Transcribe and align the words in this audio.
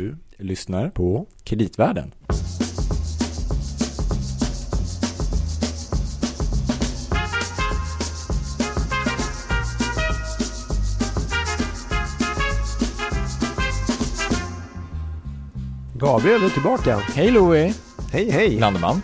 Du 0.00 0.16
lyssnar 0.38 0.90
på 0.90 1.26
Kreditvärlden. 1.44 2.14
Gabriel 15.94 16.42
är 16.42 16.48
tillbaka. 16.48 16.96
Hej 16.96 17.30
Louie! 17.30 17.74
Hej 18.12 18.30
hej! 18.30 18.58
Landeman. 18.58 19.02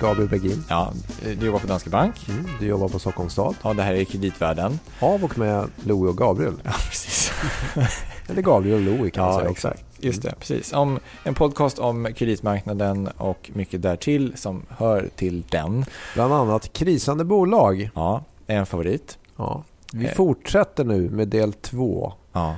Gabriel 0.00 0.28
Bergin. 0.28 0.64
Ja, 0.68 0.92
du 1.40 1.46
jobbar 1.46 1.58
på 1.58 1.66
Danske 1.66 1.90
Bank. 1.90 2.28
Mm, 2.28 2.46
du 2.60 2.66
jobbar 2.66 2.88
på 2.88 2.98
Stockholms 2.98 3.32
stad. 3.32 3.54
Ja, 3.62 3.74
det 3.74 3.82
här 3.82 3.94
är 3.94 4.04
Kreditvärlden. 4.04 4.78
Av 5.00 5.24
och 5.24 5.38
med 5.38 5.68
Louie 5.84 6.10
och 6.10 6.16
Gabriel. 6.16 6.54
Ja, 6.64 6.70
precis. 6.70 7.32
Eller 8.28 8.42
Gabriel 8.42 8.80
Louie 8.84 9.10
kan 9.10 9.24
man 9.24 9.32
Ja, 9.34 9.38
säga 9.40 9.50
exakt. 9.50 9.84
Just 10.00 10.22
det, 10.22 10.34
precis. 10.38 10.72
Om 10.72 10.98
en 11.24 11.34
podcast 11.34 11.78
om 11.78 12.08
kreditmarknaden 12.16 13.06
och 13.16 13.50
mycket 13.54 13.82
därtill 13.82 14.32
som 14.36 14.62
hör 14.68 15.08
till 15.16 15.44
den. 15.50 15.84
Bland 16.14 16.32
annat 16.34 16.72
krisande 16.72 17.24
bolag. 17.24 17.90
Ja, 17.94 18.24
är 18.46 18.56
en 18.56 18.66
favorit. 18.66 19.18
Ja. 19.36 19.62
Vi 19.92 20.04
Eh. 20.06 20.12
fortsätter 20.12 20.84
nu 20.84 21.10
med 21.10 21.28
del 21.28 21.52
två. 21.52 22.12
Ja. 22.32 22.54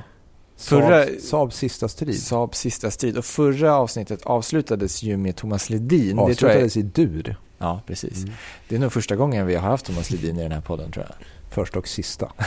Förra- 0.56 1.04
Saab, 1.06 1.20
Saabs 1.20 1.56
sista 1.56 1.88
strid. 1.88 2.22
Saabs 2.22 2.58
sista 2.58 2.90
strid. 2.90 3.16
Och 3.18 3.24
förra 3.24 3.74
avsnittet 3.76 4.22
avslutades 4.22 5.02
ju 5.02 5.16
med 5.16 5.36
Thomas 5.36 5.70
Ledin. 5.70 6.16
Det 6.16 6.34
tror 6.34 6.50
jag, 6.50 6.62
Avslutades 6.62 6.76
i 6.76 6.82
dur. 6.82 7.36
ja, 7.58 7.80
precis. 7.86 8.22
Mm. 8.22 8.34
Det 8.68 8.74
är 8.76 8.78
nog 8.78 8.92
första 8.92 9.16
gången 9.16 9.46
vi 9.46 9.54
har 9.54 9.70
haft 9.70 9.86
Thomas 9.86 10.10
Ledin 10.10 10.38
i 10.38 10.42
den 10.42 10.52
här 10.52 10.60
podden 10.60 10.90
tror 10.92 11.06
jag. 11.08 11.26
Första 11.50 11.78
och 11.78 11.88
sista. 11.88 12.32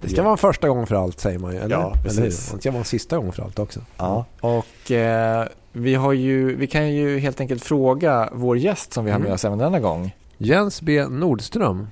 det 0.00 0.08
ska 0.08 0.22
vara 0.22 0.32
en 0.32 0.38
första 0.38 0.68
gång 0.68 0.86
för 0.86 0.94
allt 0.94 1.20
säger 1.20 1.38
man 1.38 1.52
ju. 1.52 1.58
Eller? 1.58 1.76
Ja, 1.76 1.94
precis. 2.02 2.18
Eller 2.18 2.26
hur? 2.30 2.56
Det 2.56 2.60
ska 2.60 2.70
vara 2.70 2.78
en 2.78 2.84
sista 2.84 3.16
gång 3.16 3.32
för 3.32 3.42
allt 3.42 3.58
också. 3.58 3.80
Ja. 3.96 4.24
Och 4.40 4.90
eh, 4.90 5.46
vi, 5.72 5.94
har 5.94 6.12
ju, 6.12 6.56
vi 6.56 6.66
kan 6.66 6.90
ju 6.94 7.18
helt 7.18 7.40
enkelt 7.40 7.64
fråga 7.64 8.28
vår 8.32 8.58
gäst 8.58 8.92
som 8.92 9.04
vi 9.04 9.10
har 9.10 9.18
med 9.18 9.26
Mm. 9.26 9.34
oss 9.34 9.44
även 9.44 9.58
denna 9.58 9.80
gång. 9.80 10.14
Jens 10.38 10.82
B 10.82 11.04
Nordström. 11.08 11.86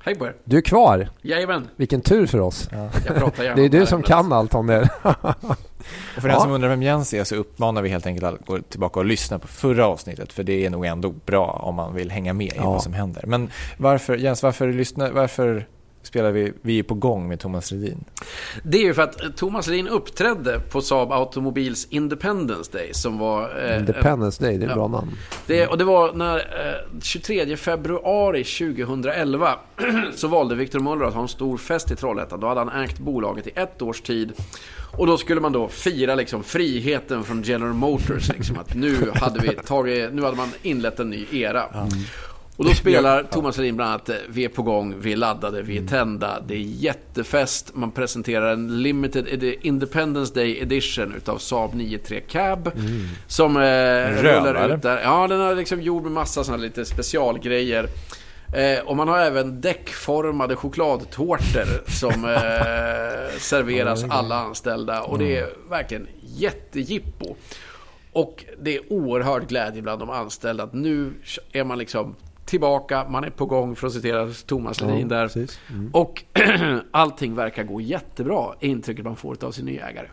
Hej 0.00 0.14
på 0.14 0.26
er. 0.26 0.34
Du 0.44 0.56
är 0.56 0.60
kvar. 0.60 1.08
Jajamän, 1.22 1.68
Vilken 1.76 2.00
tur 2.00 2.26
för 2.26 2.40
oss. 2.40 2.68
Ja. 2.72 2.88
jag 3.06 3.16
pratar 3.16 3.42
gärna 3.42 3.56
Det 3.56 3.64
är 3.64 3.68
du 3.68 3.86
som 3.86 4.02
kan 4.02 4.32
allt 4.32 4.54
om 4.54 4.66
det. 4.66 4.88
Och 6.16 6.22
för 6.22 6.28
Ja. 6.28 6.34
den 6.34 6.42
som 6.42 6.52
undrar 6.52 6.68
vem 6.68 6.82
Jens 6.82 7.14
är 7.14 7.24
så 7.24 7.34
uppmanar 7.34 7.82
vi 7.82 7.88
helt 7.88 8.06
enkelt 8.06 8.26
att 8.26 8.46
gå 8.46 8.58
tillbaka 8.58 9.00
och 9.00 9.06
lyssna 9.06 9.38
på 9.38 9.48
förra 9.48 9.86
avsnittet. 9.86 10.32
För 10.32 10.42
det 10.42 10.66
är 10.66 10.70
nog 10.70 10.86
ändå 10.86 11.10
bra 11.10 11.46
om 11.46 11.74
man 11.74 11.94
vill 11.94 12.10
hänga 12.10 12.32
med 12.32 12.46
i 12.46 12.52
Ja. 12.56 12.70
vad 12.70 12.82
som 12.82 12.92
händer. 12.92 13.24
Men 13.26 13.50
varför, 13.76 14.16
Jens, 14.16 14.42
varför, 14.42 14.72
lyssna, 14.72 15.10
varför 15.10 15.66
spelar 16.02 16.30
vi 16.30 16.52
Vi 16.62 16.78
är 16.78 16.82
på 16.82 16.94
gång 16.94 17.28
med 17.28 17.40
Thomas 17.40 17.70
Ledin? 17.70 18.04
Det 18.62 18.78
är 18.78 18.82
ju 18.82 18.94
för 18.94 19.02
att 19.02 19.22
eh, 19.22 19.28
Thomas 19.30 19.66
Ledin 19.66 19.88
uppträdde 19.88 20.60
på 20.60 20.80
Saab 20.80 21.12
Automobils 21.12 21.86
Independence 21.90 22.72
Day 22.72 22.90
som 22.94 23.18
var... 23.18 23.64
eh, 23.70 23.78
Independence 23.78 24.44
Day, 24.44 24.58
det 24.58 24.64
är 24.64 24.66
ett 24.66 24.70
Ja. 24.70 24.74
bra 24.76 24.88
namn. 24.88 25.10
Det, 25.46 25.66
och 25.66 25.78
det 25.78 25.84
var 25.84 26.12
när 26.12 26.36
eh, 26.36 27.00
23 27.02 27.56
februari 27.56 28.44
2011 28.44 29.54
så 30.14 30.28
valde 30.28 30.54
Victor 30.54 30.80
Muller 30.80 31.04
att 31.04 31.14
ha 31.14 31.22
en 31.22 31.28
stor 31.28 31.56
fest 31.56 31.90
i 31.90 31.96
Trollhättan. 31.96 32.40
Då 32.40 32.46
hade 32.48 32.60
han 32.60 32.84
ägt 32.84 32.98
bolaget 32.98 33.46
i 33.46 33.50
ett 33.54 33.82
års 33.82 34.00
tid. 34.00 34.32
Och 34.98 35.06
då 35.06 35.16
skulle 35.16 35.40
man 35.40 35.52
då 35.52 35.68
fira 35.68 36.14
liksom 36.14 36.42
friheten 36.42 37.24
från 37.24 37.42
General 37.42 37.72
Motors. 37.74 38.28
Liksom, 38.28 38.58
att 38.58 38.74
nu, 38.74 39.10
hade 39.14 39.40
vi 39.40 39.48
tagit, 39.48 40.12
nu 40.12 40.22
hade 40.22 40.36
man 40.36 40.48
inlett 40.62 41.00
en 41.00 41.10
ny 41.10 41.26
era. 41.32 41.64
Och 42.58 42.64
då 42.64 42.70
spelar 42.74 43.22
Thomas 43.22 43.58
Ledin 43.58 43.76
bland 43.76 43.90
annat 43.90 44.08
eh, 44.08 44.16
Vi 44.28 44.44
är 44.44 44.48
på 44.48 44.62
gång, 44.62 44.94
vi 45.00 45.12
är 45.12 45.16
laddade, 45.16 45.62
vi 45.62 45.78
är 45.78 45.86
tända. 45.86 46.40
Det 46.40 46.54
är 46.54 46.58
jättefest. 46.58 47.74
Man 47.74 47.90
presenterar 47.90 48.52
en 48.52 48.82
limited 48.82 49.44
Independence 49.62 50.34
Day 50.34 50.58
edition 50.60 51.14
utav 51.16 51.38
Saab 51.38 51.74
93 51.74 52.20
Cab. 52.20 52.70
Som 53.26 53.56
eh, 53.56 53.60
rullar 54.22 54.74
ut 54.74 54.82
där. 54.82 55.00
Ja, 55.02 55.26
den 55.28 55.40
är 55.40 55.54
liksom 55.54 55.82
gjord 55.82 56.02
med 56.02 56.12
massa 56.12 56.44
såna 56.44 56.56
lite 56.56 56.84
specialgrejer. 56.84 57.88
Eh, 58.54 58.86
och 58.86 58.96
man 58.96 59.08
har 59.08 59.18
även 59.18 59.60
däckformade 59.60 60.56
chokladtårtor 60.56 61.90
som 61.90 62.24
eh, 62.24 63.38
serveras 63.38 64.04
alla 64.08 64.36
anställda. 64.36 65.02
Och 65.02 65.18
det 65.18 65.36
är 65.36 65.48
verkligen 65.70 66.06
jättejippo. 66.20 67.36
Och 68.12 68.44
det 68.60 68.76
är 68.76 68.92
oerhörd 68.92 69.48
glädje 69.48 69.82
bland 69.82 70.00
de 70.00 70.10
anställda 70.10 70.64
att 70.64 70.72
nu 70.72 71.12
är 71.52 71.64
man 71.64 71.78
liksom 71.78 72.16
tillbaka, 72.48 73.06
man 73.08 73.24
är 73.24 73.30
på 73.30 73.46
gång 73.46 73.76
för 73.76 73.86
att 73.86 73.92
citera 73.92 74.28
Thomas 74.46 74.80
Ledin 74.80 75.08
där. 75.08 75.26
precis. 75.26 75.60
Mm. 75.70 75.90
Och 75.92 76.24
allting 76.90 77.34
verkar 77.34 77.64
gå 77.64 77.80
jättebra, 77.80 78.54
är 78.60 78.68
intrycket 78.68 79.04
man 79.04 79.16
får 79.16 79.44
av 79.44 79.52
sin 79.52 79.64
nya 79.66 79.88
ägare. 79.88 80.06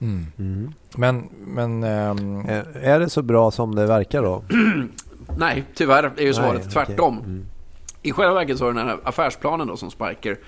Mm. 0.00 0.72
Men, 0.96 1.28
men 1.38 1.82
ehm, 1.84 2.40
Eh, 2.48 2.64
Är 2.82 3.00
det 3.00 3.10
så 3.10 3.22
bra 3.22 3.50
som 3.50 3.74
det 3.74 3.86
verkar 3.86 4.22
då? 4.22 4.42
Nej, 5.38 5.64
tyvärr 5.74 6.12
är 6.16 6.22
ju 6.22 6.34
svaret 6.34 6.60
Nej, 6.64 6.72
tvärtom. 6.72 7.18
okej. 7.18 7.30
Mm. 7.30 7.46
I 8.02 8.12
själva 8.12 8.34
verket 8.34 8.58
så 8.58 8.64
har 8.64 8.72
den 8.72 8.86
här 8.88 8.98
affärsplanen 9.04 9.66
då 9.66 9.76
som 9.76 9.90
Spiker 9.90 10.38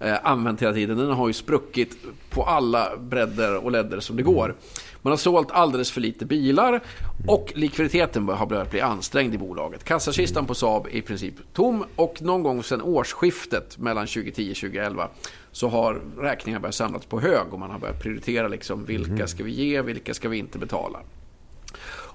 eh, 0.00 0.16
använt 0.22 0.62
hela 0.62 0.72
tiden, 0.72 0.98
den 0.98 1.10
har 1.10 1.26
ju 1.26 1.32
spruckit 1.32 1.96
på 2.30 2.42
alla 2.42 2.96
bredder 2.96 3.56
och 3.56 3.70
ledder 3.70 4.00
som 4.00 4.16
det 4.16 4.22
går. 4.22 4.54
Man 5.02 5.10
har 5.10 5.16
sålt 5.16 5.50
alldeles 5.50 5.90
för 5.90 6.00
lite 6.00 6.26
bilar 6.26 6.80
och 7.26 7.52
likviditeten 7.54 8.28
har 8.28 8.46
börjat 8.46 8.70
bli 8.70 8.80
ansträngd 8.80 9.34
i 9.34 9.38
bolaget. 9.38 9.84
Kassakistan 9.84 10.46
på 10.46 10.54
Saab 10.54 10.86
är 10.86 10.90
i 10.90 11.02
princip 11.02 11.34
tom 11.52 11.84
och 11.96 12.22
någon 12.22 12.42
gång 12.42 12.62
sedan 12.62 12.82
årsskiftet 12.82 13.78
mellan 13.78 14.06
2010 14.06 14.50
och 14.50 14.56
2011 14.56 15.08
så 15.52 15.68
har 15.68 16.00
räkningar 16.18 16.60
börjat 16.60 16.74
samlas 16.74 17.06
på 17.06 17.20
hög 17.20 17.52
och 17.52 17.58
man 17.58 17.70
har 17.70 17.78
börjat 17.78 18.02
prioritera 18.02 18.48
liksom 18.48 18.84
vilka 18.84 19.26
ska 19.26 19.44
vi 19.44 19.52
ge, 19.52 19.82
vilka 19.82 20.14
ska 20.14 20.28
vi 20.28 20.38
inte 20.38 20.58
betala. 20.58 20.98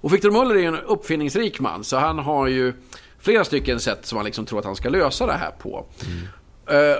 Och 0.02 0.14
Victor 0.14 0.32
Muller 0.32 0.56
är 0.56 0.68
en 0.68 0.80
uppfinningsrik 0.80 1.60
man, 1.60 1.84
så 1.84 1.98
han 1.98 2.20
har 2.20 2.48
ju 2.48 2.74
flera 3.20 3.46
stycken 3.46 3.80
sätt 3.80 4.06
som 4.06 4.18
han 4.18 4.26
liksom 4.26 4.46
tror 4.46 4.60
att 4.60 4.66
han 4.66 4.76
ska 4.76 4.90
lösa 4.90 5.26
det 5.26 5.34
här 5.34 5.52
på. 5.52 5.86
Eh, 6.02 6.41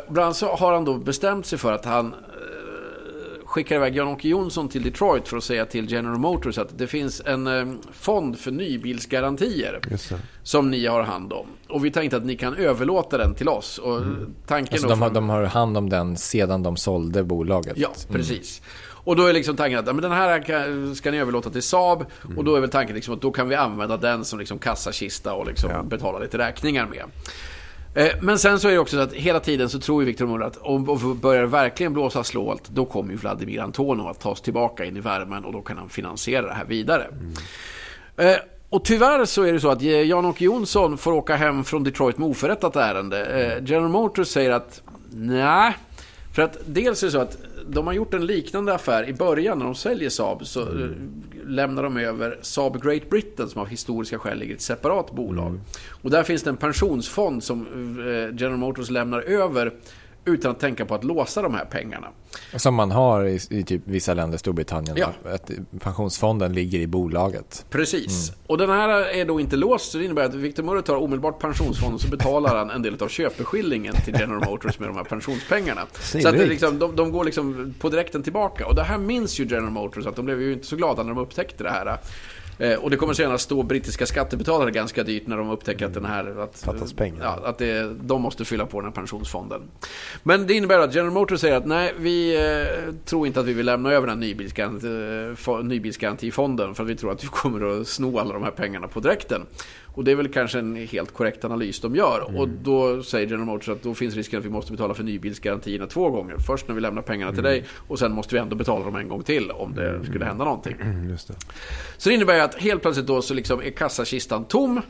bland 0.10 0.26
annat 0.26 0.38
så 0.38 0.56
har 0.56 0.74
han 0.74 0.86
då 0.86 0.98
bestämt 0.98 1.46
sig 1.46 1.60
för 1.60 1.74
att 1.74 1.86
han 1.86 2.06
eh, 2.14 3.46
skickar 3.46 3.76
iväg 3.76 3.96
Jan-Åke 3.96 4.28
Jonsson 4.28 4.70
till 4.70 4.84
Detroit 4.84 5.28
för 5.28 5.38
att 5.38 5.44
säga 5.44 5.66
till 5.66 5.92
General 5.92 6.18
Motors 6.18 6.58
att 6.58 6.78
det 6.78 6.88
finns 6.88 7.22
en 7.26 7.48
eh, 7.48 7.66
fond 7.94 8.40
för 8.40 8.52
nybilsgarantier 8.52 9.80
som 10.44 10.72
ni 10.72 10.86
har 10.88 11.02
hand 11.04 11.34
om. 11.34 11.46
Och 11.70 11.86
vi 11.86 11.92
tänkte 11.92 12.18
att 12.18 12.26
ni 12.26 12.36
kan 12.36 12.56
överlåta 12.56 13.18
den 13.18 13.36
till 13.36 13.50
oss. 13.50 13.78
Och 13.78 14.02
tanken 14.48 14.74
alltså 14.74 14.88
de, 14.88 15.02
har, 15.02 15.08
från- 15.10 15.14
de 15.14 15.30
har 15.30 15.44
hand 15.44 15.78
om 15.78 15.90
den 15.90 16.18
sedan 16.18 16.64
de 16.64 16.78
sålde 16.78 17.24
bolaget. 17.24 17.74
Ja, 17.78 17.90
precis. 18.12 18.62
Och 19.04 19.16
då 19.16 19.26
är 19.26 19.34
liksom 19.34 19.56
tanken 19.56 19.80
att 19.80 19.88
ja, 19.88 19.94
men 19.94 20.02
den 20.02 20.12
här 20.12 20.94
ska 20.96 21.12
ni 21.12 21.18
överlåta 21.18 21.50
till 21.50 21.62
Saab. 21.64 22.06
Och 22.38 22.44
då 22.44 22.56
är 22.56 22.60
väl 22.62 22.70
tanken 22.70 22.96
liksom 22.96 23.14
att 23.14 23.22
då 23.22 23.32
kan 23.32 23.50
vi 23.50 23.56
använda 23.56 23.98
den 23.98 24.26
som 24.26 24.40
liksom 24.40 24.60
kassakista 24.60 25.34
och 25.34 25.48
liksom 25.48 25.70
Ja. 25.70 25.84
betala 25.84 26.20
lite 26.20 26.38
räkningar 26.38 26.86
med. 26.88 27.04
Eh, 27.96 28.12
men 28.22 28.40
sen 28.40 28.60
så 28.60 28.68
är 28.68 28.72
det 28.72 28.80
också 28.80 28.96
så 28.96 29.02
att 29.02 29.14
hela 29.14 29.40
tiden 29.40 29.70
så 29.70 29.80
tror 29.80 30.02
ju 30.02 30.06
Victor 30.06 30.28
Muller 30.28 30.46
att 30.46 30.58
om 30.58 30.90
om 30.90 31.20
börjar 31.20 31.46
verkligen 31.46 31.94
blåsa 31.94 32.24
slålt 32.24 32.70
då 32.70 32.86
kommer 32.86 33.12
ju 33.12 33.18
Vladimir 33.18 33.60
Antonov 33.60 34.08
att 34.08 34.20
tas 34.20 34.42
tillbaka 34.42 34.86
in 34.86 34.98
i 34.98 35.00
värmen 35.00 35.46
och 35.46 35.54
då 35.54 35.62
kan 35.62 35.78
han 35.78 35.90
finansiera 35.90 36.48
det 36.48 36.54
här 36.54 36.66
vidare. 36.66 37.08
Mm. 38.18 38.40
Och 38.70 38.86
tyvärr 38.86 39.26
så 39.26 39.44
är 39.44 39.54
det 39.54 39.60
så 39.60 39.70
att 39.70 39.82
Jan-Åke 39.82 40.44
Jonsson 40.46 40.98
får 40.98 41.12
åka 41.12 41.36
hem 41.36 41.64
från 41.64 41.84
Detroit 41.84 42.18
med 42.18 42.30
oförrättat 42.30 42.76
ärende. 42.76 43.26
Eh, 43.26 43.64
General 43.66 43.90
Motors 43.90 44.28
säger 44.28 44.52
att 44.52 44.82
nej, 45.10 45.76
för 46.34 46.42
att 46.42 46.58
dels 46.66 47.04
är 47.04 47.08
det 47.08 47.12
så 47.12 47.20
att 47.20 47.38
de 47.74 47.88
har 47.88 47.94
gjort 47.94 48.14
en 48.14 48.26
liknande 48.26 48.74
affär 48.74 49.10
i 49.10 49.14
början 49.14 49.58
när 49.58 49.66
de 49.66 49.76
säljer 49.76 50.10
Saab. 50.10 50.48
Så 50.48 50.62
eh, 50.62 50.90
lämnar 51.46 51.84
de 51.84 51.98
över 51.98 52.40
Saab 52.42 52.84
Great 52.84 53.10
Britain 53.10 53.50
som 53.50 53.62
av 53.62 53.68
historiska 53.68 54.20
skäl 54.20 54.38
ligger 54.38 54.52
i 54.52 54.56
ett 54.56 54.62
separat 54.62 55.12
bolag. 55.12 55.60
Och 56.04 56.10
där 56.10 56.24
finns 56.24 56.44
det 56.44 56.50
en 56.50 56.58
pensionsfond 56.58 57.44
som 57.44 57.62
eh, 58.00 58.36
General 58.40 58.58
Motors 58.58 58.90
lämnar 58.90 59.22
över 59.22 59.74
utan 60.26 60.52
att 60.52 60.60
tänka 60.60 60.86
på 60.86 60.96
att 60.96 61.04
låsa 61.04 61.42
de 61.42 61.54
här 61.54 61.66
pengarna. 61.66 62.08
Som 62.56 62.76
man 62.76 62.92
har 62.92 63.26
i, 63.26 63.40
i 63.50 63.64
typ 63.64 63.82
vissa 63.86 64.14
länder, 64.14 64.38
Storbritannien. 64.38 64.98
Ja. 64.98 65.14
Att 65.34 65.52
pensionsfonden 65.80 66.54
ligger 66.54 66.80
i 66.80 66.88
bolaget. 66.88 67.66
Precis. 67.70 68.34
Och 68.48 68.58
den 68.58 68.70
här 68.70 68.90
är 68.90 69.26
då 69.26 69.40
inte 69.40 69.56
låst, 69.56 69.92
så 69.92 69.98
det 69.98 70.06
innebär 70.06 70.24
att 70.24 70.34
Victor 70.34 70.64
Murray 70.64 70.82
tar 70.82 70.96
omedelbart 70.96 71.40
pensionsfonden 71.40 71.96
och 71.96 72.02
så 72.02 72.08
betalar 72.08 72.56
han 72.56 72.70
en 72.70 72.82
del 72.82 73.04
av 73.04 73.08
köpeskillingen 73.08 73.96
till 74.06 74.14
General 74.20 74.50
Motors 74.50 74.80
med 74.80 74.90
de 74.90 74.98
här 74.98 75.04
pensionspengarna. 75.04 75.82
Så 75.92 76.28
att 76.28 76.38
det 76.38 76.46
liksom, 76.46 76.80
de, 76.80 76.96
de 76.96 77.12
går 77.12 77.24
liksom 77.24 77.74
på 77.80 77.90
direkten 77.90 78.24
tillbaka. 78.24 78.68
Och 78.68 78.76
det 78.76 78.84
här 78.84 78.98
minns 78.98 79.40
ju 79.40 79.44
General 79.46 79.72
Motors, 79.72 80.06
att 80.06 80.16
de 80.16 80.26
blev 80.26 80.42
ju 80.42 80.54
inte 80.54 80.68
så 80.68 80.76
glada 80.76 81.04
när 81.04 81.10
de 81.10 81.22
upptäckte 81.22 81.64
det 81.64 81.70
här. 81.70 81.98
Eh, 82.62 82.74
Och 82.80 82.90
det 82.90 82.98
kommer 82.98 83.14
senare 83.14 83.38
stå 83.38 83.64
brittiska 83.64 84.06
skattebetalare 84.06 84.72
ganska 84.72 85.04
dyrt 85.04 85.28
när 85.28 85.38
de 85.38 85.50
upptäcker 85.50 85.86
att 85.86 85.94
den 85.94 86.06
här... 86.06 86.40
Att, 86.44 86.60
Fattas 86.66 86.94
pengar. 86.94 87.24
Ja, 87.24 87.48
att 87.50 87.58
det, 87.58 87.94
de 88.02 88.22
måste 88.22 88.46
fylla 88.46 88.66
på 88.66 88.80
den 88.80 88.86
här 88.90 88.96
pensionsfonden. 88.96 89.62
Men 90.24 90.48
det 90.48 90.54
innebär 90.54 90.80
att 90.80 90.96
General 90.96 91.14
Motors 91.14 91.40
säger 91.40 91.56
att 91.56 91.66
nej, 91.66 91.94
vi 92.00 92.36
eh, 92.36 92.94
tror 93.06 93.28
inte 93.28 93.40
att 93.40 93.46
vi 93.46 93.54
vill 93.54 93.66
lämna 93.66 93.92
över 93.92 94.08
den 94.08 94.18
här 94.18 94.28
nybilsgaranti, 94.28 94.86
eh, 94.88 95.36
fo- 95.36 95.64
nybilsgarantifonden 95.64 96.76
för 96.76 96.84
att 96.84 96.90
vi 96.90 96.96
tror 96.96 97.12
att 97.12 97.24
vi 97.24 97.28
kommer 97.28 97.82
att 97.82 97.88
sno 97.88 98.20
alla 98.20 98.34
de 98.34 98.44
här 98.44 98.52
pengarna 98.52 98.88
på 98.88 99.00
direkten. 99.00 99.46
Och 99.94 100.04
det 100.04 100.12
är 100.12 100.16
väl 100.16 100.28
kanske 100.28 100.60
en 100.60 100.76
helt 100.76 101.14
korrekt 101.14 101.46
analys 101.46 101.80
de 101.80 101.96
gör. 101.96 102.26
Mm. 102.30 102.42
Och 102.42 102.48
då 102.50 103.04
säger 103.04 103.28
General 103.28 103.46
Motors 103.46 103.70
att 103.70 103.84
då 103.84 103.94
finns 103.94 104.16
risken 104.16 104.40
att 104.40 104.46
vi 104.46 104.50
måste 104.50 104.72
betala 104.72 104.94
för 104.94 105.04
nybilsgarantierna 105.04 105.88
två 105.88 106.10
gånger. 106.10 106.36
Först 106.48 106.68
när 106.68 106.76
vi 106.76 106.82
lämnar 106.82 107.02
pengarna 107.02 107.32
till 107.32 107.40
Mm. 107.40 107.52
dig 107.52 107.66
och 107.88 108.00
sen 108.00 108.12
måste 108.12 108.36
vi 108.36 108.42
ändå 108.42 108.56
betala 108.56 108.86
dem 108.86 108.96
en 108.96 109.08
gång 109.08 109.24
till 109.24 109.52
om 109.52 109.76
det 109.76 110.06
skulle 110.06 110.26
hända 110.26 110.46
någonting. 110.46 110.76
Mm, 110.82 111.10
Just 111.10 111.28
det. 111.28 111.34
Så 111.98 112.10
det 112.10 112.16
innebär 112.16 112.36
ju 112.36 112.42
att 112.42 112.56
helt 112.56 112.82
plötsligt 112.82 113.08
då 113.08 113.22
så 113.22 113.34
liksom 113.34 113.62
är 113.62 113.70
kassakistan 113.70 114.46
tom. 114.46 114.82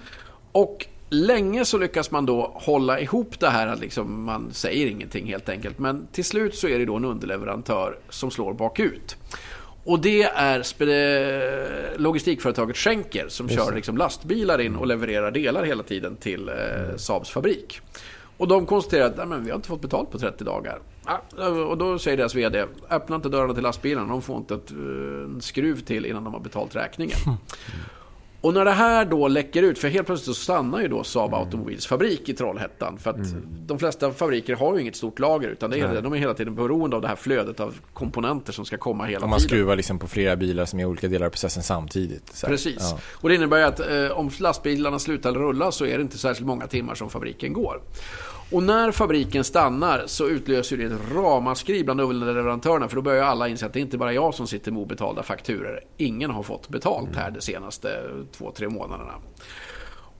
Och 0.51 0.85
länge 1.09 1.65
så 1.65 1.77
lyckas 1.77 2.11
man 2.11 2.25
då 2.25 2.51
hålla 2.55 2.99
ihop 2.99 3.39
det 3.39 3.49
här 3.49 3.67
att 3.67 3.79
liksom 3.79 4.23
man 4.23 4.47
säger 4.51 4.87
ingenting 4.87 5.25
helt 5.27 5.49
enkelt. 5.49 5.79
Men 5.79 6.07
till 6.11 6.25
slut 6.25 6.55
så 6.55 6.67
är 6.67 6.79
det 6.79 6.85
då 6.85 6.95
en 6.95 7.05
underleverantör 7.05 7.97
som 8.09 8.31
slår 8.31 8.53
bakut. 8.53 9.17
Och 9.83 9.99
det 9.99 10.23
är 10.23 10.59
spe- 10.63 11.97
logistikföretaget 11.97 12.77
Schenker 12.77 13.25
som 13.27 13.47
Just 13.47 13.59
kör 13.59 13.75
liksom 13.75 13.97
lastbilar 13.97 14.61
in 14.61 14.75
och 14.75 14.87
levererar 14.87 15.31
delar 15.31 15.63
hela 15.63 15.83
tiden 15.83 16.15
till 16.15 16.49
eh, 16.49 16.55
Saabs 16.97 17.29
fabrik. 17.29 17.79
Och 18.37 18.47
de 18.47 18.65
konstaterar 18.65 19.05
att 19.05 19.17
Nej, 19.17 19.25
men 19.27 19.43
vi 19.43 19.49
har 19.49 19.55
inte 19.55 19.67
fått 19.67 19.81
betalt 19.81 20.11
på 20.11 20.19
30 20.19 20.43
dagar. 20.43 20.79
Ja, 21.05 21.47
och 21.47 21.77
då 21.77 21.99
säger 21.99 22.17
deras 22.17 22.35
VD, 22.35 22.65
öppna 22.89 23.15
inte 23.15 23.29
dörrarna 23.29 23.53
till 23.53 23.63
lastbilarna, 23.63 24.07
de 24.07 24.21
får 24.21 24.37
inte 24.37 24.53
ett, 24.53 24.71
eh, 24.71 24.77
en 24.77 25.37
skruv 25.41 25.79
till 25.79 26.05
innan 26.05 26.23
de 26.23 26.33
har 26.33 26.41
betalt 26.41 26.75
räkningen. 26.75 27.17
Och 28.41 28.53
när 28.53 28.65
det 28.65 28.71
här 28.71 29.05
då 29.05 29.27
läcker 29.27 29.63
ut, 29.63 29.79
för 29.79 29.87
helt 29.87 30.07
plötsligt 30.07 30.35
så 30.37 30.43
stannar 30.43 30.81
ju 30.81 30.87
då 30.87 31.03
Saab 31.03 31.33
Automobils 31.33 31.87
fabrik 31.87 32.29
i 32.29 32.33
Trollhättan. 32.33 32.97
För 32.97 33.09
att 33.09 33.17
de 33.67 33.79
flesta 33.79 34.11
fabriker 34.11 34.55
har 34.55 34.75
ju 34.75 34.81
inget 34.81 34.95
stort 34.95 35.19
lager, 35.19 35.49
utan 35.49 35.69
det 35.69 35.79
är, 35.79 36.01
de 36.01 36.13
är 36.13 36.17
hela 36.17 36.33
tiden 36.33 36.55
beroende 36.55 36.95
av 36.95 37.01
det 37.01 37.07
här 37.07 37.15
flödet 37.15 37.59
av 37.59 37.75
komponenter 37.93 38.53
som 38.53 38.65
ska 38.65 38.77
komma 38.77 39.05
hela 39.05 39.23
Om 39.23 39.29
man 39.29 39.39
tiden. 39.39 39.49
skruvar 39.49 39.75
liksom 39.75 39.99
på 39.99 40.07
flera 40.07 40.35
bilar 40.35 40.65
som 40.65 40.79
är 40.79 40.85
olika 40.85 41.07
delar 41.07 41.25
av 41.25 41.29
processen 41.29 41.63
samtidigt. 41.63 42.35
Så. 42.35 42.47
Precis. 42.47 42.77
Ja. 42.79 42.99
Och 43.13 43.29
det 43.29 43.35
innebär 43.35 43.63
att 43.63 43.79
eh, 43.79 44.11
om 44.11 44.29
lastbilarna 44.39 44.99
slutar 44.99 45.31
rulla 45.33 45.71
så 45.71 45.85
är 45.85 45.97
det 45.97 46.01
inte 46.01 46.17
särskilt 46.17 46.47
många 46.47 46.67
timmar 46.67 46.95
som 46.95 47.09
fabriken 47.09 47.53
går. 47.53 47.81
Och 48.51 48.63
när 48.63 48.91
fabriken 48.91 49.43
stannar 49.43 50.03
så 50.05 50.27
utlöser 50.27 50.77
det 50.77 50.83
ett 50.83 51.13
ramaskri 51.15 51.83
bland 51.83 52.01
underleverantörerna 52.01 52.87
för 52.87 52.95
då 52.95 53.01
börjar 53.01 53.23
alla 53.23 53.47
inse 53.47 53.65
att 53.65 53.73
det 53.73 53.79
är 53.79 53.81
inte 53.81 53.97
bara 53.97 54.13
jag 54.13 54.33
som 54.33 54.47
sitter 54.47 54.71
med 54.71 54.81
obetalda 54.81 55.23
fakturer. 55.23 55.83
Ingen 55.97 56.31
har 56.31 56.43
fått 56.43 56.69
betalt 56.69 57.15
här 57.15 57.31
de 57.31 57.41
senaste 57.41 58.03
två, 58.31 58.51
tre 58.51 58.69
månaderna. 58.69 59.13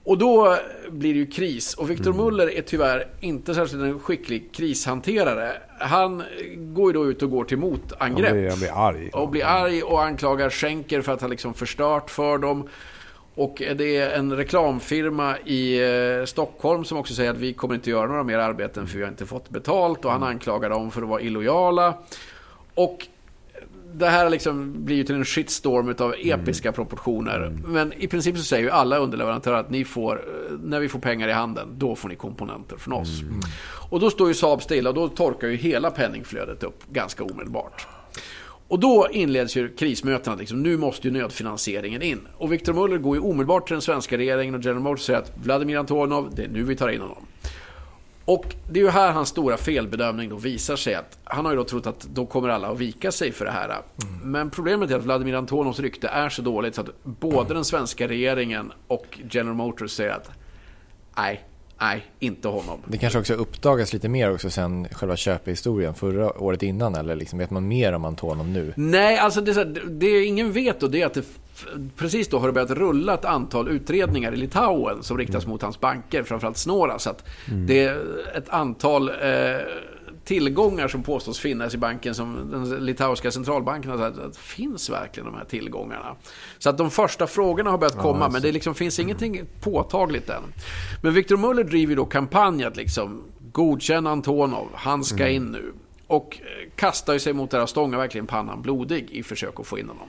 Och 0.04 0.18
då 0.18 0.56
blir 0.90 1.12
det 1.14 1.18
ju 1.18 1.26
kris. 1.26 1.74
Och 1.74 1.90
Victor 1.90 2.12
Muller 2.12 2.50
är 2.50 2.62
tyvärr 2.62 3.06
inte 3.20 3.54
särskilt 3.54 3.82
en 3.82 3.98
skicklig 4.00 4.54
krishanterare. 4.54 5.52
Han 5.80 6.22
går 6.56 6.86
ju 6.86 6.92
då 6.92 7.06
ut 7.06 7.22
och 7.22 7.30
går 7.30 7.44
till 7.44 7.58
Han 7.58 7.70
motangrepp 7.70 8.32
blir, 8.32 8.50
han 8.50 8.58
blir 8.58 8.86
arg. 8.86 9.10
och 9.12 9.28
blir 9.28 9.44
arg 9.44 9.82
och 9.82 10.02
anklagar 10.02 10.50
Schenker 10.50 11.02
för 11.02 11.12
att 11.12 11.20
ha 11.20 11.28
liksom 11.28 11.54
förstört 11.54 12.10
för 12.10 12.38
dem. 12.38 12.68
Och 13.34 13.62
det 13.76 13.96
är 13.96 14.10
en 14.10 14.36
reklamfirma 14.36 15.38
i 15.38 15.80
eh, 16.20 16.24
Stockholm 16.24 16.84
som 16.84 16.98
också 16.98 17.14
säger 17.14 17.30
att 17.30 17.38
vi 17.38 17.52
kommer 17.52 17.74
inte 17.74 17.90
göra 17.90 18.06
några 18.06 18.22
mer 18.22 18.38
arbeten 18.38 18.86
för 18.86 18.96
vi 18.96 19.02
har 19.02 19.10
inte 19.10 19.26
fått 19.26 19.50
betalt. 19.50 20.04
Och 20.04 20.12
han 20.12 20.22
anklagar 20.22 20.70
dem 20.70 20.90
för 20.90 21.02
att 21.02 21.08
vara 21.08 21.20
illojala. 21.20 21.94
Och 22.74 23.06
det 23.94 24.08
här 24.08 24.30
liksom 24.30 24.84
blir 24.84 24.96
ju 24.96 25.04
till 25.04 25.14
en 25.14 25.24
shitstorm 25.24 25.94
av 25.98 26.14
episka 26.18 26.72
proportioner. 26.72 27.56
Men 27.66 27.92
i 27.92 28.08
princip 28.08 28.36
så 28.36 28.44
säger 28.44 28.62
ju 28.62 28.70
alla 28.70 28.96
underleverantörer 28.98 29.56
att 29.56 29.70
ni 29.70 29.84
får, 29.84 30.16
eh, 30.16 30.58
när 30.58 30.80
vi 30.80 30.88
får 30.88 30.98
pengar 30.98 31.28
i 31.28 31.32
handen, 31.32 31.68
då 31.78 31.94
får 31.94 32.08
ni 32.08 32.16
komponenter 32.16 32.76
från 32.76 32.94
oss. 32.94 33.22
Och 33.90 34.00
då 34.00 34.10
står 34.10 34.28
ju 34.28 34.34
Saab 34.34 34.62
stilla 34.62 34.88
och 34.90 34.94
då 34.94 35.08
torkar 35.08 35.48
ju 35.48 35.56
hela 35.56 35.90
penningflödet 35.90 36.62
upp 36.62 36.82
ganska 36.90 37.24
omedelbart. 37.24 37.86
Och 38.72 38.80
då 38.80 39.08
inleds 39.10 39.56
ju 39.56 39.68
krismötena. 39.68 40.36
Liksom, 40.36 40.62
nu 40.62 40.76
måste 40.76 41.08
ju 41.08 41.12
nödfinansieringen 41.12 42.02
in. 42.02 42.20
Och 42.36 42.52
Victor 42.52 42.72
Muller 42.72 42.98
går 42.98 43.16
ju 43.16 43.22
omedelbart 43.22 43.66
till 43.66 43.74
den 43.74 43.82
svenska 43.82 44.18
regeringen 44.18 44.54
och 44.54 44.60
General 44.64 44.82
Motors 44.82 45.00
säger 45.00 45.18
att 45.18 45.32
Vladimir 45.42 45.78
Antonov, 45.78 46.32
det 46.34 46.44
är 46.44 46.48
nu 46.48 46.62
vi 46.62 46.76
tar 46.76 46.88
in 46.88 47.00
honom. 47.00 47.26
Och 48.24 48.54
det 48.70 48.80
är 48.80 48.84
ju 48.84 48.90
här 48.90 49.12
hans 49.12 49.28
stora 49.28 49.56
felbedömning 49.56 50.28
då 50.28 50.36
visar 50.36 50.76
sig. 50.76 50.94
att 50.94 51.18
Han 51.24 51.44
har 51.44 51.52
ju 51.52 51.58
då 51.58 51.64
trott 51.64 51.86
att 51.86 52.00
då 52.00 52.26
kommer 52.26 52.48
alla 52.48 52.68
att 52.68 52.78
vika 52.78 53.12
sig 53.12 53.32
för 53.32 53.44
det 53.44 53.50
här. 53.50 53.76
Men 54.22 54.50
problemet 54.50 54.90
är 54.90 54.96
att 54.96 55.04
Vladimir 55.04 55.34
Antonovs 55.34 55.80
rykte 55.80 56.08
är 56.08 56.28
så 56.28 56.42
dåligt 56.42 56.74
så 56.74 56.80
att 56.80 57.04
både 57.04 57.54
den 57.54 57.64
svenska 57.64 58.08
regeringen 58.08 58.72
och 58.86 59.18
General 59.30 59.54
Motors 59.54 59.90
säger 59.90 60.10
att 60.10 60.30
nej, 61.16 61.44
nej, 61.82 62.06
inte 62.18 62.48
honom. 62.48 62.80
Det 62.86 62.98
kanske 62.98 63.18
också 63.18 63.34
uppdagas 63.34 63.92
lite 63.92 64.08
mer 64.08 64.34
också 64.34 64.50
sen 64.50 64.88
själva 64.88 65.16
köpehistorien 65.16 65.94
förra 65.94 66.42
året 66.42 66.62
innan 66.62 66.94
eller 66.94 67.16
liksom, 67.16 67.38
vet 67.38 67.50
man 67.50 67.68
mer 67.68 67.92
om 67.92 68.04
Antonov 68.04 68.48
nu? 68.48 68.72
Nej, 68.76 69.18
alltså 69.18 69.40
det, 69.40 69.50
är 69.50 69.54
så 69.54 69.60
här, 69.60 69.82
det 69.86 70.24
ingen 70.24 70.52
vet 70.52 70.82
och 70.82 70.90
det 70.90 71.02
är 71.02 71.06
att 71.06 71.14
det 71.14 71.24
precis 71.96 72.28
då 72.28 72.38
har 72.38 72.46
det 72.46 72.52
börjat 72.52 72.70
rulla 72.70 73.14
ett 73.14 73.24
antal 73.24 73.68
utredningar 73.68 74.32
i 74.32 74.36
Litauen 74.36 75.02
som 75.02 75.18
riktas 75.18 75.46
mot 75.46 75.62
hans 75.62 75.80
banker, 75.80 76.22
framförallt 76.22 76.56
Snora. 76.56 76.98
Så 76.98 77.10
att 77.10 77.24
det 77.66 77.84
är 77.84 77.98
ett 78.36 78.48
antal 78.48 79.08
eh, 79.08 79.14
tillgångar 80.24 80.88
som 80.88 81.02
påstås 81.02 81.38
finnas 81.38 81.74
i 81.74 81.78
banken 81.78 82.14
som 82.14 82.50
den 82.50 82.86
litauiska 82.86 83.30
centralbanken 83.30 83.90
har 83.90 83.98
sagt 83.98 84.18
att 84.18 84.36
finns 84.36 84.90
verkligen 84.90 85.26
de 85.26 85.34
här 85.34 85.44
tillgångarna? 85.44 86.16
Så 86.58 86.70
att 86.70 86.78
de 86.78 86.90
första 86.90 87.26
frågorna 87.26 87.70
har 87.70 87.78
börjat 87.78 87.98
komma, 87.98 88.28
men 88.28 88.42
det 88.42 88.52
liksom 88.52 88.74
finns 88.74 88.98
ingenting 88.98 89.46
påtagligt 89.60 90.30
än. 90.30 90.42
Men 91.02 91.14
Victor 91.14 91.36
Muller 91.36 91.64
driver 91.64 91.96
då 91.96 92.04
kampanj 92.04 92.64
att 92.64 92.76
liksom 92.76 93.22
godkänna 93.52 94.10
Antonov, 94.10 94.68
han 94.74 95.04
ska 95.04 95.28
in 95.28 95.44
nu. 95.44 95.72
Och 96.06 96.38
eh, 96.40 96.70
kastar 96.76 97.12
ju 97.12 97.18
sig 97.18 97.32
mot 97.32 97.50
det 97.50 97.56
här 97.56 97.62
och 97.62 97.68
stångar 97.68 97.98
verkligen 97.98 98.26
pannan 98.26 98.62
blodig 98.62 99.10
i 99.10 99.22
försök 99.22 99.60
att 99.60 99.66
få 99.66 99.78
in 99.78 99.88
honom. 99.88 100.08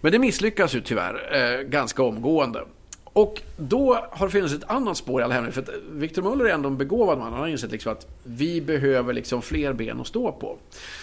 Men 0.00 0.12
det 0.12 0.18
misslyckas 0.18 0.74
ju 0.74 0.80
tyvärr 0.80 1.36
eh, 1.36 1.62
ganska 1.62 2.02
omgående. 2.02 2.64
Och 3.12 3.42
då 3.56 4.08
har 4.10 4.26
det 4.26 4.32
funnits 4.32 4.54
ett 4.54 4.70
annat 4.70 4.96
spår 4.96 5.20
i 5.20 5.24
all 5.24 5.32
hemlighet. 5.32 5.54
För 5.66 5.80
Victor 5.92 6.22
Muller 6.22 6.44
är 6.44 6.54
ändå 6.54 6.68
en 6.68 6.76
begåvad 6.76 7.18
man. 7.18 7.32
Han 7.32 7.40
har 7.40 7.48
insett 7.48 7.72
liksom 7.72 7.92
att 7.92 8.06
vi 8.24 8.60
behöver 8.60 9.12
liksom 9.12 9.42
fler 9.42 9.72
ben 9.72 10.00
att 10.00 10.06
stå 10.06 10.32
på. 10.32 10.58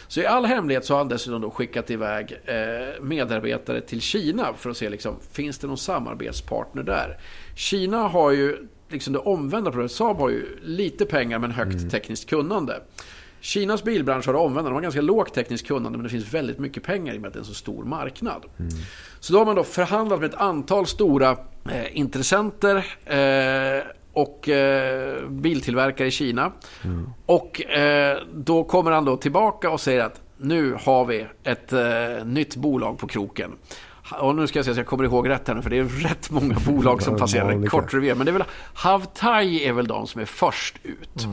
Så 0.07 0.19
i 0.19 0.25
all 0.25 0.45
hemlighet 0.45 0.85
så 0.85 0.93
har 0.93 0.97
han 0.97 1.07
dessutom 1.07 1.41
då 1.41 1.49
skickat 1.49 1.89
iväg 1.89 2.41
eh, 2.45 3.03
medarbetare 3.03 3.81
till 3.81 4.01
Kina 4.01 4.53
för 4.57 4.69
att 4.69 4.77
se 4.77 4.89
liksom, 4.89 5.15
finns 5.31 5.57
det 5.57 5.67
någon 5.67 5.77
samarbetspartner 5.77 6.83
där. 6.83 7.17
Kina 7.55 8.07
har 8.07 8.31
ju 8.31 8.67
liksom 8.89 9.13
det 9.13 9.19
omvända 9.19 9.71
problemet. 9.71 9.91
Saab 9.91 10.17
har 10.17 10.29
ju 10.29 10.59
lite 10.61 11.05
pengar 11.05 11.39
men 11.39 11.51
högt 11.51 11.91
tekniskt 11.91 12.29
kunnande. 12.29 12.81
Kinas 13.41 13.83
bilbransch 13.83 14.25
har 14.25 14.33
det 14.33 14.39
omvända. 14.39 14.69
De 14.69 14.73
har 14.73 14.81
ganska 14.81 15.01
lågt 15.01 15.33
tekniskt 15.33 15.67
kunnande 15.67 15.97
men 15.97 16.03
det 16.03 16.09
finns 16.09 16.33
väldigt 16.33 16.59
mycket 16.59 16.83
pengar 16.83 17.13
i 17.13 17.17
och 17.17 17.21
med 17.21 17.27
att 17.27 17.33
det 17.33 17.37
är 17.37 17.41
en 17.41 17.45
så 17.45 17.53
stor 17.53 17.83
marknad. 17.83 18.45
Så 19.19 19.33
då 19.33 19.39
har 19.39 19.45
man 19.45 19.55
då 19.55 19.63
förhandlat 19.63 20.19
med 20.19 20.29
ett 20.29 20.39
antal 20.39 20.87
stora 20.87 21.31
eh, 21.69 21.97
intressenter 21.97 22.75
eh, 23.05 23.83
och 24.13 24.49
eh, 24.49 25.27
biltillverkare 25.29 26.07
i 26.07 26.11
Kina. 26.11 26.51
Och 27.25 27.61
eh, 27.65 28.17
då 28.33 28.63
kommer 28.63 28.91
han 28.91 29.05
då 29.05 29.17
tillbaka 29.17 29.69
och 29.69 29.81
säger 29.81 30.03
att 30.03 30.21
nu 30.37 30.77
har 30.83 31.05
vi 31.05 31.25
ett 31.43 31.73
eh, 31.73 32.25
nytt 32.25 32.55
bolag 32.55 32.97
på 32.97 33.07
kroken. 33.07 33.51
Och 34.11 34.35
nu 34.35 34.47
ska 34.47 34.59
jag 34.59 34.65
säga 34.65 34.75
så 34.75 34.79
jag 34.79 34.87
kommer 34.87 35.03
ihåg 35.03 35.29
rätt 35.29 35.47
här 35.47 35.55
nu, 35.55 35.61
för 35.61 35.69
det 35.69 35.77
är 35.77 35.83
rätt 35.83 36.31
många 36.31 36.55
bolag 36.65 37.03
som 37.03 37.17
passerar. 37.17 37.51
En 37.51 37.67
kort 37.67 37.93
revy. 37.93 38.15
Men 38.15 38.25
det 38.25 38.31
är 38.31 38.33
väl 38.33 38.43
Havtai 38.73 39.65
är 39.65 39.73
väl 39.73 39.87
de 39.87 40.07
som 40.07 40.21
är 40.21 40.25
först 40.25 40.75
ut. 40.83 41.27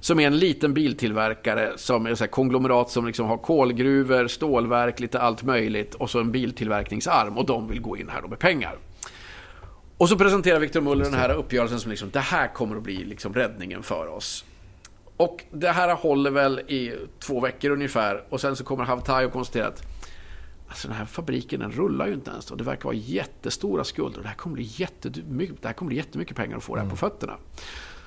Som 0.00 0.20
är 0.20 0.26
en 0.26 0.38
liten 0.38 0.74
biltillverkare 0.74 1.72
som 1.76 2.06
är 2.06 2.14
så 2.14 2.26
konglomerat 2.26 2.90
som 2.90 3.06
liksom 3.06 3.26
har 3.26 3.36
kolgruvor, 3.36 4.28
stålverk, 4.28 5.00
lite 5.00 5.20
allt 5.20 5.42
möjligt. 5.42 5.94
Och 5.94 6.10
så 6.10 6.20
en 6.20 6.32
biltillverkningsarm. 6.32 7.38
Och 7.38 7.46
de 7.46 7.68
vill 7.68 7.80
gå 7.80 7.96
in 7.96 8.08
här 8.08 8.22
med 8.22 8.38
pengar. 8.38 8.76
Och 9.98 10.08
så 10.08 10.18
presenterar 10.18 10.58
Victor 10.58 10.80
Muller 10.80 11.04
den 11.04 11.14
här 11.14 11.30
uppgörelsen 11.30 11.80
som 11.80 11.90
liksom, 11.90 12.10
det 12.12 12.20
här 12.20 12.54
kommer 12.54 12.76
att 12.76 12.82
bli 12.82 13.04
liksom 13.04 13.34
räddningen 13.34 13.82
för 13.82 14.06
oss. 14.06 14.44
Och 15.16 15.44
det 15.50 15.68
här 15.68 15.94
håller 15.94 16.30
väl 16.30 16.58
i 16.58 16.94
två 17.20 17.40
veckor 17.40 17.70
ungefär. 17.70 18.24
Och 18.28 18.40
sen 18.40 18.56
så 18.56 18.64
kommer 18.64 18.84
Havtai 18.84 19.24
och 19.24 19.32
konstaterar 19.32 19.68
att 19.68 19.91
Alltså 20.72 20.88
den 20.88 20.96
här 20.96 21.04
fabriken 21.04 21.60
den 21.60 21.72
rullar 21.72 22.06
ju 22.06 22.14
inte 22.14 22.30
ens. 22.30 22.50
Och 22.50 22.56
det 22.56 22.64
verkar 22.64 22.84
vara 22.84 22.94
jättestora 22.94 23.84
skulder. 23.84 24.18
Och 24.18 24.22
det 24.22 24.28
här 24.28 24.36
kommer 24.36 24.54
bli, 24.54 24.68
jättemycket, 24.76 25.62
det 25.62 25.68
här 25.68 25.72
kommer 25.72 25.88
bli 25.88 25.96
jättemycket 25.96 26.36
pengar 26.36 26.56
att 26.56 26.62
få 26.64 26.74
det 26.74 26.80
här 26.82 26.90
på 26.90 26.96
fötterna. 26.96 27.36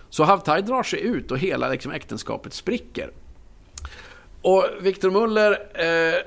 Så 0.10 0.24
Havtai 0.24 0.62
drar 0.62 0.84
sig 0.84 1.02
ut 1.02 1.32
och 1.32 1.38
hela 1.38 1.70
liksom, 1.70 1.92
äktenskapet 1.92 2.54
spricker. 2.54 3.12
Och 4.42 4.66
Victor 4.82 5.12
Muller 5.12 5.52
eh, 5.52 6.22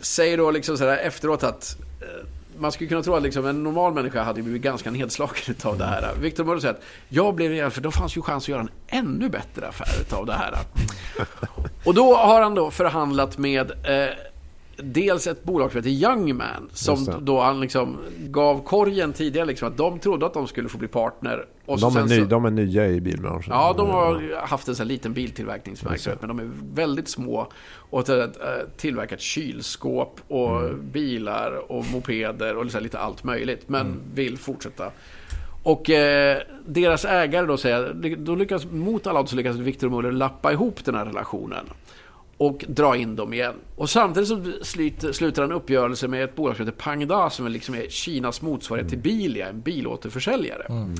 säger 0.00 0.38
då 0.38 0.50
liksom 0.50 0.78
så 0.78 0.84
här 0.84 0.98
efteråt 0.98 1.42
att 1.42 1.76
eh, 2.00 2.26
man 2.58 2.72
skulle 2.72 2.88
kunna 2.88 3.02
tro 3.02 3.14
att 3.14 3.22
liksom 3.22 3.46
en 3.46 3.62
normal 3.62 3.94
människa 3.94 4.22
hade 4.22 4.42
blivit 4.42 4.62
ganska 4.62 4.90
nedslagen 4.90 5.54
av 5.62 5.78
det 5.78 5.84
här. 5.84 6.14
Victor 6.20 6.44
Muller 6.44 6.60
säger 6.60 6.74
att 6.74 6.82
jag 7.08 7.34
blev 7.34 7.50
det 7.50 7.70
för 7.70 7.80
då 7.80 7.90
fanns 7.90 8.16
ju 8.16 8.22
chans 8.22 8.44
att 8.44 8.48
göra 8.48 8.60
en 8.60 8.70
ännu 8.86 9.28
bättre 9.28 9.68
affär 9.68 10.18
av 10.18 10.26
det 10.26 10.32
här. 10.32 10.54
Och 11.84 11.94
då 11.94 12.16
har 12.16 12.42
han 12.42 12.54
då 12.54 12.70
förhandlat 12.70 13.38
med 13.38 13.70
eh, 13.70 14.14
dels 14.82 15.26
ett 15.26 15.44
bolag 15.44 15.72
som 15.72 15.78
heter 15.78 15.90
Youngman. 15.90 16.68
Som 16.72 17.06
då 17.20 17.40
han 17.40 17.60
liksom 17.60 17.96
gav 18.18 18.64
korgen 18.64 19.12
tidigare 19.12 19.46
liksom 19.46 19.68
att 19.68 19.76
de 19.76 19.98
trodde 19.98 20.26
att 20.26 20.34
de 20.34 20.46
skulle 20.46 20.68
få 20.68 20.78
bli 20.78 20.88
partner. 20.88 21.44
Och 21.66 21.80
De 21.80 21.96
är, 21.96 22.04
ny, 22.04 22.18
så- 22.18 22.24
de 22.24 22.44
är 22.44 22.50
nya 22.50 22.86
i 22.86 23.00
bilbranschen. 23.00 23.52
Ja, 23.54 23.74
de 23.76 23.90
har 23.90 24.36
haft 24.46 24.68
en 24.68 24.74
sån 24.76 24.88
liten 24.88 25.12
biltillverkningsverksamhet, 25.12 26.20
men 26.22 26.28
de 26.28 26.38
är 26.38 26.50
väldigt 26.74 27.08
små 27.08 27.48
och 27.90 28.06
har 28.08 28.30
tillverkat 28.76 29.20
kylskåp 29.20 30.20
och 30.28 30.74
bilar 30.78 31.72
och 31.72 31.84
mopeder 31.92 32.56
och 32.56 32.72
här 32.72 32.80
lite 32.80 32.98
allt 32.98 33.24
möjligt, 33.24 33.68
men 33.68 34.00
vill 34.14 34.38
fortsätta. 34.38 34.90
Och 35.62 35.90
eh, 35.90 36.38
deras 36.66 37.04
ägare 37.04 37.46
då 37.46 37.56
säger, 37.56 38.16
då 38.16 38.34
lyckas, 38.34 38.66
mot 38.70 39.06
alla 39.06 39.20
odds 39.20 39.32
lyckas 39.32 39.56
Victor 39.56 39.88
Muller 39.88 40.12
lappa 40.12 40.52
ihop 40.52 40.84
den 40.84 40.94
här 40.94 41.04
relationen. 41.04 41.66
Och 42.38 42.64
dra 42.68 42.96
in 42.96 43.16
dem 43.16 43.32
igen. 43.32 43.54
Och 43.76 43.90
samtidigt 43.90 44.28
så 44.28 44.52
sluter, 44.62 45.12
sluter 45.12 45.42
han 45.42 45.52
uppgörelse 45.52 46.08
med 46.08 46.24
ett 46.24 46.36
bolag 46.36 46.56
som 46.56 46.66
heter 46.66 46.78
Pangda 46.78 47.30
som 47.30 47.46
är, 47.46 47.50
liksom 47.50 47.74
är 47.74 47.88
Kinas 47.88 48.42
motsvarighet 48.42 48.88
till 48.88 48.98
Bilia, 48.98 49.48
en 49.48 49.60
bilåterförsäljare. 49.60 50.66
Mm. 50.68 50.94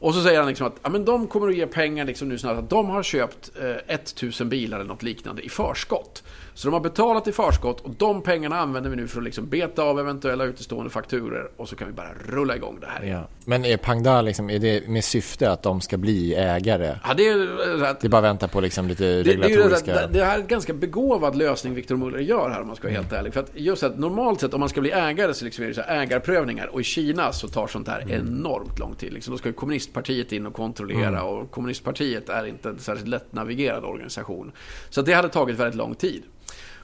Och 0.00 0.14
så 0.14 0.22
säger 0.22 0.38
han 0.38 0.48
liksom 0.48 0.66
att 0.66 0.76
ja, 0.82 0.90
men 0.90 1.04
de 1.04 1.26
kommer 1.26 1.48
att 1.48 1.56
ge 1.56 1.66
pengar 1.66 2.04
liksom 2.04 2.28
nu 2.28 2.38
snart. 2.38 2.58
Att 2.58 2.70
de 2.70 2.88
har 2.88 3.02
köpt 3.02 3.50
eh, 3.60 3.94
1000 3.94 4.48
bilar 4.48 4.78
eller 4.78 4.88
något 4.88 5.02
liknande 5.02 5.42
i 5.42 5.48
förskott. 5.48 6.22
Så 6.60 6.68
de 6.68 6.72
har 6.72 6.80
betalat 6.80 7.28
i 7.28 7.32
förskott 7.32 7.80
och 7.80 7.90
de 7.90 8.22
pengarna 8.22 8.58
använder 8.58 8.90
vi 8.90 8.96
nu 8.96 9.08
för 9.08 9.18
att 9.18 9.24
liksom 9.24 9.48
beta 9.48 9.82
av 9.82 10.00
eventuella 10.00 10.44
utestående 10.44 10.90
fakturer 10.90 11.50
och 11.56 11.68
så 11.68 11.76
kan 11.76 11.88
vi 11.88 11.94
bara 11.94 12.14
rulla 12.26 12.56
igång 12.56 12.78
det 12.80 12.86
här. 12.86 13.02
Ja. 13.02 13.28
Men 13.44 13.64
är 13.64 13.76
Pangda 13.76 14.22
liksom, 14.22 14.50
är 14.50 14.58
det 14.58 14.88
med 14.88 15.04
syfte 15.04 15.50
att 15.50 15.62
de 15.62 15.80
ska 15.80 15.96
bli 15.96 16.34
ägare? 16.34 16.98
Ja, 17.04 17.14
det 17.14 17.28
är... 17.28 17.82
Att, 17.84 18.00
det 18.00 18.06
är 18.06 18.08
bara 18.08 18.20
vänta 18.20 18.48
på 18.48 18.60
liksom 18.60 18.88
lite 18.88 19.22
regulatoriska... 19.22 19.94
Det, 19.94 20.00
det, 20.00 20.18
det 20.18 20.24
här 20.24 20.38
är 20.38 20.40
en 20.40 20.46
ganska 20.46 20.72
begåvad 20.72 21.36
lösning 21.36 21.74
Victor 21.74 21.96
Muller 21.96 22.18
gör 22.18 22.50
här 22.50 22.60
om 22.60 22.66
man 22.66 22.76
ska 22.76 22.88
vara 22.88 22.94
helt 22.94 23.12
mm. 23.12 23.20
ärlig. 23.20 23.32
För 23.32 23.40
att 23.40 23.50
just 23.54 23.82
att 23.82 23.98
normalt 23.98 24.40
sett 24.40 24.54
om 24.54 24.60
man 24.60 24.68
ska 24.68 24.80
bli 24.80 24.90
ägare 24.90 25.34
så 25.34 25.44
liksom 25.44 25.64
är 25.64 25.68
det 25.68 25.74
så 25.74 25.82
ägarprövningar 25.82 26.66
och 26.66 26.80
i 26.80 26.84
Kina 26.84 27.32
så 27.32 27.48
tar 27.48 27.66
sånt 27.66 27.88
här 27.88 28.00
mm. 28.00 28.14
enormt 28.14 28.78
lång 28.78 28.94
tid. 28.94 29.12
Liksom, 29.12 29.32
då 29.32 29.38
ska 29.38 29.52
kommunistpartiet 29.52 30.32
in 30.32 30.46
och 30.46 30.54
kontrollera 30.54 31.08
mm. 31.08 31.24
och 31.24 31.50
kommunistpartiet 31.50 32.28
är 32.28 32.46
inte 32.46 32.68
en 32.68 32.78
särskilt 32.78 33.08
lättnavigerad 33.08 33.84
organisation. 33.84 34.52
Så 34.90 35.02
det 35.02 35.12
hade 35.12 35.28
tagit 35.28 35.56
väldigt 35.56 35.76
lång 35.76 35.94
tid. 35.94 36.22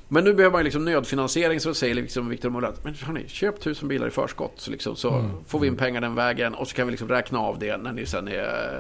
Men 0.09 0.25
nu 0.25 0.35
behöver 0.35 0.53
man 0.53 0.65
liksom 0.65 0.85
nödfinansiering 0.85 1.61
så 1.61 1.75
säger 1.75 1.95
liksom 1.95 2.29
Victor 2.29 2.51
Muller 2.51 2.69
att 2.69 2.85
men 2.85 2.95
hörni, 2.95 3.25
köp 3.29 3.61
tusen 3.61 3.89
bilar 3.89 4.07
i 4.07 4.11
förskott 4.11 4.53
så, 4.57 4.71
liksom, 4.71 4.97
så 4.97 5.15
mm. 5.15 5.31
får 5.47 5.59
vi 5.61 5.67
in 5.67 5.77
pengar 5.77 6.01
den 6.01 6.15
vägen 6.15 6.55
och 6.55 6.69
så 6.69 6.77
kan 6.77 6.87
vi 6.87 6.91
liksom 6.91 7.09
räkna 7.09 7.39
av 7.39 7.59
det 7.59 7.77
när 7.77 7.93
ni 7.93 8.07
sen 8.07 8.29
är 8.29 8.79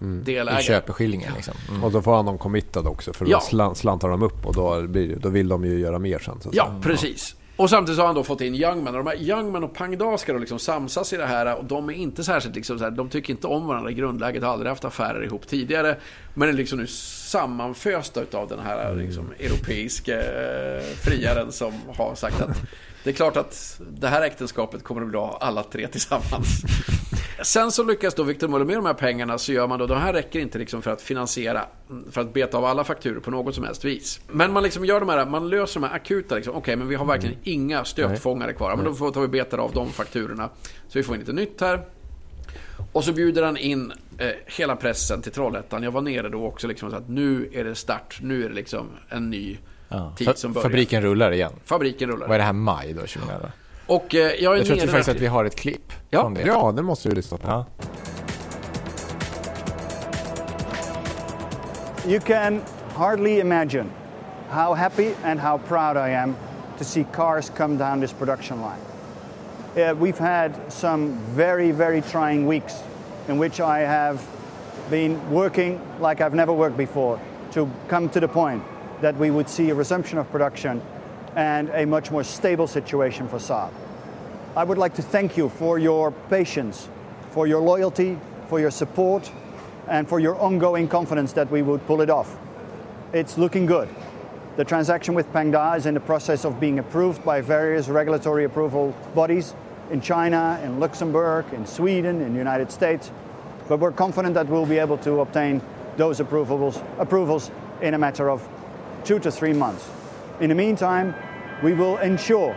mm. 0.00 0.24
delägare. 0.24 0.60
I 0.60 0.64
köpeskillingen 0.64 1.32
liksom. 1.34 1.54
Mm. 1.68 1.84
Och 1.84 1.92
då 1.92 2.02
får 2.02 2.16
han 2.16 2.26
dem 2.26 2.38
committad 2.38 2.86
också 2.86 3.12
för 3.12 3.24
då 3.24 3.30
ja. 3.30 3.74
slantar 3.74 4.08
de 4.08 4.22
upp 4.22 4.46
och 4.46 4.54
då, 4.54 4.82
blir, 4.82 5.16
då 5.16 5.28
vill 5.28 5.48
de 5.48 5.64
ju 5.64 5.78
göra 5.78 5.98
mer 5.98 6.18
sen. 6.18 6.40
ja, 6.52 6.74
precis. 6.82 7.36
Och 7.60 7.70
samtidigt 7.70 7.96
så 7.96 8.02
har 8.02 8.06
han 8.06 8.14
då 8.14 8.24
fått 8.24 8.40
in 8.40 8.54
Youngman. 8.54 8.94
Och 8.94 9.04
de 9.04 9.10
här 9.10 9.22
Youngman 9.22 9.64
och 9.64 9.74
Pangda 9.74 10.18
ska 10.18 10.32
då 10.32 10.38
liksom 10.38 10.58
samsas 10.58 11.12
i 11.12 11.16
det 11.16 11.26
här. 11.26 11.56
Och 11.56 11.64
de 11.64 11.88
är 11.88 11.94
inte 11.94 12.24
särskilt 12.24 12.54
liksom 12.54 12.78
så 12.78 12.84
här, 12.84 12.90
de 12.90 13.08
tycker 13.08 13.32
inte 13.32 13.46
om 13.46 13.66
varandra 13.66 13.90
i 13.90 13.94
grundläget. 13.94 14.42
Har 14.42 14.52
aldrig 14.52 14.68
haft 14.68 14.84
affärer 14.84 15.24
ihop 15.24 15.46
tidigare. 15.46 15.96
Men 16.34 16.48
är 16.48 16.52
liksom 16.52 16.78
nu 16.78 16.86
sammanfösta 16.86 18.20
av 18.32 18.48
den 18.48 18.58
här 18.58 18.94
liksom, 18.94 19.32
europeiska 19.38 20.16
eh, 20.16 20.82
friaren 20.82 21.52
som 21.52 21.72
har 21.96 22.14
sagt 22.14 22.40
att 22.40 22.56
det 23.04 23.10
är 23.10 23.14
klart 23.14 23.36
att 23.36 23.80
det 23.90 24.08
här 24.08 24.22
äktenskapet 24.22 24.84
kommer 24.84 25.00
att 25.00 25.06
bli 25.06 25.12
bra 25.12 25.38
alla 25.40 25.62
tre 25.62 25.88
tillsammans. 25.88 26.62
Sen 27.42 27.72
så 27.72 27.82
lyckas 27.82 28.14
då 28.14 28.22
Victor 28.22 28.48
Muller 28.48 28.64
med 28.64 28.76
de 28.76 28.86
här 28.86 28.94
pengarna 28.94 29.38
så 29.38 29.52
gör 29.52 29.66
man 29.66 29.78
då, 29.78 29.86
de 29.86 29.98
här 29.98 30.12
räcker 30.12 30.40
inte 30.40 30.58
liksom 30.58 30.82
för 30.82 30.90
att 30.90 31.02
finansiera, 31.02 31.66
för 32.10 32.20
att 32.20 32.32
beta 32.32 32.58
av 32.58 32.64
alla 32.64 32.84
fakturer 32.84 33.20
på 33.20 33.30
något 33.30 33.54
som 33.54 33.64
helst 33.64 33.84
vis. 33.84 34.20
Men 34.28 34.52
man 34.52 34.62
liksom 34.62 34.84
gör 34.84 35.00
de 35.00 35.08
här, 35.08 35.26
man 35.26 35.48
löser 35.48 35.80
de 35.80 35.86
här 35.86 35.96
akuta 35.96 36.34
liksom, 36.34 36.50
okej 36.50 36.60
okay, 36.60 36.76
men 36.76 36.88
vi 36.88 36.94
har 36.94 37.04
verkligen 37.04 37.34
mm. 37.34 37.42
inga 37.44 37.84
stötfångare 37.84 38.52
kvar. 38.52 38.76
Men 38.76 38.84
då 38.84 38.94
får 38.94 39.20
vi 39.20 39.28
beta 39.28 39.56
av 39.56 39.72
de 39.72 39.88
fakturorna. 39.88 40.48
Så 40.88 40.98
vi 40.98 41.02
får 41.02 41.14
in 41.14 41.20
lite 41.20 41.32
nytt 41.32 41.60
här. 41.60 41.84
Och 42.92 43.04
så 43.04 43.12
bjuder 43.12 43.42
han 43.42 43.56
in 43.56 43.92
eh, 44.18 44.28
hela 44.46 44.76
pressen 44.76 45.22
till 45.22 45.32
Trollhättan. 45.32 45.82
Jag 45.82 45.90
var 45.90 46.00
nere 46.00 46.28
då 46.28 46.46
också 46.46 46.66
liksom 46.66 46.90
sa 46.90 46.96
att 46.96 47.08
nu 47.08 47.50
är 47.52 47.64
det 47.64 47.74
start, 47.74 48.18
nu 48.22 48.44
är 48.44 48.48
det 48.48 48.54
liksom 48.54 48.86
en 49.08 49.30
ny 49.30 49.58
ja. 49.88 50.14
tid 50.18 50.38
som 50.38 50.52
börjar. 50.52 50.62
Fabriken 50.62 51.02
rullar 51.02 51.32
igen? 51.32 51.52
Fabriken 51.64 52.10
rullar. 52.10 52.26
Vad 52.26 52.34
är 52.34 52.38
det 52.38 52.44
här, 52.44 52.52
maj 52.52 52.92
då, 52.92 53.00
2011? 53.00 53.52
Och 53.90 54.14
eh, 54.14 54.20
jag 54.20 54.54
är 54.54 54.56
Jag 54.56 54.66
tror 54.66 54.76
att 54.76 54.82
vi 54.82 54.86
faktiskt 54.86 55.08
att 55.08 55.20
vi 55.20 55.26
har 55.26 55.44
ett 55.44 55.56
klipp 55.56 55.92
ja. 56.10 56.20
från 56.20 56.34
det. 56.34 56.42
Ja, 56.42 56.72
det 56.76 56.82
måste 56.82 57.08
vi 57.08 57.14
lyssna 57.14 57.38
på. 57.38 57.48
Ja. 57.48 57.64
You 62.06 62.20
can 62.20 62.60
hardly 62.96 63.40
imagine 63.40 63.90
how 64.48 64.74
happy 64.74 65.10
and 65.24 65.40
how 65.40 65.58
proud 65.58 65.96
I 65.96 66.14
am 66.14 66.36
to 66.78 66.84
see 66.84 67.04
cars 67.12 67.50
come 67.56 67.76
down 67.78 68.00
this 68.00 68.12
production 68.12 68.58
line. 68.60 68.80
Uh, 69.76 69.94
we've 70.00 70.18
had 70.18 70.52
some 70.68 71.18
very, 71.36 71.72
very 71.72 72.02
trying 72.02 72.46
weeks 72.48 72.74
in 73.28 73.38
which 73.38 73.60
I 73.60 73.86
have 73.86 74.18
been 74.90 75.18
working 75.30 75.80
like 76.00 76.20
I've 76.20 76.34
never 76.34 76.52
worked 76.52 76.76
before 76.76 77.18
to 77.52 77.68
come 77.88 78.08
to 78.08 78.20
the 78.20 78.28
point 78.28 78.62
that 79.02 79.16
we 79.16 79.30
would 79.30 79.48
see 79.48 79.70
a 79.70 79.74
resumption 79.74 80.18
of 80.18 80.30
production 80.30 80.80
and 81.36 81.68
a 81.70 81.84
much 81.86 82.10
more 82.10 82.24
stable 82.24 82.66
situation 82.66 83.28
for 83.28 83.38
Saab. 83.38 83.70
I 84.56 84.64
would 84.64 84.78
like 84.78 84.94
to 84.94 85.02
thank 85.02 85.36
you 85.36 85.48
for 85.48 85.78
your 85.78 86.10
patience, 86.28 86.88
for 87.30 87.46
your 87.46 87.60
loyalty, 87.60 88.18
for 88.48 88.58
your 88.58 88.70
support, 88.70 89.30
and 89.88 90.08
for 90.08 90.18
your 90.18 90.36
ongoing 90.36 90.88
confidence 90.88 91.32
that 91.34 91.50
we 91.50 91.62
would 91.62 91.86
pull 91.86 92.00
it 92.00 92.10
off. 92.10 92.36
It's 93.12 93.38
looking 93.38 93.66
good. 93.66 93.88
The 94.56 94.64
transaction 94.64 95.14
with 95.14 95.32
Pangda 95.32 95.76
is 95.76 95.86
in 95.86 95.94
the 95.94 96.00
process 96.00 96.44
of 96.44 96.58
being 96.58 96.78
approved 96.78 97.24
by 97.24 97.40
various 97.40 97.88
regulatory 97.88 98.44
approval 98.44 98.94
bodies 99.14 99.54
in 99.90 100.00
China, 100.00 100.60
in 100.64 100.80
Luxembourg, 100.80 101.46
in 101.52 101.66
Sweden, 101.66 102.20
in 102.20 102.32
the 102.32 102.38
United 102.38 102.70
States. 102.70 103.10
But 103.68 103.78
we're 103.78 103.92
confident 103.92 104.34
that 104.34 104.48
we'll 104.48 104.66
be 104.66 104.78
able 104.78 104.98
to 104.98 105.20
obtain 105.20 105.62
those 105.96 106.20
approvals, 106.20 106.80
approvals 106.98 107.50
in 107.80 107.94
a 107.94 107.98
matter 107.98 108.30
of 108.30 108.46
two 109.04 109.18
to 109.20 109.30
three 109.30 109.52
months. 109.52 109.88
In 110.40 110.48
the 110.48 110.54
meantime, 110.54 111.12
we 111.62 111.74
will 111.74 111.98
ensure 112.02 112.54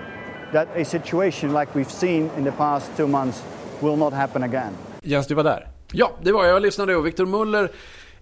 that 0.54 0.68
a 0.76 0.86
situation 0.86 1.54
like 1.54 1.72
we've 1.76 1.92
seen 1.92 2.30
in 2.38 2.44
the 2.46 2.52
past 2.52 2.92
two 2.98 3.08
months 3.08 3.44
will 3.82 3.98
not 3.98 4.14
happen 4.14 4.44
again. 4.44 4.72
Jens, 5.02 5.28
du 5.28 5.36
var 5.36 5.44
där? 5.44 5.68
Ja, 5.92 6.12
det 6.22 6.32
var 6.32 6.46
jag. 6.46 6.56
Jag 6.56 6.62
lyssnade 6.62 6.96
och 6.96 7.06
Victor 7.06 7.26
Muller 7.26 7.72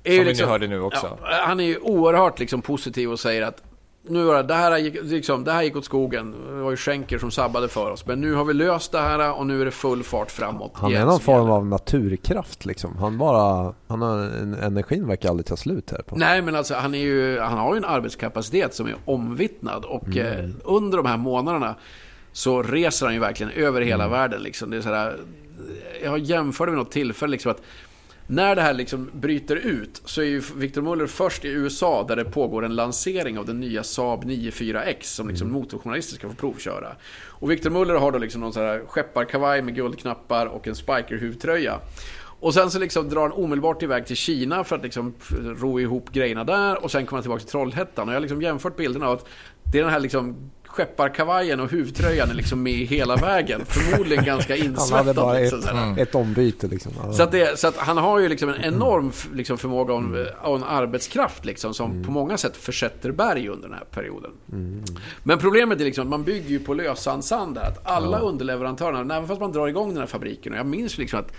är 0.04 0.18
Som 0.18 0.26
liksom, 0.26 0.46
vi 0.46 0.52
hörde 0.52 0.68
nu 0.68 0.82
också. 0.82 1.18
Ja, 1.22 1.28
han 1.30 1.60
är 1.60 1.64
ju 1.64 1.78
oerhört 1.78 2.40
liksom 2.40 2.62
positiv 2.62 3.12
och 3.12 3.20
säger 3.20 3.42
att 3.42 3.64
nu 4.04 4.24
var 4.24 4.36
det, 4.36 4.44
det, 4.44 4.54
här 4.54 4.78
gick, 4.78 5.04
liksom, 5.04 5.44
det 5.44 5.52
här 5.52 5.64
gick 5.64 5.76
åt 5.76 5.86
skogen. 5.86 6.36
Det 6.48 6.62
var 6.64 6.72
ju 6.72 6.78
skänker 6.78 7.18
som 7.18 7.32
sabbade 7.32 7.68
för 7.68 7.92
oss. 7.92 8.06
Men 8.06 8.22
nu 8.22 8.34
har 8.34 8.46
vi 8.46 8.54
löst 8.54 8.92
det 8.92 9.00
här 9.00 9.34
och 9.34 9.48
nu 9.48 9.62
är 9.62 9.66
det 9.66 9.72
full 9.72 10.04
fart 10.04 10.32
framåt. 10.32 10.72
Han 10.76 10.94
är 10.94 11.06
någon 11.06 11.20
form 11.20 11.50
av 11.50 11.66
naturkraft 11.66 12.66
liksom. 12.66 12.98
Han 12.98 13.18
bara, 13.18 13.74
han 13.88 14.02
har, 14.02 14.18
energin 14.62 15.08
verkar 15.08 15.30
aldrig 15.30 15.46
ta 15.46 15.58
slut 15.58 15.92
här. 15.92 16.02
På. 16.02 16.16
Nej 16.16 16.42
men 16.42 16.56
alltså 16.56 16.76
han, 16.76 16.96
är 16.96 17.00
ju, 17.00 17.40
han 17.40 17.58
har 17.58 17.74
ju 17.74 17.78
en 17.78 17.86
arbetskapacitet 17.86 18.74
som 18.74 18.88
är 18.88 18.96
omvittnad. 19.06 19.86
Och 19.86 20.08
mm. 20.08 20.46
eh, 20.46 20.50
under 20.64 20.98
de 20.98 21.06
här 21.06 21.18
månaderna 21.18 21.76
så 22.32 22.64
reser 22.64 23.06
han 23.06 23.14
ju 23.14 23.20
verkligen 23.20 23.52
över 23.52 23.82
hela 23.82 24.04
mm. 24.04 24.12
världen. 24.12 24.42
Liksom. 24.42 24.70
Det 24.70 24.78
är 24.78 24.82
så 24.82 25.12
jag 26.04 26.20
jämförde 26.20 26.72
vid 26.72 26.80
något 26.80 26.92
tillfälle 26.92 27.32
liksom 27.32 27.52
att 27.52 27.62
när 28.32 28.56
det 28.56 28.62
här 28.62 28.74
liksom 28.74 29.10
bryter 29.14 29.56
ut 29.56 30.02
så 30.06 30.22
är 30.22 30.26
ju 30.26 30.42
Victor 30.56 30.82
Muller 30.82 31.08
först 31.08 31.46
i 31.46 31.48
USA 31.48 32.06
där 32.08 32.16
det 32.16 32.26
pågår 32.26 32.66
en 32.66 32.76
lansering 32.76 33.38
av 33.38 33.46
den 33.46 33.60
nya 33.60 33.84
Saab 33.84 34.24
94X 34.24 35.04
som 35.04 35.30
liksom 35.30 35.48
mm. 35.48 35.62
motorjournalister 35.62 36.16
ska 36.16 36.30
få 36.30 36.36
provköra. 36.36 36.96
Och 37.28 37.52
Victor 37.52 37.70
Muller 37.70 37.96
har 37.96 38.12
då 38.12 38.18
liksom 38.18 38.42
någon 38.42 38.54
sån 38.54 38.64
här 38.64 38.84
skepparkavaj 38.88 39.62
med 39.62 39.76
guldknappar 39.76 40.46
och 40.46 40.68
en 40.68 40.76
spiker-huvtröja. 40.76 41.80
Och 42.40 42.54
sen 42.54 42.72
så 42.72 42.80
liksom 42.80 43.10
drar 43.10 43.22
han 43.22 43.32
omedelbart 43.32 43.84
iväg 43.84 44.06
till 44.06 44.16
Kina 44.16 44.64
för 44.64 44.76
att 44.76 44.84
liksom 44.84 45.14
ro 45.44 45.80
ihop 45.80 46.12
grejerna 46.12 46.44
där 46.44 46.84
och 46.84 46.92
sen 46.92 47.06
kommer 47.06 47.18
han 47.18 47.24
tillbaka 47.24 47.40
till 47.40 47.52
Trollhättan. 47.52 48.08
Och 48.08 48.14
jag 48.14 48.16
har 48.16 48.22
liksom 48.22 48.42
jämfört 48.42 48.76
bilderna 48.76 49.08
av 49.08 49.14
att 49.14 49.28
det 49.72 49.80
är 49.80 49.84
den 49.84 49.92
här 49.92 50.00
liksom 50.00 50.52
skepparkavajen 50.74 51.60
och 51.60 51.72
huvtröjan 51.72 52.30
är 52.30 52.34
liksom 52.34 52.64
med 52.64 52.74
hela 52.74 53.16
vägen. 53.16 53.62
Förmodligen 53.66 54.26
ganska 54.26 54.56
insvettad. 54.56 54.96
Han 54.96 55.08
hade 55.08 55.14
bara 55.14 55.34
liksom, 55.34 55.60
ett, 55.60 56.08
ett 56.08 56.16
ombyte 56.16 56.68
liksom. 56.68 56.92
Så, 57.14 57.24
att, 57.24 57.32
det, 57.32 57.60
så 57.60 57.68
att 57.68 57.78
han 57.78 57.98
har 57.98 58.20
ju 58.20 58.30
liksom 58.30 58.50
en 58.50 58.62
enorm 58.62 59.12
liksom, 59.34 59.58
förmåga 59.58 59.94
och 59.94 60.00
en, 60.00 60.16
mm. 60.16 60.28
och 60.42 60.56
en 60.56 60.64
arbetskraft 60.64 61.46
liksom, 61.46 61.74
som 61.74 61.92
mm. 61.92 62.04
på 62.04 62.12
många 62.12 62.38
sätt 62.38 62.58
försätter 62.58 63.12
berg 63.12 63.50
under 63.50 63.68
den 63.68 63.78
här 63.78 63.86
perioden. 63.86 64.32
Mm. 64.52 64.84
Men 65.24 65.38
problemet 65.38 65.82
är 65.82 65.86
liksom 65.86 66.04
att 66.04 66.10
man 66.10 66.24
bygger 66.24 66.50
ju 66.50 66.60
på 66.60 66.74
lösan 66.74 67.24
sand 67.24 67.56
där. 67.56 67.62
Att 67.62 67.88
alla 67.88 68.20
ja. 68.20 68.24
underleverantörerna, 68.24 69.16
även 69.16 69.28
fast 69.28 69.42
man 69.42 69.52
drar 69.52 69.68
igång 69.68 69.90
den 69.90 69.98
här 69.98 70.08
fabriken. 70.08 70.54
Och 70.54 70.60
jag 70.60 70.66
minns 70.66 70.98
liksom 70.98 71.20
att 71.20 71.34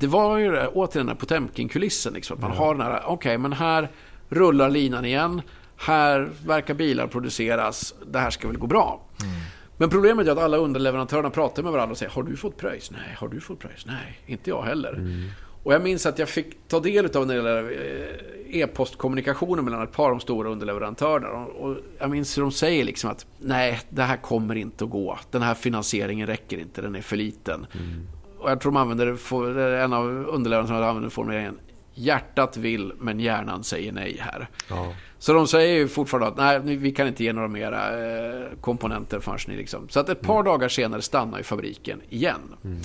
det 0.00 0.06
var 0.06 0.38
ju 0.38 0.66
återigen 0.66 1.06
den 1.06 1.08
här 1.08 1.20
Potemkin-kulissen. 1.20 2.12
Liksom, 2.14 2.34
att 2.36 2.42
man 2.42 2.52
ja. 2.54 2.58
har 2.58 2.74
den 2.74 2.82
här, 2.82 3.02
okej 3.04 3.12
okay, 3.12 3.38
men 3.38 3.52
här 3.52 3.90
rullar 4.28 4.70
linan 4.70 5.04
igen 5.04 5.42
här 5.80 6.30
verkar 6.46 6.74
bilar 6.74 7.06
produceras, 7.06 7.94
det 8.06 8.18
här 8.18 8.30
ska 8.30 8.48
väl 8.48 8.58
gå 8.58 8.66
bra. 8.66 9.00
Mm. 9.22 9.34
Men 9.76 9.90
problemet 9.90 10.26
är 10.26 10.32
att 10.32 10.38
alla 10.38 10.56
underleverantörerna 10.56 11.30
pratar 11.30 11.62
med 11.62 11.72
varandra 11.72 11.92
och 11.92 11.98
säger 11.98 12.12
Har 12.12 12.22
du 12.22 12.36
fått 12.36 12.56
pröjs? 12.56 12.90
Nej. 12.90 13.16
Har 13.18 13.28
du 13.28 13.40
fått 13.40 13.58
pröjs? 13.58 13.86
Nej, 13.86 14.20
inte 14.26 14.50
jag 14.50 14.62
heller. 14.62 14.92
Mm. 14.92 15.28
Och 15.62 15.74
jag 15.74 15.82
minns 15.82 16.06
att 16.06 16.18
jag 16.18 16.28
fick 16.28 16.68
ta 16.68 16.80
del 16.80 17.16
av 17.16 17.26
den 17.26 17.46
eh, 17.46 18.60
e-postkommunikationen 18.60 19.64
mellan 19.64 19.82
ett 19.82 19.92
par 19.92 20.04
av 20.04 20.10
de 20.10 20.20
stora 20.20 20.50
underleverantörerna. 20.50 21.38
Och 21.46 21.76
jag 21.98 22.10
minns 22.10 22.38
hur 22.38 22.42
de 22.42 22.52
säger 22.52 22.84
liksom 22.84 23.10
att 23.10 23.26
nej, 23.38 23.80
det 23.88 24.02
här 24.02 24.16
kommer 24.16 24.54
inte 24.54 24.84
att 24.84 24.90
gå. 24.90 25.18
Den 25.30 25.42
här 25.42 25.54
finansieringen 25.54 26.26
räcker 26.26 26.58
inte, 26.58 26.82
den 26.82 26.94
är 26.94 27.02
för 27.02 27.16
liten. 27.16 27.66
Mm. 27.72 28.06
Och 28.38 28.50
jag 28.50 28.60
tror 28.60 28.72
de 28.72 28.76
använder, 28.76 29.74
en 29.84 29.92
av 29.92 30.06
underleverantörerna 30.28 30.88
använder 30.88 31.10
formuleringen 31.10 31.58
Hjärtat 31.94 32.56
vill 32.56 32.92
men 32.98 33.20
hjärnan 33.20 33.64
säger 33.64 33.92
nej 33.92 34.16
här. 34.20 34.48
Ja. 34.68 34.92
Så 35.20 35.32
de 35.32 35.46
säger 35.46 35.74
ju 35.74 35.88
fortfarande 35.88 36.28
att 36.28 36.64
nej, 36.64 36.76
vi 36.76 36.92
kan 36.92 37.08
inte 37.08 37.24
ge 37.24 37.32
några 37.32 37.48
mera 37.48 38.06
eh, 38.06 38.46
komponenter 38.60 39.20
förrän 39.20 39.38
ni 39.46 39.56
liksom. 39.56 39.88
Så 39.88 40.00
att 40.00 40.08
ett 40.08 40.20
par 40.20 40.34
mm. 40.34 40.44
dagar 40.44 40.68
senare 40.68 41.02
stannar 41.02 41.38
ju 41.38 41.44
fabriken 41.44 42.00
igen. 42.08 42.40
Mm. 42.64 42.80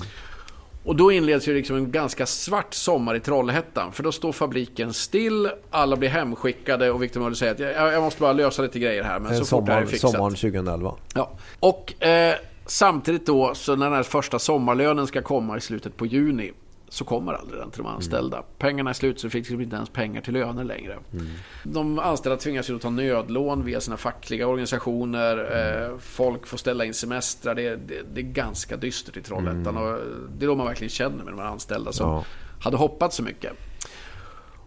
Och 0.84 0.96
då 0.96 1.12
inleds 1.12 1.48
ju 1.48 1.54
liksom 1.54 1.76
en 1.76 1.90
ganska 1.90 2.26
svart 2.26 2.74
sommar 2.74 3.14
i 3.14 3.20
Trollhättan. 3.20 3.92
För 3.92 4.02
då 4.02 4.12
står 4.12 4.32
fabriken 4.32 4.92
still, 4.92 5.50
alla 5.70 5.96
blir 5.96 6.08
hemskickade 6.08 6.90
och 6.90 7.02
Victor 7.02 7.20
Muller 7.20 7.34
säger 7.34 7.52
att 7.52 7.58
jag, 7.58 7.92
jag 7.92 8.02
måste 8.02 8.20
bara 8.20 8.32
lösa 8.32 8.62
lite 8.62 8.78
grejer 8.78 9.02
här. 9.02 9.18
Men 9.18 9.36
så 9.36 9.44
fort 9.44 9.66
det 9.66 9.72
här 9.72 9.82
är 9.82 9.86
fixat. 9.86 10.10
Sommaren 10.10 10.34
2011. 10.34 10.94
Ja. 11.14 11.30
Och 11.60 12.02
eh, 12.02 12.34
samtidigt 12.66 13.26
då, 13.26 13.54
så 13.54 13.76
när 13.76 13.86
den 13.86 13.94
här 13.94 14.02
första 14.02 14.38
sommarlönen 14.38 15.06
ska 15.06 15.22
komma 15.22 15.56
i 15.56 15.60
slutet 15.60 15.96
på 15.96 16.06
juni 16.06 16.52
så 16.96 17.04
kommer 17.04 17.32
aldrig 17.32 17.60
den 17.60 17.70
till 17.70 17.82
de 17.82 17.88
anställda. 17.88 18.36
Mm. 18.36 18.48
Pengarna 18.58 18.90
är 18.90 18.94
slut 18.94 19.20
så 19.20 19.30
fick 19.30 19.48
de 19.48 19.60
inte 19.60 19.76
ens 19.76 19.88
pengar 19.90 20.20
till 20.20 20.32
löner 20.32 20.64
längre. 20.64 20.98
Mm. 21.12 21.26
De 21.64 21.98
anställda 21.98 22.36
tvingas 22.36 22.70
ju 22.70 22.76
att 22.76 22.82
ta 22.82 22.90
nödlån 22.90 23.64
via 23.64 23.80
sina 23.80 23.96
fackliga 23.96 24.46
organisationer. 24.46 25.38
Mm. 25.38 25.92
Eh, 25.92 25.98
folk 25.98 26.46
får 26.46 26.58
ställa 26.58 26.84
in 26.84 26.94
semestrar. 26.94 27.54
Det 27.54 27.66
är, 27.66 27.76
det, 27.76 28.02
det 28.14 28.20
är 28.20 28.24
ganska 28.24 28.76
dystert 28.76 29.16
i 29.16 29.22
Trollhättan. 29.22 29.76
Mm. 29.76 29.82
Och 29.82 30.00
det 30.38 30.44
är 30.44 30.48
då 30.48 30.54
man 30.54 30.66
verkligen 30.66 30.90
känner 30.90 31.24
med 31.24 31.32
de 31.32 31.38
här 31.38 31.46
anställda 31.46 31.92
som 31.92 32.10
ja. 32.10 32.24
hade 32.60 32.76
hoppats 32.76 33.16
så 33.16 33.22
mycket. 33.22 33.52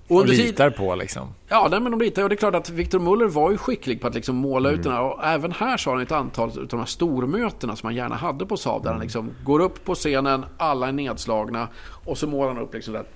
Och, 0.10 0.18
och 0.18 0.28
litar 0.28 0.70
på 0.70 0.96
liksom. 0.96 1.28
Ja, 1.48 1.68
nej, 1.72 1.80
men 1.80 1.92
de 1.92 2.01
litar. 2.01 2.24
Och 2.24 2.30
det 2.30 2.36
är 2.36 2.38
klart 2.38 2.56
att 2.56 2.70
Victor 2.70 3.00
Muller 3.00 3.28
var 3.28 3.51
ju 3.51 3.58
skicklig 3.58 4.01
på 4.01 4.08
att 4.08 4.16
liksom 4.16 4.36
måla 4.36 4.70
mm. 4.70 4.80
ut 4.80 4.84
den 4.84 4.94
här. 4.94 5.01
Och 5.01 5.25
även 5.25 5.51
här 5.51 5.78
så 5.78 5.89
har 5.89 5.96
han 5.96 6.06
ett 6.06 6.12
antal 6.12 6.50
av 6.50 6.68
de 6.68 6.80
här 6.80 6.86
stormötena 6.86 7.75
som 7.75 7.88
han 7.88 7.96
gärna 7.96 8.16
hade 8.16 8.46
på 8.46 8.58
Saab. 8.58 8.84
Där 8.84 8.89
han 8.89 8.96
mm. 8.96 9.06
liksom 9.06 9.32
går 9.44 9.60
upp 9.60 9.86
på 9.86 9.96
scenen, 9.96 10.46
alla 10.58 10.88
är 10.88 10.92
nedslagna. 10.92 11.68
Och 12.06 12.18
så 12.18 12.28
målar 12.28 12.54
han 12.54 12.63
upp 12.63 12.74
liksom 12.74 12.96
att 12.96 13.08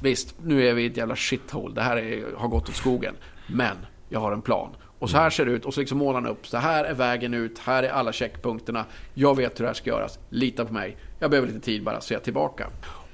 visst, 0.00 0.34
nu 0.42 0.68
är 0.68 0.74
vi 0.74 0.82
i 0.82 0.86
ett 0.86 0.96
jävla 0.96 1.16
shithole. 1.16 1.74
Det 1.74 1.82
här 1.82 1.96
är, 1.96 2.36
har 2.36 2.48
gått 2.48 2.68
åt 2.68 2.76
skogen. 2.76 3.14
Men 3.46 3.76
jag 4.08 4.20
har 4.20 4.32
en 4.32 4.42
plan. 4.42 4.68
Och 4.98 5.10
så 5.10 5.16
här 5.16 5.24
mm. 5.24 5.30
ser 5.30 5.44
det 5.44 5.52
ut. 5.52 5.64
Och 5.64 5.74
så 5.74 5.80
liksom 5.80 5.98
målar 5.98 6.20
han 6.20 6.30
upp. 6.30 6.46
Så 6.46 6.56
här 6.56 6.84
är 6.84 6.94
vägen 6.94 7.34
ut. 7.34 7.58
Här 7.58 7.82
är 7.82 7.88
alla 7.88 8.12
checkpunkterna. 8.12 8.84
Jag 9.14 9.36
vet 9.36 9.60
hur 9.60 9.64
det 9.64 9.68
här 9.68 9.74
ska 9.74 9.90
göras. 9.90 10.18
Lita 10.28 10.64
på 10.64 10.72
mig. 10.72 10.96
Jag 11.18 11.30
behöver 11.30 11.48
lite 11.48 11.60
tid 11.60 11.84
bara 11.84 12.00
så 12.00 12.14
jag 12.14 12.20
är 12.20 12.24
tillbaka. 12.24 12.66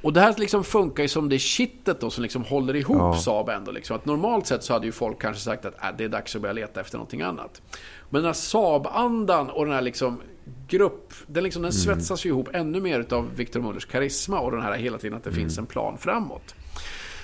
Och 0.03 0.13
det 0.13 0.21
här 0.21 0.35
liksom 0.39 0.65
funkar 0.65 1.03
ju 1.03 1.09
som 1.09 1.29
det 1.29 1.39
kittet 1.39 2.01
då 2.01 2.11
som 2.11 2.23
liksom 2.23 2.45
håller 2.45 2.77
ihop 2.77 2.97
ja. 2.99 3.17
Saab 3.17 3.49
ändå. 3.49 3.73
Liksom. 3.73 3.97
Att 3.97 4.07
normalt 4.07 4.47
sett 4.47 4.65
så 4.65 4.73
hade 4.73 4.87
ju 4.87 4.93
folk 4.93 5.21
kanske 5.21 5.43
sagt 5.43 5.65
att 5.65 5.85
äh, 5.85 5.89
det 5.99 6.05
är 6.05 6.09
dags 6.09 6.37
att 6.37 6.43
börja 6.43 6.53
leta 6.53 6.81
efter 6.81 6.99
någonting 6.99 7.23
annat. 7.23 7.63
Men 8.11 8.23
den 8.23 8.27
här 8.27 8.33
Saab-andan 8.33 9.51
och 9.51 9.65
den 9.65 9.75
här 9.75 9.83
liksom 9.83 10.21
grupp, 10.69 11.15
den, 11.27 11.45
liksom, 11.45 11.63
den 11.63 11.71
mm. 11.71 11.81
svetsas 11.81 12.27
ju 12.27 12.29
ihop 12.29 12.49
ännu 12.53 12.81
mer 12.81 13.15
av 13.15 13.37
Victor 13.37 13.61
Mullers 13.61 13.87
karisma 13.87 14.41
och 14.41 14.53
den 14.53 14.63
här 14.63 14.77
hela 14.77 14.99
tiden 14.99 15.17
att 15.17 15.25
det 15.25 15.31
mm. 15.31 15.41
finns 15.41 15.59
en 15.59 15.67
plan 15.67 15.99
framåt. 15.99 16.55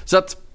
Så 0.05 0.19
att 0.19 0.46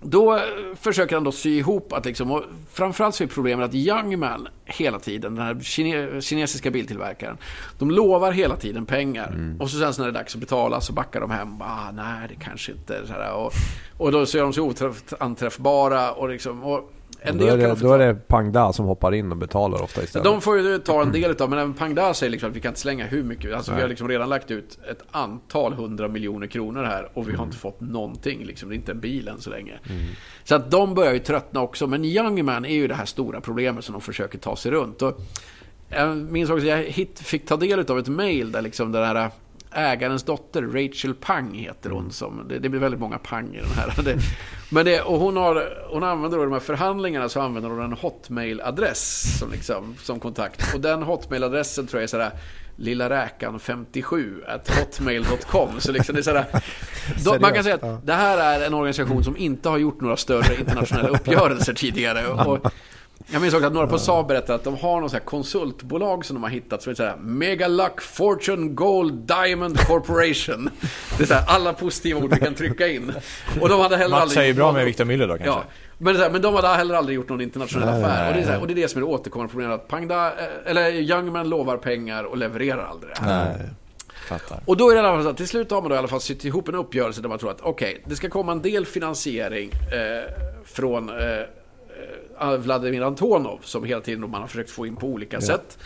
då 0.00 0.40
försöker 0.76 1.16
han 1.16 1.24
då 1.24 1.32
sy 1.32 1.58
ihop 1.58 1.92
att 1.92 2.04
liksom, 2.04 2.30
och 2.30 2.42
framförallt 2.72 3.14
så 3.14 3.24
är 3.24 3.28
problemet 3.28 3.68
att 3.68 3.74
Youngman 3.74 4.48
hela 4.64 4.98
tiden, 4.98 5.34
den 5.34 5.44
här 5.44 5.60
kine, 5.60 6.20
kinesiska 6.20 6.70
biltillverkaren, 6.70 7.36
de 7.78 7.90
lovar 7.90 8.32
hela 8.32 8.56
tiden 8.56 8.86
pengar. 8.86 9.28
Mm. 9.28 9.60
Och 9.60 9.70
så 9.70 9.78
sen 9.78 9.94
så 9.94 10.02
när 10.02 10.12
det 10.12 10.18
är 10.18 10.20
dags 10.20 10.34
att 10.34 10.40
betala 10.40 10.80
så 10.80 10.92
backar 10.92 11.20
de 11.20 11.30
hem. 11.30 11.62
Ah, 11.62 11.90
nej, 11.92 12.28
det 12.28 12.34
kanske 12.34 12.72
inte... 12.72 13.06
Så 13.06 13.12
här, 13.12 13.32
och, 13.32 13.52
och 13.98 14.12
då 14.12 14.26
så 14.26 14.38
är 14.38 14.42
de 14.42 14.52
så 14.52 14.74
oträffbara 15.20 16.12
och 16.12 16.28
liksom... 16.28 16.64
Och, 16.64 16.92
en 17.22 17.38
då, 17.38 17.46
är 17.46 17.56
det, 17.56 17.74
då 17.74 17.92
är 17.92 17.98
det 17.98 18.14
Pangda 18.14 18.72
som 18.72 18.86
hoppar 18.86 19.14
in 19.14 19.30
och 19.30 19.36
betalar 19.36 19.82
ofta 19.82 20.02
istället. 20.02 20.24
De 20.24 20.40
får 20.40 20.58
ju 20.58 20.78
ta 20.78 21.02
en 21.02 21.12
del 21.12 21.30
utav, 21.30 21.50
men 21.50 21.58
även 21.58 21.74
Pangda 21.74 22.14
säger 22.14 22.30
liksom 22.30 22.50
att 22.50 22.56
vi 22.56 22.60
kan 22.60 22.68
inte 22.68 22.80
slänga 22.80 23.06
hur 23.06 23.22
mycket. 23.22 23.54
Alltså 23.54 23.74
vi 23.74 23.80
har 23.80 23.88
liksom 23.88 24.08
redan 24.08 24.28
lagt 24.28 24.50
ut 24.50 24.78
ett 24.90 25.02
antal 25.10 25.72
hundra 25.72 26.08
miljoner 26.08 26.46
kronor 26.46 26.84
här 26.84 27.08
och 27.14 27.28
vi 27.28 27.32
har 27.36 27.44
inte 27.44 27.56
fått 27.56 27.80
någonting. 27.80 28.44
Liksom. 28.44 28.68
Det 28.68 28.74
är 28.74 28.76
inte 28.76 28.92
en 28.92 29.00
bil 29.00 29.28
än 29.28 29.40
så 29.40 29.50
länge. 29.50 29.78
Mm. 29.88 30.06
Så 30.44 30.54
att 30.54 30.70
de 30.70 30.94
börjar 30.94 31.12
ju 31.12 31.18
tröttna 31.18 31.60
också. 31.60 31.86
Men 31.86 32.04
Youngman 32.04 32.64
är 32.64 32.74
ju 32.74 32.88
det 32.88 32.94
här 32.94 33.04
stora 33.04 33.40
problemet 33.40 33.84
som 33.84 33.92
de 33.92 34.00
försöker 34.00 34.38
ta 34.38 34.56
sig 34.56 34.72
runt. 34.72 35.02
Och 35.02 35.20
jag 35.88 36.16
minns 36.16 36.50
också 36.50 36.62
att 36.62 36.68
jag 36.68 37.08
fick 37.16 37.46
ta 37.46 37.56
del 37.56 37.90
av 37.90 37.98
ett 37.98 38.08
mail 38.08 38.52
där 38.52 38.62
liksom 38.62 38.92
den 38.92 39.04
här 39.04 39.30
ägarens 39.72 40.22
dotter, 40.22 40.62
Rachel 40.62 41.14
Pang 41.14 41.54
heter 41.54 41.90
hon. 41.90 42.12
Som, 42.12 42.48
det, 42.48 42.58
det, 42.58 42.68
blir 42.68 42.80
väldigt 42.80 43.00
många 43.00 43.18
pang 43.18 43.54
i 43.54 43.58
den 43.58 43.70
här. 43.70 43.94
Det, 44.04 44.18
men 44.70 44.84
det, 44.84 45.00
och 45.00 45.20
hon, 45.20 45.36
har, 45.36 45.86
hon 45.90 46.02
använder 46.02 46.38
då 46.38 46.44
de 46.44 46.52
här 46.52 46.60
förhandlingarna 46.60 47.28
så 47.28 47.40
använder 47.40 47.70
hon 47.70 47.80
en 47.80 47.92
hotmail-adress 47.92 49.38
som, 49.38 49.50
liksom, 49.50 49.94
som 50.02 50.20
kontakt. 50.20 50.74
Och 50.74 50.80
den 50.80 51.02
hotmail-adressen 51.02 51.86
tror 51.86 52.00
jag 52.00 52.04
är 52.04 52.08
sådär 52.08 52.30
Lilla 52.76 53.10
räkan 53.10 53.60
57 53.60 54.42
at 54.46 54.68
hotmail.com. 54.78 55.80
Så 55.80 55.92
liksom 55.92 56.14
det 56.14 56.20
är 56.20 56.22
sådär, 56.22 56.46
då, 57.24 57.38
man 57.40 57.52
kan 57.52 57.64
säga 57.64 57.74
att 57.74 58.06
det 58.06 58.12
här 58.12 58.38
är 58.38 58.66
en 58.66 58.74
organisation 58.74 59.24
som 59.24 59.36
inte 59.36 59.68
har 59.68 59.78
gjort 59.78 60.00
några 60.00 60.16
större 60.16 60.60
internationella 60.60 61.08
uppgörelser 61.08 61.74
tidigare. 61.74 62.26
Och, 62.46 62.72
jag 63.32 63.42
minns 63.42 63.54
också 63.54 63.66
att 63.66 63.72
några 63.72 63.86
på 63.86 63.98
Saab 63.98 64.26
berättade 64.26 64.54
att 64.54 64.64
de 64.64 64.76
har 64.76 65.00
något 65.00 65.24
konsultbolag 65.24 66.24
som 66.24 66.34
de 66.34 66.42
har 66.42 66.50
hittat 66.50 66.82
som 66.82 66.90
heter 66.90 67.04
så 67.04 67.10
här 67.10 67.16
Megaluck 67.16 68.00
Fortune 68.00 68.68
Gold 68.68 69.14
Diamond 69.14 69.78
Corporation. 69.78 70.70
Det 71.18 71.22
är 71.22 71.26
så 71.26 71.34
här, 71.34 71.44
alla 71.46 71.72
positiva 71.72 72.20
ord 72.20 72.34
vi 72.34 72.40
kan 72.40 72.54
trycka 72.54 72.88
in. 72.88 73.12
Och 73.60 73.68
de 73.68 73.80
hade 73.80 73.96
heller 73.96 74.10
Mats 74.10 74.22
aldrig... 74.22 74.36
säger 74.36 74.54
bra 74.54 74.72
med 74.72 74.84
Victor 74.84 75.04
Müller 75.04 75.26
då 75.28 75.36
kanske? 75.36 75.46
Ja. 75.46 75.64
Men, 75.98 76.16
här, 76.16 76.30
men 76.30 76.42
de 76.42 76.54
hade 76.54 76.68
heller 76.68 76.94
aldrig 76.94 77.16
gjort 77.16 77.28
någon 77.28 77.40
internationell 77.40 77.88
nej, 77.88 78.04
affär. 78.04 78.28
Och 78.28 78.34
det, 78.34 78.40
är 78.40 78.44
så 78.44 78.50
här, 78.50 78.60
och 78.60 78.66
det 78.66 78.72
är 78.72 78.74
det 78.74 78.88
som 78.88 79.02
är 79.02 79.06
det 79.06 79.12
återkommande 79.12 79.50
problemet. 79.50 79.80
Att 79.80 79.88
Pangda, 79.88 80.26
eh, 80.26 80.70
eller 80.70 80.90
Youngman 80.90 81.48
lovar 81.48 81.76
pengar 81.76 82.24
och 82.24 82.36
levererar 82.36 82.84
aldrig. 82.84 83.12
Nej. 83.22 83.56
Fattar. 84.28 84.60
Och 84.64 84.76
då 84.76 84.90
är 84.90 84.94
det 84.94 85.00
i 85.00 85.04
alla 85.04 85.16
fall 85.16 85.22
så 85.22 85.28
att 85.28 85.36
till 85.36 85.48
slut 85.48 85.70
har 85.70 85.80
man 85.80 85.88
då 85.88 85.94
i 85.94 85.98
alla 85.98 86.08
fall 86.08 86.20
sytt 86.20 86.44
ihop 86.44 86.68
en 86.68 86.74
uppgörelse 86.74 87.20
där 87.20 87.28
man 87.28 87.38
tror 87.38 87.50
att 87.50 87.60
okej, 87.60 87.90
okay, 87.90 88.02
det 88.04 88.16
ska 88.16 88.28
komma 88.28 88.52
en 88.52 88.62
del 88.62 88.86
finansiering 88.86 89.70
eh, 89.72 90.32
från 90.64 91.08
eh, 91.08 91.16
Vladimir 92.58 93.02
Antonov 93.02 93.58
som 93.62 93.84
hela 93.84 94.00
tiden 94.00 94.30
man 94.30 94.40
har 94.40 94.48
försökt 94.48 94.70
få 94.70 94.86
in 94.86 94.96
på 94.96 95.06
olika 95.06 95.36
ja. 95.36 95.40
sätt. 95.40 95.78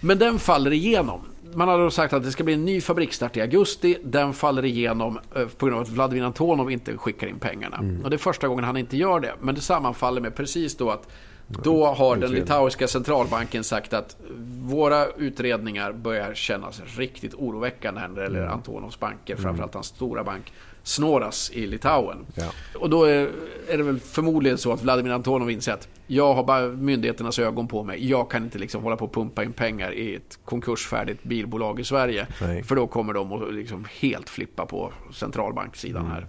Men 0.00 0.18
den 0.18 0.38
faller 0.38 0.72
igenom. 0.72 1.20
Man 1.54 1.68
har 1.68 1.78
då 1.78 1.90
sagt 1.90 2.12
att 2.12 2.22
det 2.22 2.32
ska 2.32 2.44
bli 2.44 2.54
en 2.54 2.64
ny 2.64 2.80
fabriksstart 2.80 3.36
i 3.36 3.40
augusti. 3.40 3.98
Den 4.04 4.32
faller 4.32 4.64
igenom 4.64 5.18
eh, 5.36 5.46
på 5.46 5.66
grund 5.66 5.78
av 5.78 5.82
att 5.82 5.88
Vladimir 5.88 6.24
Antonov 6.24 6.70
inte 6.70 6.96
skickar 6.96 7.26
in 7.26 7.38
pengarna. 7.38 7.76
Mm. 7.76 8.04
Och 8.04 8.10
det 8.10 8.16
är 8.16 8.18
första 8.18 8.48
gången 8.48 8.64
han 8.64 8.76
inte 8.76 8.96
gör 8.96 9.20
det. 9.20 9.34
Men 9.40 9.54
det 9.54 9.60
sammanfaller 9.60 10.20
med 10.20 10.34
precis 10.34 10.76
då 10.76 10.90
att 10.90 11.08
då 11.48 11.86
har 11.86 12.16
den 12.16 12.30
litauiska 12.30 12.88
centralbanken 12.88 13.64
sagt 13.64 13.92
att 13.92 14.16
våra 14.60 15.06
utredningar 15.06 15.92
börjar 15.92 16.34
kännas 16.34 16.82
riktigt 16.96 17.34
oroväckande 17.34 18.00
när 18.00 18.08
det 18.08 18.22
gäller 18.22 18.40
mm. 18.40 18.52
Antonovs 18.52 19.00
banker, 19.00 19.34
mm. 19.34 19.42
framförallt 19.42 19.74
hans 19.74 19.86
stora 19.86 20.24
bank 20.24 20.52
Snoras 20.82 21.50
i 21.50 21.66
Litauen. 21.66 22.26
Ja. 22.34 22.50
Och 22.74 22.90
då 22.90 23.04
är, 23.04 23.30
är, 23.68 23.76
det 23.76 23.82
väl 23.82 24.00
förmodligen 24.00 24.58
så 24.58 24.72
att 24.72 24.82
Vladimir 24.82 25.12
Antonov 25.12 25.50
inser 25.50 25.72
att 25.72 25.88
jag 26.06 26.34
har 26.34 26.44
bara 26.44 26.68
myndigheternas 26.68 27.38
ögon 27.38 27.68
på 27.68 27.82
mig. 27.82 28.08
Jag 28.10 28.30
kan 28.30 28.44
inte 28.44 28.58
liksom 28.58 28.82
hålla 28.82 28.96
på 28.96 29.04
och 29.04 29.14
pumpa 29.14 29.44
in 29.44 29.52
pengar 29.52 29.92
i 29.92 30.14
ett 30.14 30.38
konkursfärdigt 30.44 31.22
bilbolag 31.22 31.80
i 31.80 31.84
Sverige. 31.84 32.26
Nej. 32.40 32.62
För 32.62 32.76
då 32.76 32.86
kommer 32.86 33.12
de 33.12 33.32
att 33.32 33.54
liksom 33.54 33.86
helt 34.00 34.28
flippa 34.28 34.66
på 34.66 34.92
centralbanksidan 35.12 36.02
mm. 36.02 36.12
här. 36.12 36.26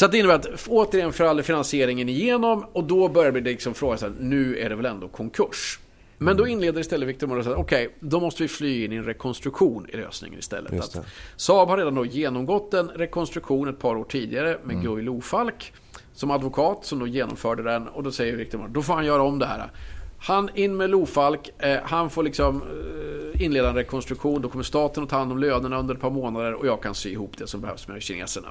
Så 0.00 0.06
det 0.06 0.18
innebär 0.18 0.34
att 0.34 0.68
återigen 0.68 1.12
faller 1.12 1.42
finansieringen 1.42 2.08
igenom 2.08 2.64
och 2.72 2.84
då 2.84 3.08
börjar 3.08 3.32
det 3.32 3.40
liksom 3.40 3.74
fråga 3.74 3.96
sig, 3.96 4.10
nu 4.20 4.58
är 4.58 4.68
det 4.68 4.74
väl 4.74 4.86
ändå 4.86 5.08
konkurs. 5.08 5.78
Men 6.18 6.36
då 6.36 6.46
inleder 6.46 6.80
istället 6.80 7.08
Victor 7.08 7.26
Muller 7.26 7.40
att 7.40 7.46
okej, 7.46 7.86
okay, 7.86 7.88
då 8.00 8.20
måste 8.20 8.42
vi 8.42 8.48
fly 8.48 8.84
in 8.84 8.92
i 8.92 8.96
en 8.96 9.04
rekonstruktion 9.04 9.86
i 9.88 9.96
lösningen 9.96 10.38
istället. 10.38 10.80
Att 10.80 11.06
Saab 11.36 11.68
har 11.68 11.76
redan 11.76 11.94
då 11.94 12.04
genomgått 12.04 12.74
en 12.74 12.88
rekonstruktion 12.88 13.68
ett 13.68 13.78
par 13.78 13.96
år 13.96 14.04
tidigare 14.04 14.58
med 14.64 14.76
mm. 14.76 14.86
Guy 14.86 15.02
Lofalk 15.02 15.72
som 16.14 16.30
advokat 16.30 16.84
som 16.84 16.98
då 16.98 17.06
genomförde 17.06 17.62
den 17.62 17.88
och 17.88 18.02
då 18.02 18.12
säger 18.12 18.36
Victor 18.36 18.58
Muller, 18.58 18.74
då 18.74 18.82
får 18.82 18.94
han 18.94 19.06
göra 19.06 19.22
om 19.22 19.38
det 19.38 19.46
här. 19.46 19.70
Han 20.18 20.50
in 20.54 20.76
med 20.76 20.90
Lofalk, 20.90 21.50
eh, 21.58 21.78
han 21.84 22.10
får 22.10 22.22
liksom 22.22 22.62
eh, 22.62 23.42
inleda 23.42 23.68
en 23.68 23.74
rekonstruktion, 23.74 24.42
då 24.42 24.48
kommer 24.48 24.64
staten 24.64 25.02
att 25.02 25.08
ta 25.10 25.16
hand 25.16 25.32
om 25.32 25.38
lönerna 25.38 25.78
under 25.78 25.94
ett 25.94 26.00
par 26.00 26.10
månader 26.10 26.54
och 26.54 26.66
jag 26.66 26.82
kan 26.82 26.94
sy 26.94 27.10
ihop 27.10 27.38
det 27.38 27.46
som 27.46 27.60
behövs 27.60 27.88
med 27.88 28.02
kineserna. 28.02 28.48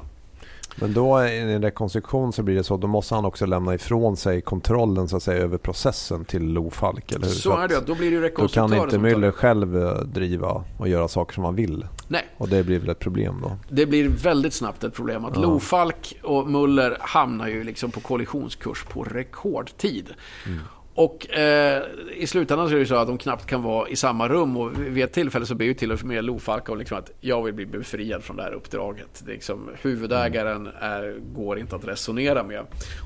Men 0.82 0.94
då 0.94 1.26
i 1.26 1.40
en 1.40 1.62
rekonstruktion 1.62 2.34
så 2.34 2.44
blir 2.44 2.56
det 2.56 2.64
så, 2.64 2.78
då 2.78 2.88
måste 2.88 3.16
han 3.16 3.26
också 3.26 3.46
lämna 3.46 3.74
ifrån 3.74 4.18
sig 4.18 4.42
kontrollen 4.42 5.08
så 5.08 5.18
att 5.18 5.24
säga 5.24 5.44
över 5.44 5.58
processen 5.58 6.26
till 6.26 6.44
Lofalk, 6.44 7.12
eller 7.12 7.28
hur? 7.28 7.34
Så, 7.34 7.58
är 7.58 7.68
det, 7.68 7.82
då 7.86 7.96
blir 7.96 8.22
det 8.22 8.32
Då 8.38 8.48
kan 8.48 8.74
inte 8.74 8.98
Müller 8.98 9.32
själv 9.32 9.84
eh, 9.84 10.00
driva 10.00 10.64
och 10.78 10.88
göra 10.88 11.08
saker 11.08 11.34
som 11.34 11.44
han 11.44 11.56
vill. 11.56 11.88
Nej. 12.08 12.26
Och 12.38 12.50
det 12.50 12.64
blir 12.64 12.80
väl 12.80 12.90
ett 12.90 13.00
problem 13.00 13.40
då? 13.42 13.52
Det 13.70 13.86
blir 13.86 14.10
väldigt 14.10 14.54
snabbt 14.54 14.84
ett 14.84 14.94
problem. 14.94 15.26
Att 15.26 15.36
ja. 15.36 15.42
Lofalk 15.42 16.20
och 16.24 16.48
Muller 16.48 16.98
hamnar 17.00 17.48
ju 17.48 17.64
liksom 17.64 17.92
på 17.92 18.00
kollisionskurs 18.00 18.84
på 18.84 19.04
rekordtid. 19.04 20.10
Mm. 20.46 20.60
Och 21.00 21.34
eh, 21.34 21.84
i 22.16 22.28
slutändan 22.28 22.70
så 22.70 22.76
är 22.76 22.80
det 22.80 22.86
så 22.86 22.96
att 22.96 23.08
de 23.08 23.18
knappt 23.18 23.46
kan 23.46 23.64
vara 23.64 23.90
i 23.90 23.96
samma 23.96 24.28
rum. 24.28 24.58
Och 24.58 24.80
vid 24.80 25.04
ett 25.04 25.14
tillfälle 25.14 25.46
så 25.46 25.56
ber 25.56 25.66
ju 25.66 25.74
till 25.74 25.92
och 25.92 26.04
med 26.04 26.24
Lofalk 26.24 26.70
om 26.70 26.78
liksom 26.78 26.98
att 26.98 27.12
jag 27.22 27.44
vill 27.44 27.54
bli 27.54 27.66
befriad 27.66 28.24
från 28.24 28.38
det 28.38 28.44
här 28.44 28.52
uppdraget. 28.52 29.24
Det 29.26 29.32
är 29.32 29.34
liksom, 29.34 29.70
huvudägaren 29.82 30.70
är, 30.80 31.20
går 31.36 31.60
inte 31.60 31.76
att 31.76 31.86
resonera 31.86 32.44
med. 32.44 32.60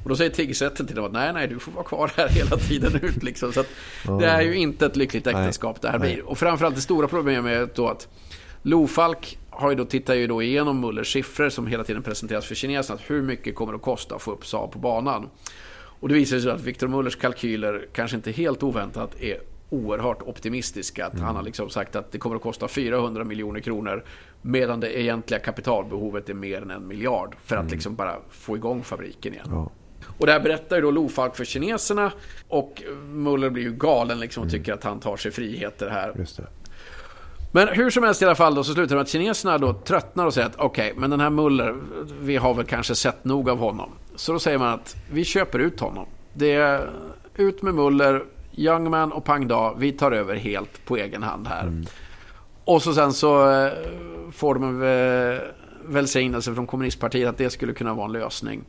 Och 0.04 0.10
då 0.10 0.16
säger 0.16 0.32
tingsrätten 0.32 0.88
till 0.88 0.96
dem 0.96 1.06
att 1.06 1.12
nej, 1.12 1.34
nej, 1.34 1.48
du 1.48 1.60
får 1.60 1.72
vara 1.72 1.86
kvar 1.86 2.12
här 2.18 2.28
hela 2.30 2.58
tiden 2.58 3.00
ut. 3.02 3.24
Liksom. 3.24 3.54
Så 3.54 3.60
att 3.60 3.70
det 4.20 4.26
är 4.26 4.42
ju 4.42 4.56
inte 4.56 4.86
ett 4.86 4.96
lyckligt 4.96 5.28
äktenskap 5.28 5.82
det 5.82 5.90
här 5.90 6.00
blir. 6.00 6.26
Och 6.26 6.38
framförallt 6.38 6.76
det 6.76 6.82
stora 6.82 7.08
problemet 7.08 7.52
är 7.52 7.76
då 7.76 7.88
att 7.88 8.08
Lofalk 8.62 9.38
har 9.50 9.70
ju 9.70 9.76
då, 9.76 9.86
tittar 9.86 10.14
ju 10.14 10.28
då 10.28 10.42
igenom 10.42 10.80
Mullers 10.80 11.14
siffror 11.14 11.50
som 11.50 11.68
hela 11.68 11.84
tiden 11.84 12.04
presenteras 12.04 12.46
för 12.46 12.56
kineserna. 12.56 13.00
Hur 13.08 13.22
mycket 13.22 13.56
kommer 13.56 13.74
det 13.74 13.78
att 13.78 13.82
kosta 13.82 14.16
att 14.16 14.22
få 14.22 14.32
upp 14.32 14.46
Saab 14.46 14.72
på 14.72 14.80
banan? 14.80 15.30
Och 16.04 16.10
det 16.10 16.16
visar 16.16 16.40
sig 16.40 16.52
att 16.52 16.62
Victor 16.62 16.88
Mullers 16.88 17.16
kalkyler, 17.16 17.88
kanske 17.94 18.18
inte 18.18 18.32
helt 18.32 18.64
oväntat, 18.64 19.22
är 19.22 19.38
oerhört 19.70 20.22
optimistisk. 20.22 21.00
Att 21.00 21.20
Han 21.20 21.36
har 21.36 21.44
liksom 21.44 21.70
sagt 21.70 21.96
att 21.96 22.12
det 22.12 22.18
kommer 22.18 22.36
att 22.36 22.42
kosta 22.42 22.68
400 22.68 23.24
miljoner 23.24 23.60
kronor 23.60 24.04
medan 24.42 24.80
det 24.80 25.00
egentliga 25.00 25.40
kapitalbehovet 25.40 26.30
är 26.30 26.34
mer 26.34 26.62
än 26.62 26.72
en 26.72 26.88
miljard 26.88 27.36
för 27.46 27.56
att 27.56 27.72
liksom 27.72 27.96
bara 27.96 28.16
få 28.30 28.56
igång 28.56 28.84
fabriken 28.84 29.34
igen. 29.34 29.48
Ja. 29.50 29.72
Och 30.18 30.26
det 30.26 30.32
här 30.32 30.40
berättar 30.40 30.76
ju 30.76 30.82
då 30.82 30.92
Lofalk 30.92 31.36
för 31.36 31.46
kineserna 31.46 32.12
och 32.48 32.84
Muller 33.06 33.50
blir 33.50 33.64
ju 33.64 33.72
galen 33.72 34.20
liksom 34.20 34.44
och 34.44 34.52
tycker 34.52 34.74
att 34.74 34.84
han 34.84 35.00
tar 35.00 35.18
sig 35.18 35.32
friheter 35.32 35.90
här. 35.90 36.26
Men 37.52 37.68
hur 37.68 37.90
som 37.90 38.04
helst 38.04 38.22
i 38.22 38.26
alla 38.26 38.36
fall 38.36 38.56
då 38.56 38.64
så 38.64 38.74
slutar 38.74 38.90
det 38.90 38.96
med 38.96 39.02
att 39.02 39.10
kineserna 39.10 39.58
då 39.58 39.74
tröttnar 39.74 40.26
och 40.26 40.34
säger 40.34 40.48
att 40.48 40.56
okej, 40.60 40.94
men 40.98 41.10
den 41.10 41.20
här 41.20 41.30
Muller, 41.30 41.76
vi 42.22 42.38
har 42.38 42.54
väl 42.54 42.66
kanske 42.66 42.96
sett 42.96 43.26
nog 43.26 43.50
av 43.50 43.58
honom. 43.58 43.90
Så 44.16 44.34
då 44.34 44.40
säger 44.40 44.58
man 44.58 44.74
att 44.74 44.96
vi 45.12 45.24
köper 45.24 45.60
ut 45.60 45.80
honom. 45.80 46.06
Det 46.34 46.54
är 46.54 46.90
ut 47.36 47.62
med 47.62 47.74
Muller, 47.76 48.24
Youngman 48.56 49.12
och 49.12 49.24
Pang 49.24 49.48
Da, 49.48 49.74
vi 49.78 49.92
tar 49.92 50.12
över 50.12 50.36
helt 50.36 50.86
på 50.86 50.98
egen 50.98 51.24
hand 51.24 51.48
här. 51.48 51.84
Och 52.66 52.82
så 52.82 52.94
sen 52.94 53.14
så 53.14 53.52
eh, 53.52 53.72
får 54.32 54.54
de 54.54 54.64
en 54.64 55.34
eh, 55.34 55.40
välsignelse 55.86 56.56
från 56.56 56.68
kommunistpartiet 56.68 57.30
att 57.30 57.38
det 57.38 57.50
skulle 57.50 57.74
kunna 57.74 57.94
vara 57.94 58.06
en 58.06 58.12
lösning. 58.12 58.64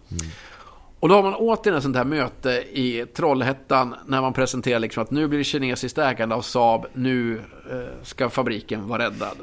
Och 1.01 1.09
då 1.09 1.15
har 1.15 1.23
man 1.23 1.35
återigen 1.35 1.77
ett 1.77 1.83
sånt 1.83 1.97
här 1.97 2.05
möte 2.05 2.51
i 2.73 3.07
Trollhättan 3.15 3.95
när 4.07 4.21
man 4.21 4.33
presenterar 4.33 4.79
liksom 4.79 5.03
att 5.03 5.11
nu 5.11 5.29
blir 5.29 5.39
det 5.39 5.45
kinesiskt 5.45 5.99
ägande 5.99 6.35
av 6.35 6.41
Saab, 6.43 6.87
nu 6.93 7.41
eh, 7.71 7.79
ska 8.03 8.31
fabriken 8.31 8.89
vara 8.89 9.05
räddad. 9.05 9.37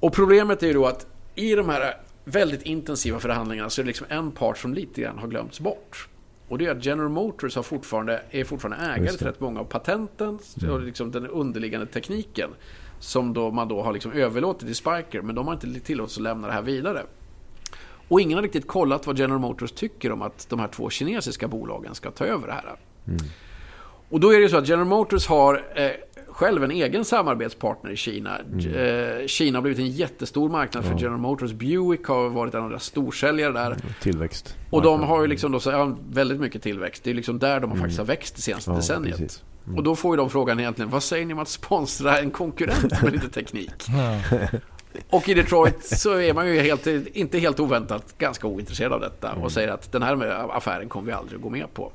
Och 0.00 0.12
problemet 0.12 0.62
är 0.62 0.66
ju 0.66 0.72
då 0.72 0.86
att 0.86 1.06
i 1.34 1.54
de 1.54 1.68
här 1.68 1.96
väldigt 2.28 2.62
intensiva 2.62 3.20
förhandlingarna 3.20 3.70
så 3.70 3.80
är 3.80 3.84
det 3.84 3.86
liksom 3.86 4.06
en 4.10 4.32
part 4.32 4.58
som 4.58 4.74
lite 4.74 5.00
grann 5.00 5.18
har 5.18 5.28
glömts 5.28 5.60
bort. 5.60 6.08
Och 6.48 6.58
det 6.58 6.66
är 6.66 6.70
att 6.70 6.84
General 6.84 7.08
Motors 7.08 7.56
har 7.56 7.62
fortfarande, 7.62 8.22
är 8.30 8.44
fortfarande 8.44 8.86
ägare 8.86 9.16
till 9.16 9.26
rätt 9.26 9.40
många 9.40 9.60
av 9.60 9.64
patenten 9.64 10.38
och 10.70 10.80
liksom 10.80 11.10
den 11.10 11.26
underliggande 11.26 11.86
tekniken. 11.86 12.50
Som 13.00 13.32
då 13.32 13.50
man 13.50 13.68
då 13.68 13.82
har 13.82 13.92
liksom 13.92 14.12
överlåtit 14.12 14.66
till 14.66 14.76
Spiker, 14.76 15.22
men 15.22 15.34
de 15.34 15.46
har 15.46 15.54
inte 15.54 15.80
tillåtits 15.80 16.16
att 16.16 16.22
lämna 16.22 16.46
det 16.46 16.52
här 16.52 16.62
vidare. 16.62 17.02
Och 18.08 18.20
ingen 18.20 18.38
har 18.38 18.42
riktigt 18.42 18.66
kollat 18.66 19.06
vad 19.06 19.18
General 19.18 19.40
Motors 19.40 19.72
tycker 19.72 20.12
om 20.12 20.22
att 20.22 20.46
de 20.48 20.58
här 20.58 20.68
två 20.68 20.90
kinesiska 20.90 21.48
bolagen 21.48 21.94
ska 21.94 22.10
ta 22.10 22.24
över 22.24 22.46
det 22.46 22.52
här. 22.52 22.76
Och 24.10 24.20
då 24.20 24.30
är 24.32 24.36
det 24.36 24.42
ju 24.42 24.48
så 24.48 24.56
att 24.56 24.68
General 24.68 24.86
Motors 24.88 25.26
har 25.26 25.64
eh, 25.74 25.90
själv 26.28 26.64
en 26.64 26.70
egen 26.70 27.04
samarbetspartner 27.04 27.90
i 27.90 27.96
Kina. 27.96 28.38
Eh, 28.38 29.26
Kina 29.26 29.58
har 29.58 29.62
blivit 29.62 29.78
en 29.78 29.90
jättestor 29.90 30.48
marknad 30.48 30.84
för 30.84 30.94
General 30.98 31.18
Motors. 31.18 31.52
Buick 31.52 32.04
har 32.06 32.28
varit 32.28 32.54
en 32.54 32.62
av 32.62 32.70
deras 32.70 32.84
storsäljare 32.84 33.52
där. 33.52 33.76
Tillväxt. 34.02 34.56
Och 34.70 34.82
de 34.82 35.02
har 35.02 35.20
ju 35.22 35.26
liksom 35.26 35.52
då, 35.52 35.60
så, 35.60 35.70
ja, 35.70 35.96
väldigt 36.10 36.40
mycket 36.40 36.62
tillväxt. 36.62 37.04
Det 37.04 37.10
är 37.10 37.14
liksom 37.14 37.38
där 37.38 37.60
de 37.60 37.70
har 37.70 37.78
faktiskt 37.78 37.98
har 37.98 38.06
växt 38.06 38.36
det 38.36 38.42
senaste 38.42 38.70
Ja, 38.70 38.76
decenniet. 38.76 39.16
precis. 39.16 39.42
Och 39.76 39.82
då 39.82 39.96
får 39.96 40.12
ju 40.12 40.16
de 40.16 40.30
frågan 40.30 40.60
egentligen, 40.60 40.90
vad 40.90 41.02
säger 41.02 41.26
ni 41.26 41.32
om 41.32 41.38
att 41.38 41.48
sponsra 41.48 42.18
en 42.18 42.30
konkurrent 42.30 43.02
med 43.02 43.12
lite 43.12 43.28
teknik? 43.28 43.70
Och 45.10 45.28
i 45.28 45.34
Detroit 45.34 45.84
så 45.84 46.18
är 46.20 46.34
man 46.34 46.48
ju 46.48 46.60
helt, 46.60 46.86
inte 46.86 47.38
helt 47.38 47.60
oväntat 47.60 48.18
ganska 48.18 48.46
ointresserad 48.46 48.92
av 48.92 49.00
detta 49.00 49.32
och 49.32 49.52
säger 49.52 49.68
att 49.68 49.92
den 49.92 50.02
här 50.02 50.46
affären 50.56 50.88
kommer 50.88 51.06
vi 51.06 51.12
aldrig 51.12 51.36
att 51.36 51.42
gå 51.42 51.50
med 51.50 51.74
på. 51.74 51.92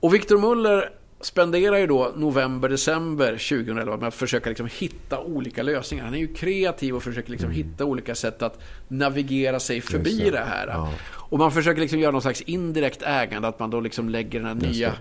Och 0.00 0.14
Victor 0.14 0.38
Muller 0.38 0.90
spenderar 1.20 1.78
ju 1.78 1.86
då 1.86 2.12
november, 2.16 2.68
december 2.68 3.30
2011 3.32 3.96
med 3.96 4.08
att 4.08 4.14
försöka 4.14 4.48
liksom 4.48 4.68
hitta 4.78 5.20
olika 5.20 5.62
lösningar. 5.62 6.04
Han 6.04 6.14
är 6.14 6.18
ju 6.18 6.34
kreativ 6.34 6.96
och 6.96 7.02
försöker 7.02 7.30
liksom 7.30 7.50
hitta 7.50 7.84
olika 7.84 8.14
sätt 8.14 8.42
att 8.42 8.58
navigera 8.88 9.60
sig 9.60 9.80
förbi 9.80 10.18
det. 10.18 10.30
det. 10.30 10.44
här. 10.48 10.66
Ja. 10.66 10.92
Och 11.12 11.38
man 11.38 11.52
försöker 11.52 11.80
liksom 11.80 11.98
göra 11.98 12.12
någon 12.12 12.22
slags 12.22 12.40
indirekt 12.40 13.02
ägande, 13.02 13.48
att 13.48 13.58
man 13.58 13.70
då 13.70 13.80
liksom 13.80 14.08
lägger 14.08 14.40
den 14.40 14.48
här 14.48 14.68
nya 14.68 14.92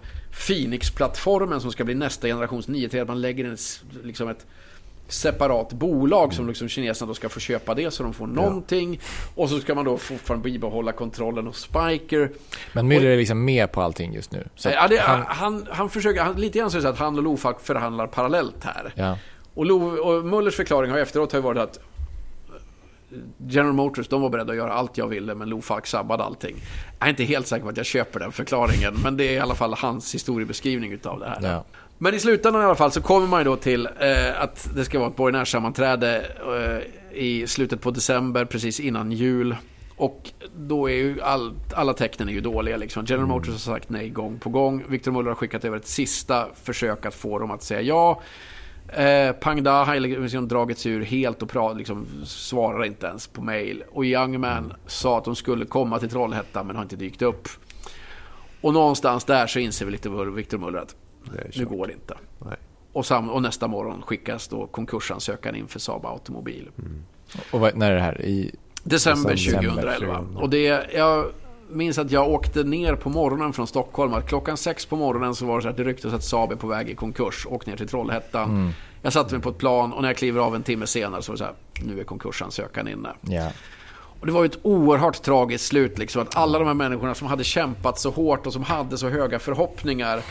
Phoenix-plattformen 0.48 1.62
som 1.62 1.72
ska 1.72 1.84
bli 1.84 1.96
nästa 1.96 2.28
generations 2.28 2.68
9 2.68 3.02
att 3.02 3.08
man 3.08 3.22
lägger 3.22 3.46
en, 3.46 3.58
liksom 4.04 4.30
ett 4.30 4.46
separat 5.08 5.74
bolag 5.74 6.34
som 6.34 6.48
liksom 6.48 6.70
kineserna 6.70 7.08
då 7.08 7.14
ska 7.14 7.30
få 7.30 7.40
köpa 7.40 7.74
det 7.74 7.92
så 7.92 8.04
de 8.04 8.14
får 8.14 8.28
någonting. 8.28 9.00
Och 9.36 9.50
så 9.50 9.60
ska 9.60 9.76
man 9.76 9.86
då 9.86 9.98
fortfarande 9.98 10.44
bibehålla 10.44 10.92
kontrollen 10.92 11.48
hos 11.48 11.62
Spiker. 11.62 12.32
Men 12.74 12.92
Müller 12.92 13.06
är 13.06 13.18
liksom 13.18 13.46
med 13.46 13.72
på 13.72 13.82
allting 13.82 14.14
just 14.14 14.32
nu. 14.32 14.48
Ja, 14.64 14.88
det, 14.88 14.98
han, 14.98 15.24
han, 15.28 15.68
han, 15.72 15.90
försöker, 15.90 16.22
han, 16.22 16.36
lite 16.36 16.60
grann 16.60 16.72
så 16.72 16.88
att 16.88 16.98
han 16.98 17.18
och 17.18 17.24
Lofak 17.24 17.62
förhandlar 17.62 18.08
parallellt 18.08 18.64
här. 18.64 18.94
ja. 18.96 19.18
Och, 19.54 19.66
Lo, 19.66 19.98
och 19.98 20.26
Mullers 20.26 20.56
förklaring 20.56 20.92
har 20.92 20.98
efteråt 20.98 21.32
har 21.32 21.40
varit 21.40 21.58
att 21.58 21.80
General 23.38 23.74
Motors, 23.74 24.08
de 24.08 24.22
var 24.22 24.30
beredda 24.30 24.52
att 24.52 24.58
göra 24.58 24.74
allt 24.74 24.98
jag 24.98 25.08
ville, 25.08 25.36
men 25.36 25.50
Lofak 25.50 25.88
sabbade 25.88 26.24
allting. 26.24 26.56
Jag 27.00 27.08
är 27.08 27.10
inte 27.10 27.24
helt 27.24 27.48
säker 27.48 27.64
på 27.64 27.70
att 27.70 27.78
jag 27.78 27.86
köper 27.86 28.20
den 28.20 28.32
förklaringen, 28.32 28.94
men 29.04 29.18
det 29.18 29.24
är 29.24 29.34
i 29.34 29.40
alla 29.40 29.56
fall 29.56 29.74
hans 29.74 30.16
historiebeskrivning 30.16 30.92
utav 30.92 31.20
det 31.20 31.26
här. 31.26 31.40
Ja. 31.42 31.66
Men 31.98 32.14
i 32.14 32.20
slutändan 32.20 32.62
i 32.62 32.66
alla 32.66 32.76
fall 32.76 32.92
så 32.92 33.02
kommer 33.02 33.28
man 33.28 33.40
ju 33.40 33.44
då 33.44 33.56
till 33.56 33.86
eh, 34.00 34.42
att 34.42 34.70
det 34.76 34.86
ska 34.86 35.00
vara 35.00 35.10
ett 35.10 35.16
borgenärssammanträde 35.16 36.26
eh, 37.12 37.18
i 37.18 37.48
slutet 37.48 37.82
på 37.82 37.92
december, 37.92 38.46
precis 38.46 38.80
innan 38.80 39.12
jul. 39.12 39.56
Och 39.98 40.32
då 40.56 40.90
är 40.90 40.94
ju 40.94 41.22
all, 41.22 41.54
alla 41.74 41.94
tecknen 41.94 42.30
är 42.30 42.34
ju 42.34 42.42
dåliga. 42.42 42.78
Liksom. 42.78 43.06
General 43.06 43.28
Motors 43.28 43.50
har 43.50 43.58
sagt 43.58 43.90
nej 43.90 44.10
gång 44.10 44.40
på 44.40 44.50
gång. 44.50 44.84
Victor 44.88 45.12
Muller 45.12 45.30
har 45.30 45.36
skickat 45.36 45.66
över 45.66 45.78
ett 45.78 45.88
sista 45.88 46.48
försök 46.64 47.06
att 47.06 47.16
få 47.16 47.40
dem 47.40 47.52
att 47.52 47.64
säga 47.64 47.82
ja. 47.82 48.22
Eh, 48.88 49.32
Pang 49.32 49.64
Da 49.64 49.84
har 49.84 50.00
liksom 50.00 50.48
dragit 50.48 50.80
sig 50.80 50.92
ur 50.92 51.04
helt 51.04 51.42
och 51.42 51.76
liksom, 51.76 52.08
svarar 52.26 52.86
inte 52.86 53.08
ens 53.08 53.28
på 53.28 53.42
mail. 53.42 53.84
Och 53.92 54.06
Youngman 54.06 54.74
sa 54.88 55.18
att 55.18 55.26
de 55.26 55.36
skulle 55.36 55.66
komma 55.66 56.00
till 56.00 56.10
Trollhättan 56.10 56.68
men 56.68 56.76
har 56.76 56.84
inte 56.84 56.96
dykt 56.96 57.22
upp. 57.22 57.50
Och 58.62 58.74
någonstans 58.74 59.26
där 59.26 59.48
så 59.48 59.60
inser 59.60 59.86
väl 59.86 59.92
lite 59.92 60.10
Victor 60.10 60.58
Muller 60.58 60.80
att 60.80 60.96
nu 61.56 61.66
går 61.66 61.88
det 61.88 61.94
inte. 61.94 62.18
Nej. 62.46 62.58
Och, 62.94 63.06
sam, 63.06 63.30
och 63.30 63.42
nästa 63.42 63.68
morgon 63.68 64.02
skickas 64.02 64.48
då 64.48 64.68
konkursansökan 64.68 65.56
in 65.56 65.68
för 65.68 65.80
Saab 65.80 66.06
Automobil. 66.06 66.70
Och 67.52 67.60
vad, 67.60 67.76
när 67.76 67.92
är 67.92 67.96
det 67.96 68.02
här? 68.02 68.22
I, 68.22 68.56
December 68.84 69.32
December 69.32 69.62
2011. 69.62 70.16
2011. 70.16 70.42
Och 70.42 70.50
det, 70.50 70.88
jag 70.94 71.26
minns 71.70 71.98
att 71.98 72.12
jag 72.12 72.30
åkte 72.30 72.64
ner 72.64 72.96
på 72.96 73.10
morgonen 73.10 73.54
från 73.54 73.68
Stockholm. 73.68 74.14
Att 74.14 74.28
klockan 74.30 74.58
sex 74.58 74.86
på 74.86 74.96
morgonen 74.96 75.36
så 75.36 75.46
var 75.46 75.56
det 75.58 75.64
så 75.64 75.70
att 75.70 75.78
det 75.78 75.84
rycktes 75.84 76.14
att 76.14 76.24
Saab 76.24 76.52
är 76.52 76.56
på 76.56 76.68
väg 76.68 76.90
i 76.90 76.96
konkurs. 76.96 77.48
Åk 77.50 77.66
ner 77.66 77.78
till 77.78 77.88
Trollhättan. 77.88 78.74
Jag 79.02 79.14
satte 79.14 79.34
mig 79.34 79.42
på 79.42 79.50
ett 79.50 79.58
plan 79.58 79.94
och 79.94 80.02
när 80.02 80.10
jag 80.10 80.18
kliver 80.18 80.42
av 80.42 80.56
en 80.56 80.64
timme 80.64 80.88
senare 80.88 81.22
så 81.22 81.32
var 81.32 81.34
det 81.34 81.40
så 81.40 81.44
här. 81.44 81.54
Nu 81.86 82.00
är 82.00 82.04
konkursansökan 82.04 82.88
inne. 82.88 83.10
ja. 83.22 83.52
Och 84.20 84.26
det 84.26 84.32
var 84.32 84.44
ju 84.44 84.46
ett 84.46 84.60
oerhört 84.62 85.22
tragiskt 85.22 85.66
slut. 85.66 85.98
Liksom, 85.98 86.22
att 86.22 86.36
alla 86.36 86.60
de 86.60 86.68
här 86.68 86.74
människorna 86.74 87.16
som 87.16 87.28
hade 87.28 87.44
kämpat 87.44 88.00
så 88.00 88.10
hårt 88.10 88.48
och 88.48 88.54
som 88.54 88.64
hade 88.64 88.98
så 88.98 89.10
höga 89.10 89.40
förhoppningar. 89.40 90.22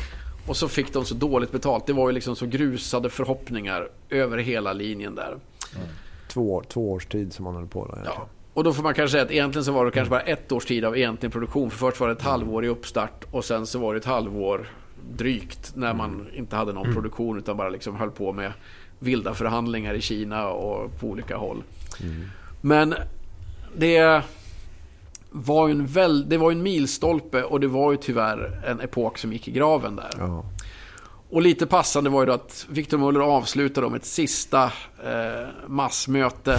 Och 0.47 0.57
så 0.57 0.69
fick 0.69 0.93
de 0.93 1.05
så 1.05 1.15
dåligt 1.15 1.53
betalt. 1.53 1.87
Det 1.87 1.93
var 1.93 2.09
ju 2.09 2.15
liksom 2.15 2.37
så 2.37 2.47
grusade 2.47 3.11
förhoppningar 3.11 3.89
över 4.11 4.39
hela 4.39 4.73
linjen 4.73 5.15
där. 5.15 5.37
Två, 6.29 6.55
år- 6.55 6.65
två 6.69 6.93
års 6.93 7.07
tid 7.07 7.33
som 7.33 7.45
man 7.45 7.55
höll 7.55 7.67
på 7.67 7.79
egentligen. 7.81 8.13
Ja. 8.19 8.27
Och 8.55 8.65
då 8.65 8.73
får 8.73 8.83
man 8.83 8.95
kanske 8.95 9.13
säga 9.13 9.25
att 9.25 9.31
egentligen 9.31 9.65
så 9.65 9.73
var 9.73 9.85
det 9.85 9.91
kanske 9.91 10.11
bara 10.11 10.21
ett 10.21 10.53
års 10.53 10.65
tid 10.67 10.85
av 10.85 10.97
egentlig 10.97 11.33
produktion. 11.33 11.71
För 11.71 11.79
först 11.79 12.01
var 12.01 12.07
det 12.09 12.13
ett 12.15 12.23
halvår 12.23 12.65
i 12.65 12.69
uppstart 12.69 13.25
och 13.31 13.45
sen 13.45 13.67
så 13.67 13.79
var 13.79 13.95
det 13.95 13.99
ett 14.01 14.05
halvår 14.07 14.69
drygt 15.17 15.73
när 15.77 15.95
man 15.95 16.27
inte 16.35 16.57
hade 16.57 16.73
någon 16.73 16.95
produktion 16.95 17.39
utan 17.39 17.57
bara 17.57 17.69
liksom 17.69 17.97
höll 17.97 18.11
på 18.11 18.33
med 18.33 18.53
vilda 18.99 19.35
förhandlingar 19.35 19.95
i 19.95 20.01
Kina 20.01 20.49
och 20.49 21.01
på 21.01 21.07
olika 21.07 21.37
håll. 21.37 21.63
Men 22.61 22.95
det 23.77 24.23
var 25.37 25.69
en, 25.69 25.87
väl, 25.87 26.29
det 26.29 26.37
var 26.37 26.53
en 26.53 26.63
milstolpe 26.63 27.43
och 27.43 27.61
det 27.61 27.67
var 27.67 27.93
ju 27.93 27.97
tyvärr 27.97 28.63
en 28.67 28.81
epok 28.81 29.19
som 29.19 29.33
gick 29.33 29.49
i 29.49 29.51
graven 29.51 29.97
där. 29.97 30.11
Ja. 30.19 30.45
Och 31.31 31.43
lite 31.43 31.67
passande 31.67 32.11
var 32.11 32.21
ju 32.23 32.27
då 32.27 32.33
att 32.33 32.67
Victor 32.69 32.99
Muller 32.99 33.21
avslutade 33.21 33.87
om 33.87 33.95
ett 33.95 34.05
sista 34.05 34.65
eh, 35.05 35.49
massmöte. 35.67 36.59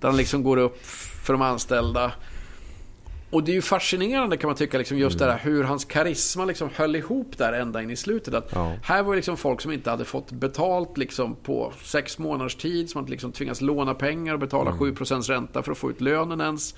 Där 0.00 0.08
han 0.08 0.16
liksom 0.16 0.42
går 0.42 0.56
upp 0.56 0.86
för 1.24 1.32
de 1.32 1.42
anställda. 1.42 2.12
Och 3.30 3.44
det 3.44 3.52
är 3.52 3.54
ju 3.54 3.62
fascinerande 3.62 4.36
kan 4.36 4.48
man 4.48 4.56
tycka, 4.56 4.78
liksom 4.78 4.98
just 4.98 5.18
det 5.18 5.24
här 5.24 5.38
hur 5.42 5.64
hans 5.64 5.84
karisma 5.84 6.44
liksom 6.44 6.68
höll 6.74 6.96
ihop 6.96 7.38
där 7.38 7.52
ända 7.52 7.82
in 7.82 7.90
i 7.90 7.96
slutet. 7.96 8.34
Att 8.34 8.50
Ja. 8.54 8.72
Här 8.82 9.02
var 9.02 9.12
det 9.12 9.16
liksom 9.16 9.36
folk 9.36 9.60
som 9.60 9.72
inte 9.72 9.90
hade 9.90 10.04
fått 10.04 10.32
betalt 10.32 10.98
liksom 10.98 11.36
på 11.36 11.72
sex 11.82 12.18
månaders 12.18 12.54
tid. 12.54 12.90
Som 12.90 12.98
hade 12.98 13.10
liksom 13.10 13.32
tvingats 13.32 13.60
låna 13.60 13.94
pengar 13.94 14.34
och 14.34 14.40
betala 14.40 14.70
7% 14.70 15.22
ränta 15.22 15.62
för 15.62 15.72
att 15.72 15.78
få 15.78 15.90
ut 15.90 16.00
lönen 16.00 16.40
ens. 16.40 16.74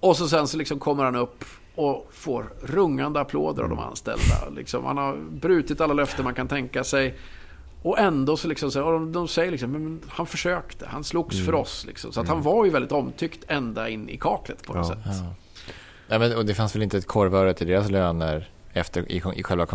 Och 0.00 0.16
så 0.16 0.28
sen 0.28 0.48
så 0.48 0.56
liksom 0.56 0.78
kommer 0.78 1.04
han 1.04 1.16
upp 1.16 1.44
och 1.74 2.08
får 2.12 2.52
rungande 2.62 3.20
applåder 3.20 3.62
av 3.62 3.68
de 3.68 3.78
anställda. 3.78 4.48
Liksom, 4.56 4.84
han 4.84 4.96
har 4.96 5.16
brutit 5.30 5.80
alla 5.80 5.94
löften 5.94 6.24
man 6.24 6.34
kan 6.34 6.48
tänka 6.48 6.84
sig. 6.84 7.18
Och 7.82 7.98
ändå 7.98 8.36
så 8.36 8.48
liksom, 8.48 8.70
så, 8.70 8.90
de, 8.90 9.12
de 9.12 9.28
säger 9.28 9.50
liksom, 9.50 9.70
men, 9.72 10.00
han 10.08 10.26
försökte, 10.26 10.86
han 10.86 11.04
slogs 11.04 11.44
för 11.46 11.54
oss. 11.54 11.84
Liksom. 11.86 12.12
Så 12.12 12.20
att 12.20 12.28
han 12.28 12.42
var 12.42 12.64
ju 12.64 12.70
väldigt 12.70 12.92
omtyckt 12.92 13.44
ända 13.48 13.88
in 13.88 14.08
i 14.08 14.16
kaklet 14.16 14.62
på 14.66 14.74
något 14.74 14.88
Ja. 14.88 14.94
sätt. 14.94 15.22
Ja. 15.22 15.34
Ja, 16.08 16.18
men, 16.18 16.36
och 16.36 16.46
det 16.46 16.54
fanns 16.54 16.74
väl 16.74 16.82
inte 16.82 16.98
ett 16.98 17.06
korvöre 17.06 17.54
till 17.54 17.66
deras 17.66 17.90
löner 17.90 18.50
efter, 18.72 19.12
i, 19.12 19.22
i 19.36 19.42
själva 19.42 19.66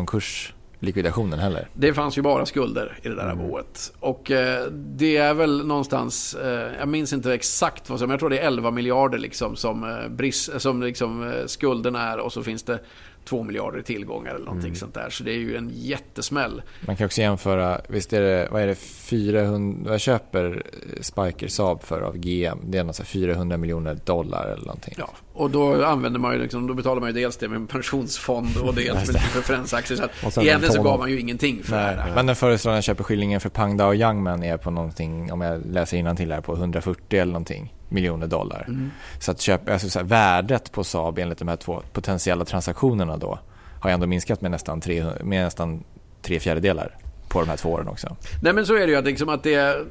konkurslikvidationen 0.84 1.40
heller? 1.40 1.68
Det 1.74 1.94
fanns 1.94 2.18
ju 2.18 2.22
bara 2.22 2.46
skulder 2.46 2.98
i 3.04 3.10
det 3.10 3.16
där 3.16 3.36
boet. 3.36 3.94
Och 4.00 4.32
eh, 4.32 4.68
det 4.72 5.18
är 5.18 5.34
väl 5.34 5.66
någonstans, 5.66 6.36
eh, 6.36 6.72
jag 6.80 6.88
minns 6.88 7.14
inte 7.14 7.34
exakt 7.34 7.90
vad 7.90 8.00
som, 8.00 8.10
jag 8.10 8.20
tror 8.20 8.30
det 8.30 8.40
är 8.40 8.48
11 8.48 8.72
miljarder 8.72 9.18
liksom 9.18 9.56
som, 9.56 9.84
eh, 9.84 10.10
bris, 10.10 10.50
som 10.58 10.82
liksom, 10.84 11.24
eh, 11.32 11.46
skulden 11.46 11.96
är 11.96 12.18
och 12.20 12.34
så 12.34 12.44
finns 12.44 12.64
det 12.64 12.80
2 13.26 13.44
miljarder 13.44 13.80
i 13.80 13.84
tillgångar 13.84 14.30
eller 14.36 14.46
någonting 14.46 14.68
Mm. 14.70 14.76
sånt 14.76 14.94
där. 14.94 15.10
Så 15.10 15.24
det 15.24 15.32
är 15.32 15.38
ju 15.38 15.56
en 15.58 15.72
jättesmäll. 15.74 16.62
Man 16.88 16.96
kan 16.96 17.06
också 17.06 17.22
jämföra, 17.22 17.82
visst 17.90 18.14
är 18.14 18.22
det, 18.22 18.48
vad 18.52 18.62
är 18.62 18.68
det, 18.68 18.76
400, 18.76 19.90
vad 19.92 20.02
köper 20.02 20.64
Spiker 21.02 21.48
Saab 21.48 21.84
för 21.84 22.02
av 22.02 22.18
GM? 22.18 22.58
Det 22.64 22.78
är 22.78 22.84
något 22.84 22.96
så 22.96 23.04
här 23.04 23.08
400 23.08 23.58
miljoner 23.58 23.98
dollar 24.06 24.46
eller 24.48 24.66
någonting. 24.66 24.94
Ja, 24.98 25.10
och 25.34 25.50
då 25.50 25.86
använder 25.86 26.20
man 26.20 26.34
ju 26.34 26.40
liksom, 26.40 26.68
då 26.68 26.74
betalar 26.74 27.02
man 27.02 27.10
ju 27.10 27.14
dels 27.14 27.38
det 27.38 27.48
med 27.48 27.56
en 27.56 27.68
pensionsfond 27.68 28.58
och 28.58 28.76
dels 28.76 28.94
med 28.94 29.08
lite 29.08 29.30
preferensaktier. 29.34 29.98
Så 29.98 30.04
Och 30.04 30.28
att 30.28 30.38
egentligen 30.38 30.74
så 30.74 30.84
gav 30.84 31.00
man 31.00 31.10
ju 31.10 31.20
ingenting 31.20 31.64
för 31.64 31.76
det 31.76 32.02
här. 32.02 32.16
Men 32.16 32.26
den 32.26 32.36
föreslagna 32.36 32.82
köpeskillingen 32.82 33.40
för 33.40 33.50
Pangda 33.50 33.94
Youngman 33.94 34.44
är 34.44 34.58
på 34.58 34.72
någonting, 34.72 35.32
om 35.32 35.42
jag 35.42 35.66
läser 35.66 36.16
till 36.16 36.32
här, 36.32 36.42
på 36.42 36.54
140 36.56 37.20
eller 37.20 37.34
någonting 37.34 37.74
miljoner 37.90 38.28
dollar. 38.28 38.66
Mm. 38.68 38.92
Så 39.20 39.32
att 39.32 39.42
köp, 39.42 39.70
alltså 39.70 39.90
så 39.90 40.00
här, 40.00 40.06
värdet 40.06 40.72
på 40.72 40.84
Saab 40.84 41.20
enligt 41.20 41.38
de 41.38 41.48
här 41.48 41.56
två 41.56 41.82
potentiella 41.94 42.46
transaktionerna 42.46 43.18
då 43.18 43.40
har 43.80 43.90
ändå 43.90 44.08
minskat 44.08 44.42
med 44.42 44.52
nästan, 44.52 44.82
300, 44.82 45.16
med 45.24 45.44
nästan 45.46 45.84
tre 46.22 46.40
fjärdedelar 46.40 46.98
på 47.34 47.40
de 47.40 47.50
här 47.50 47.58
två 47.58 47.70
åren 47.70 47.88
också. 47.88 48.16
Nej 48.42 48.54
men 48.54 48.66
så 48.66 48.76
är 48.76 48.88
det 48.88 48.92
ju 48.92 48.96
att, 48.96 49.06
liksom 49.06 49.30
att 49.30 49.44
det, 49.44 49.86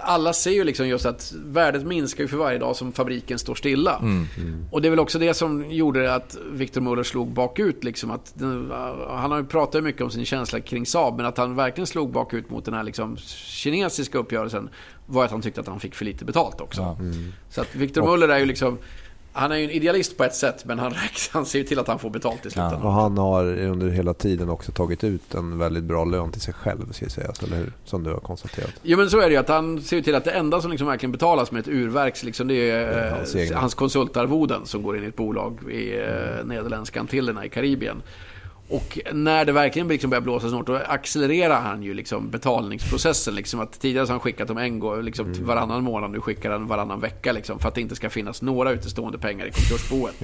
alla 0.00 0.32
ser 0.32 0.50
ju 0.50 0.64
liksom 0.64 0.88
just 0.88 1.06
att 1.06 1.32
värdet 1.44 1.86
minskar 1.86 2.24
ju 2.24 2.28
för 2.28 2.36
varje 2.36 2.58
dag 2.58 2.76
som 2.76 2.92
fabriken 2.92 3.38
står 3.38 3.54
stilla. 3.54 3.98
Mm. 3.98 4.26
Och 4.70 4.82
det 4.82 4.88
är 4.88 4.90
väl 4.90 5.00
också 5.00 5.18
det 5.18 5.34
som 5.34 5.70
gjorde 5.70 6.14
att 6.14 6.36
Victor 6.52 6.80
Muller 6.80 7.02
slog 7.02 7.32
bakut. 7.32 7.84
Liksom 7.84 8.10
att 8.10 8.34
han 9.08 9.30
har 9.30 9.38
ju 9.38 9.44
pratat 9.44 9.84
mycket 9.84 10.02
om 10.02 10.10
sin 10.10 10.24
känsla 10.24 10.60
kring 10.60 10.86
Saab, 10.86 11.16
men 11.16 11.26
att 11.26 11.38
han 11.38 11.56
verkligen 11.56 11.86
slog 11.86 12.12
bakut 12.12 12.50
mot 12.50 12.64
den 12.64 12.74
här 12.74 12.82
liksom 12.82 13.16
kinesiska 13.16 14.18
uppgörelsen 14.18 14.68
var 15.06 15.24
att 15.24 15.30
han 15.30 15.42
tyckte 15.42 15.60
att 15.60 15.66
han 15.66 15.80
fick 15.80 15.94
för 15.94 16.04
lite 16.04 16.24
betalt 16.24 16.60
också. 16.60 16.80
Ja. 16.80 16.96
Så 17.50 17.60
att 17.60 17.74
Victor 17.74 18.02
Muller 18.02 18.28
är 18.28 18.38
ju 18.38 18.46
liksom 18.46 18.78
han 19.32 19.52
är 19.52 19.56
ju 19.56 19.64
en 19.64 19.70
idealist 19.70 20.16
på 20.16 20.24
ett 20.24 20.34
sätt, 20.34 20.64
men 20.64 20.78
han, 20.78 20.94
han 21.32 21.46
ser 21.46 21.58
ju 21.58 21.64
till 21.64 21.78
att 21.78 21.88
han 21.88 21.98
får 21.98 22.10
betalt 22.10 22.46
i 22.46 22.50
slutändan. 22.50 22.82
Och 22.82 22.92
han 22.92 23.18
har 23.18 23.44
under 23.58 23.88
hela 23.88 24.14
tiden 24.14 24.48
också 24.48 24.72
tagit 24.72 25.04
ut 25.04 25.34
en 25.34 25.58
väldigt 25.58 25.84
bra 25.84 26.04
lön 26.04 26.32
till 26.32 26.40
sig 26.40 26.54
själv, 26.54 26.92
ska 26.92 27.08
sägas, 27.08 27.42
eller 27.42 27.56
hur? 27.56 27.72
Som 27.84 28.04
du 28.04 28.10
har 28.10 28.20
konstaterat. 28.20 28.72
Jo 28.82 28.98
men 28.98 29.10
så 29.10 29.20
är 29.20 29.26
det 29.26 29.32
ju 29.32 29.36
att 29.36 29.48
han 29.48 29.80
ser 29.80 29.96
ju 29.96 30.02
till 30.02 30.14
att 30.14 30.24
det 30.24 30.30
enda 30.30 30.60
som 30.60 30.70
liksom 30.70 30.88
verkligen 30.88 31.12
betalas 31.12 31.52
med 31.52 31.60
ett 31.60 31.68
urverk, 31.68 32.22
liksom, 32.22 32.48
det 32.48 32.70
är 32.70 32.82
är 32.82 33.06
eh, 33.06 33.16
hans 33.16 33.52
hans, 33.52 33.74
konsultarvoden 33.74 34.66
som 34.66 34.82
går 34.82 34.96
in 34.96 35.04
i 35.04 35.06
ett 35.06 35.16
bolag 35.16 35.70
i 35.70 35.98
eh, 35.98 36.44
Nederländska 36.44 37.00
Antillerna 37.00 37.44
i 37.44 37.48
Karibien. 37.48 38.02
Och 38.68 38.98
när 39.12 39.44
det 39.44 39.52
verkligen 39.52 39.88
liksom 39.88 40.10
börjar 40.10 40.20
blåsa 40.20 40.48
snart, 40.48 40.66
då 40.66 40.76
accelererar 40.76 41.60
han 41.60 41.82
ju 41.82 41.94
liksom 41.94 42.30
betalningsprocessen. 42.30 43.34
Liksom 43.34 43.60
att 43.60 43.80
tidigare 43.80 44.04
har 44.04 44.10
han 44.10 44.20
skickat 44.20 44.48
dem 44.48 44.58
en 44.58 44.78
gång 44.78 45.02
liksom 45.02 45.26
Mm. 45.32 45.44
varannan 45.46 45.84
månad, 45.84 46.10
nu 46.10 46.20
skickar 46.20 46.50
han 46.50 46.66
varannan 46.66 47.00
vecka. 47.00 47.32
Liksom, 47.32 47.58
för 47.58 47.68
att 47.68 47.74
det 47.74 47.80
inte 47.80 47.96
ska 47.96 48.10
finnas 48.10 48.42
några 48.42 48.70
utestående 48.72 49.18
pengar 49.18 49.46
i 49.46 49.50
konkursboet. 49.50 50.14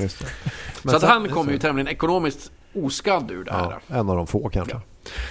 Så 0.85 0.97
att 0.97 1.01
sen- 1.01 1.11
han 1.11 1.29
kommer 1.29 1.53
ju 1.53 1.59
tämligen 1.59 1.89
ekonomiskt 1.89 2.53
oskadd 2.75 3.31
ur 3.31 3.45
det 3.45 3.53
här. 3.53 3.77
Ja, 3.87 3.97
en 3.97 4.11
av 4.11 4.17
de 4.17 4.27
få 4.27 4.49
kanske. 4.49 4.75
Ja. 4.75 4.81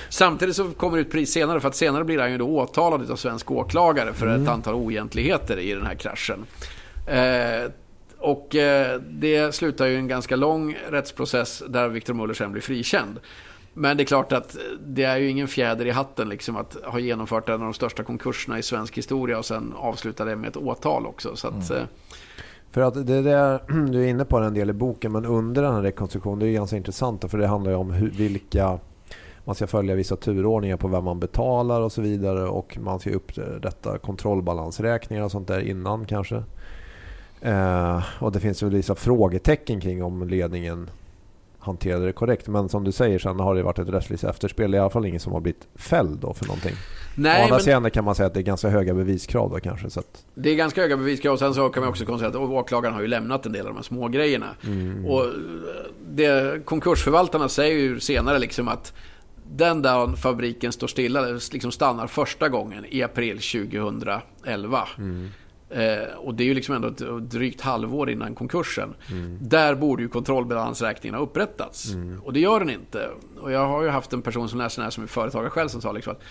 Samtidigt 0.09 0.55
så 0.55 0.71
kommer 0.71 0.97
det 0.97 1.01
ut 1.01 1.11
pris 1.11 1.31
senare, 1.33 1.59
för 1.59 1.67
att 1.67 1.75
senare 1.75 2.03
blir 2.03 2.19
han 2.19 2.31
ju 2.31 2.37
då 2.37 2.47
åtalad 2.47 3.11
av 3.11 3.15
svensk 3.15 3.51
åklagare 3.51 4.13
för 4.13 4.27
Mm. 4.27 4.43
ett 4.43 4.49
antal 4.49 4.73
oegentligheter 4.75 5.57
i 5.59 5.73
den 5.73 5.85
här 5.85 5.95
kraschen. 5.95 6.45
Eh, 7.07 7.71
och 8.19 8.55
eh, 8.55 9.01
det 9.09 9.55
slutar 9.55 9.85
ju 9.85 9.93
i 9.93 9.97
en 9.97 10.07
ganska 10.07 10.35
lång 10.35 10.77
rättsprocess 10.89 11.63
där 11.69 11.89
Victor 11.89 12.13
Muller 12.13 12.33
sen 12.33 12.51
blir 12.51 12.61
frikänd. 12.61 13.19
Men 13.73 13.97
det 13.97 14.03
är 14.03 14.05
klart 14.05 14.31
att 14.31 14.57
det 14.85 15.03
är 15.03 15.17
ju 15.17 15.29
ingen 15.29 15.47
fjäder 15.47 15.85
i 15.85 15.91
hatten 15.91 16.29
liksom 16.29 16.55
att 16.55 16.77
ha 16.83 16.99
genomfört 16.99 17.49
en 17.49 17.53
av 17.53 17.59
de 17.59 17.73
största 17.73 18.03
konkurserna 18.03 18.59
i 18.59 18.63
svensk 18.63 18.97
historia 18.97 19.37
och 19.37 19.45
sen 19.45 19.73
avsluta 19.77 20.25
det 20.25 20.35
med 20.35 20.49
ett 20.49 20.57
åtal 20.57 21.05
också. 21.05 21.35
Så 21.35 21.47
att, 21.47 21.71
eh, 21.71 21.83
För 22.71 22.81
att 22.81 23.07
det 23.07 23.21
där, 23.21 23.61
du 23.91 24.03
är 24.03 24.07
inne 24.07 24.25
på 24.25 24.37
en 24.37 24.53
del 24.53 24.69
i 24.69 24.73
boken, 24.73 25.11
men 25.11 25.25
under 25.25 25.61
den 25.61 25.73
här 25.73 25.81
rekonstruktionen, 25.81 26.39
det 26.39 26.45
är 26.45 26.47
ju 26.47 26.53
ganska 26.53 26.77
intressant 26.77 27.21
då, 27.21 27.27
för 27.27 27.37
det 27.37 27.47
handlar 27.47 27.71
ju 27.71 27.77
om 27.77 27.91
hur, 27.91 28.09
vilka 28.09 28.79
man 29.47 29.55
ska 29.55 29.67
följa 29.67 29.95
vissa 29.95 30.15
turordningar 30.15 30.77
på 30.77 30.87
vem 30.87 31.03
man 31.03 31.19
betalar 31.19 31.81
och 31.81 31.91
så 31.91 32.01
vidare 32.01 32.47
och 32.47 32.77
man 32.81 32.99
ska 32.99 33.09
upprätta 33.09 33.97
kontrollbalansräkningar 33.97 35.23
och 35.23 35.31
sånt 35.31 35.47
där 35.47 35.59
innan 35.59 36.05
kanske. 36.05 36.43
Eh, 37.41 38.03
och 38.19 38.31
det 38.31 38.39
finns 38.39 38.63
väl 38.63 38.69
vissa 38.69 38.95
frågetecken 38.95 39.81
kring 39.81 40.03
om 40.03 40.27
ledningen 40.27 40.89
hanterade 41.59 42.05
det 42.05 42.13
korrekt. 42.13 42.47
Men 42.47 42.69
som 42.69 42.83
du 42.83 42.91
säger 42.91 43.19
sen 43.19 43.39
har 43.39 43.55
det 43.55 43.63
varit 43.63 43.79
ett 43.79 43.89
rättsligt 43.89 44.23
efterspel. 44.23 44.75
I 44.75 44.77
alla 44.77 44.89
fall 44.89 45.05
ingen 45.05 45.19
som 45.19 45.33
har 45.33 45.39
blivit 45.39 45.67
fälld 45.75 46.19
då 46.19 46.33
för 46.33 46.45
någonting. 46.45 46.73
Å 46.73 46.75
nej, 47.15 47.41
andra 47.41 47.55
men 47.55 47.63
sidan 47.63 47.91
kan 47.91 48.03
man 48.05 48.15
säga 48.15 48.27
att 48.27 48.33
det 48.33 48.39
är 48.39 48.43
ganska 48.43 48.69
höga 48.69 48.93
beviskrav 48.93 49.49
då 49.49 49.59
kanske. 49.59 49.89
Så 49.89 49.99
att, 49.99 50.25
det 50.35 50.49
är 50.49 50.55
ganska 50.55 50.81
höga 50.81 50.97
beviskrav. 50.97 51.33
Och 51.33 51.39
sen 51.39 51.53
så 51.53 51.69
kan 51.69 51.81
man 51.81 51.89
också 51.89 52.05
konstatera 52.05 52.43
att 52.43 52.49
åklagaren 52.49 52.95
har 52.95 53.01
ju 53.01 53.07
lämnat 53.07 53.45
en 53.45 53.51
del 53.51 53.61
av 53.61 53.67
de 53.67 53.75
här 53.75 53.83
små 53.83 54.07
grejerna. 54.07 54.47
Och 55.07 55.23
eh, 55.25 55.31
det, 56.09 56.65
konkursförvaltarna 56.65 57.49
säger 57.49 57.75
ju 57.75 57.99
senare 57.99 58.39
liksom 58.39 58.67
att 58.67 58.93
den 59.51 59.81
där 59.81 60.15
fabriken 60.15 60.71
står 60.71 60.87
stilla, 60.87 61.21
liksom 61.51 61.71
stannar 61.71 62.07
första 62.07 62.49
gången 62.49 62.85
i 62.89 63.03
april 63.03 63.39
2011. 63.39 64.87
Eh, 65.69 66.15
och 66.17 66.35
det 66.35 66.43
är 66.43 66.45
ju 66.45 66.53
liksom 66.53 66.75
ändå 66.75 66.87
ett 66.87 67.29
drygt 67.31 67.61
halvår 67.61 68.09
innan 68.09 68.35
konkursen. 68.35 68.95
Där 69.41 69.75
borde 69.75 70.03
ju 70.03 70.09
kontrollbalansräkningen 70.09 71.15
ha 71.15 71.23
upprättats. 71.23 71.95
Och 72.23 72.33
det 72.33 72.39
gör 72.39 72.59
den 72.59 72.69
inte. 72.69 73.09
Och 73.41 73.51
jag 73.51 73.67
har 73.67 73.83
ju 73.83 73.89
haft 73.89 74.13
en 74.13 74.21
person 74.21 74.49
som 74.49 74.59
läser 74.59 74.81
den 74.81 74.83
här 74.83 74.91
som 74.91 75.03
är 75.03 75.07
företagare 75.07 75.49
själv 75.49 75.67
som 75.67 75.81
sa 75.81 75.91
liksom 75.91 76.13
att 76.13 76.21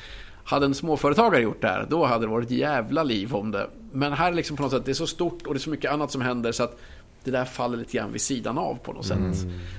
hade 0.46 0.66
en 0.66 0.74
småföretagare 0.74 1.42
gjort 1.42 1.60
det 1.60 1.68
här, 1.68 1.86
då 1.90 2.04
hade 2.04 2.26
det 2.26 2.30
varit 2.30 2.50
jävla 2.50 3.02
liv 3.02 3.34
om 3.34 3.50
det. 3.50 3.70
Men 3.92 4.12
här 4.12 4.32
är 4.32 4.34
liksom 4.34 4.56
på 4.56 4.62
något 4.62 4.72
sätt, 4.72 4.84
det 4.84 4.92
är 4.92 4.94
så 4.94 5.06
stort 5.06 5.46
och 5.46 5.54
det 5.54 5.58
är 5.58 5.60
så 5.60 5.70
mycket 5.70 5.92
annat 5.92 6.10
som 6.10 6.20
händer 6.20 6.52
så 6.52 6.62
att 6.62 6.78
det 7.24 7.30
där 7.30 7.44
faller 7.44 7.78
lite 7.78 7.96
grann 7.96 8.12
vid 8.12 8.20
sidan 8.20 8.58
av 8.58 8.74
på 8.74 8.92
något 8.92 9.06
sätt. 9.06 9.18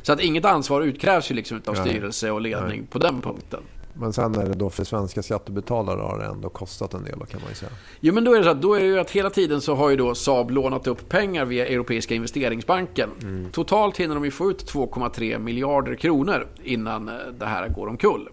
Så 0.03 0.13
att 0.13 0.19
inget 0.19 0.45
ansvar 0.45 0.81
utkrävs 0.81 1.31
ju 1.31 1.35
liksom 1.35 1.61
av 1.65 1.73
Nej. 1.73 1.87
styrelse 1.87 2.31
och 2.31 2.41
ledning 2.41 2.87
på 2.87 2.99
den 2.99 3.21
punkten. 3.21 3.63
Men 3.99 4.13
sen 4.13 4.35
är 4.35 4.45
det 4.45 4.53
då 4.53 4.69
för 4.69 4.83
svenska 4.83 5.23
skattebetalare 5.23 6.01
har 6.01 6.19
det 6.19 6.25
ändå 6.25 6.49
kostat 6.49 6.93
en 6.93 7.03
del 7.03 7.13
kan 7.13 7.41
man 7.41 7.49
ju 7.49 7.55
säga. 7.55 7.71
Jo 7.99 8.13
men 8.13 8.23
då 8.23 8.33
är 8.33 8.37
det 8.37 8.43
så 8.43 8.49
att, 8.49 8.61
då 8.61 8.73
är 8.73 8.79
det 8.79 8.85
ju 8.85 8.99
att 8.99 9.11
hela 9.11 9.29
tiden 9.29 9.61
så 9.61 9.75
har 9.75 9.89
ju 9.89 9.95
då 9.95 10.15
Saab 10.15 10.51
lånat 10.51 10.87
upp 10.87 11.09
pengar 11.09 11.45
via 11.45 11.67
Europeiska 11.67 12.15
investeringsbanken. 12.15 13.09
Totalt 13.51 13.97
hinner 13.97 14.15
de 14.15 14.25
ju 14.25 14.31
få 14.31 14.49
ut 14.49 14.73
2,3 14.73 15.39
miljarder 15.39 15.95
kronor 15.95 16.47
innan 16.63 17.09
eh, 17.09 17.15
det 17.39 17.45
här 17.45 17.67
går 17.67 17.87
omkull. 17.87 18.29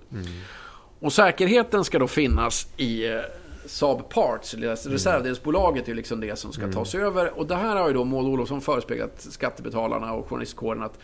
Och 1.00 1.12
säkerheten 1.12 1.84
ska 1.84 1.98
då 1.98 2.06
finnas 2.06 2.68
i 2.76 3.06
eh, 3.08 3.20
Saab 3.66 4.08
Parts, 4.08 4.52
deras 4.52 4.86
reservdelsbolaget 4.86 5.88
är 5.88 5.94
liksom 5.94 6.20
det 6.20 6.38
som 6.38 6.52
ska 6.52 6.72
tas 6.72 6.94
över. 6.94 7.38
Och 7.38 7.46
det 7.46 7.54
här 7.54 7.76
har 7.76 7.88
ju 7.88 7.94
då 7.94 8.04
Maud 8.04 8.26
Olofsson 8.26 8.60
förespeglat 8.60 9.26
skattebetalarna 9.30 10.12
och 10.12 10.28
journalistkåren 10.28 10.82
att 10.82 10.98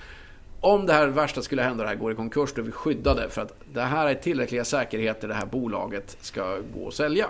om 0.60 0.86
det 0.86 0.92
här 0.92 1.06
värsta 1.06 1.42
skulle 1.42 1.62
hända 1.62 1.82
det 1.82 1.88
här 1.88 1.96
går 1.96 2.12
i 2.12 2.14
konkurs, 2.14 2.52
då 2.54 2.62
är 2.62 2.66
vi 2.66 2.72
skyddade. 2.72 3.30
För 3.30 3.42
att 3.42 3.54
det 3.72 3.82
här 3.82 4.06
är 4.06 4.14
tillräckliga 4.14 4.64
säkerheter 4.64 5.28
det 5.28 5.34
här 5.34 5.46
bolaget 5.46 6.16
ska 6.20 6.58
gå 6.74 6.80
och 6.84 6.94
sälja. 6.94 7.26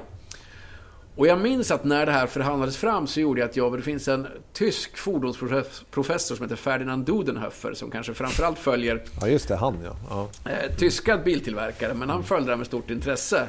Och 1.16 1.26
jag 1.26 1.40
minns 1.40 1.70
att 1.70 1.84
när 1.84 2.06
det 2.06 2.12
här 2.12 2.26
förhandlades 2.26 2.76
fram 2.76 3.06
så 3.06 3.20
gjorde 3.20 3.40
jag 3.40 3.50
ett 3.50 3.56
jobb. 3.56 3.76
Det 3.76 3.82
finns 3.82 4.08
en 4.08 4.26
tysk 4.52 4.96
fordonsprofessor 4.96 6.36
som 6.36 6.44
heter 6.44 6.56
Ferdinand 6.56 7.04
Dudenhöfer 7.04 7.74
som 7.74 7.90
kanske 7.90 8.14
framförallt 8.14 8.58
följer 8.58 9.02
Ja 9.20 9.28
just 9.28 9.48
det, 9.48 9.56
han 9.56 9.78
ja. 9.84 9.96
ja. 10.44 10.50
eh, 10.50 10.76
tyska 10.76 11.18
biltillverkare, 11.18 11.94
men 11.94 12.10
han 12.10 12.24
följde 12.24 12.46
det 12.46 12.52
här 12.52 12.56
med 12.56 12.66
stort 12.66 12.90
intresse. 12.90 13.48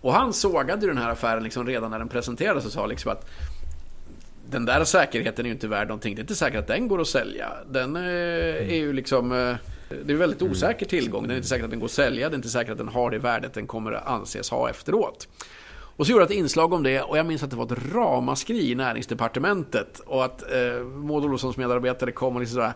Och 0.00 0.12
han 0.12 0.32
sågade 0.32 0.82
ju 0.82 0.88
den 0.88 1.02
här 1.02 1.10
affären 1.10 1.42
liksom 1.42 1.66
redan 1.66 1.90
när 1.90 1.98
den 1.98 2.08
presenterades 2.08 2.66
och 2.66 2.72
sa 2.72 2.86
liksom 2.86 3.12
att 3.12 3.28
den 4.52 4.64
där 4.64 4.84
säkerheten 4.84 5.44
är 5.44 5.48
ju 5.48 5.54
inte 5.54 5.68
värd 5.68 5.88
någonting. 5.88 6.14
Det 6.14 6.20
är 6.20 6.22
inte 6.22 6.34
säkert 6.34 6.58
att 6.58 6.66
den 6.66 6.88
går 6.88 7.00
att 7.00 7.08
sälja. 7.08 7.48
Den 7.70 7.96
eh, 7.96 8.02
är 8.02 8.76
ju 8.76 8.92
liksom... 8.92 9.32
Eh, 9.32 9.56
det 10.04 10.12
är 10.12 10.16
väldigt 10.16 10.42
osäker 10.42 10.86
tillgång. 10.86 11.28
Det 11.28 11.34
är 11.34 11.36
inte 11.36 11.48
säkert 11.48 11.64
att 11.64 11.70
den 11.70 11.80
går 11.80 11.86
att 11.86 11.92
sälja. 11.92 12.28
Det 12.28 12.34
är 12.34 12.36
inte 12.36 12.48
säkert 12.48 12.72
att 12.72 12.78
den 12.78 12.88
har 12.88 13.10
det 13.10 13.18
värdet 13.18 13.54
den 13.54 13.66
kommer 13.66 13.92
att 13.92 14.06
anses 14.06 14.50
ha 14.50 14.70
efteråt. 14.70 15.28
Och 15.96 16.06
så 16.06 16.12
gjorde 16.12 16.22
jag 16.22 16.30
ett 16.30 16.36
inslag 16.36 16.72
om 16.72 16.82
det 16.82 17.00
och 17.00 17.18
jag 17.18 17.26
minns 17.26 17.42
att 17.42 17.50
det 17.50 17.56
var 17.56 17.64
ett 17.64 17.94
ramaskri 17.94 18.70
i 18.70 18.74
näringsdepartementet. 18.74 20.00
Och 20.06 20.24
att 20.24 20.42
eh, 20.42 20.84
Maud 20.84 21.24
Olofssons 21.24 21.56
medarbetare 21.56 22.12
kom 22.12 22.34
och 22.34 22.40
liksom 22.40 22.54
sådär 22.54 22.72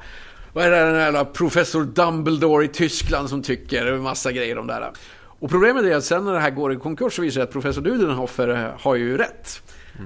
Vad 0.52 0.64
är 0.64 0.70
det 0.70 0.76
den 0.76 1.14
här 1.14 1.24
professor 1.24 1.84
Dumbledore 1.84 2.64
i 2.64 2.68
Tyskland 2.68 3.28
som 3.28 3.42
tycker? 3.42 3.86
En 3.86 4.02
massa 4.02 4.32
grejer 4.32 4.58
om 4.58 4.66
det 4.66 4.72
här. 4.72 4.92
Och 5.38 5.50
problemet 5.50 5.84
är 5.84 5.96
att 5.96 6.04
sen 6.04 6.24
när 6.24 6.32
det 6.32 6.40
här 6.40 6.50
går 6.50 6.72
i 6.72 6.76
konkurs 6.76 7.16
så 7.16 7.22
visar 7.22 7.40
det 7.40 7.44
att 7.44 7.52
professor 7.52 7.82
Dudenhofer 7.82 8.48
eh, 8.48 8.70
har 8.78 8.94
ju 8.94 9.16
rätt. 9.16 9.62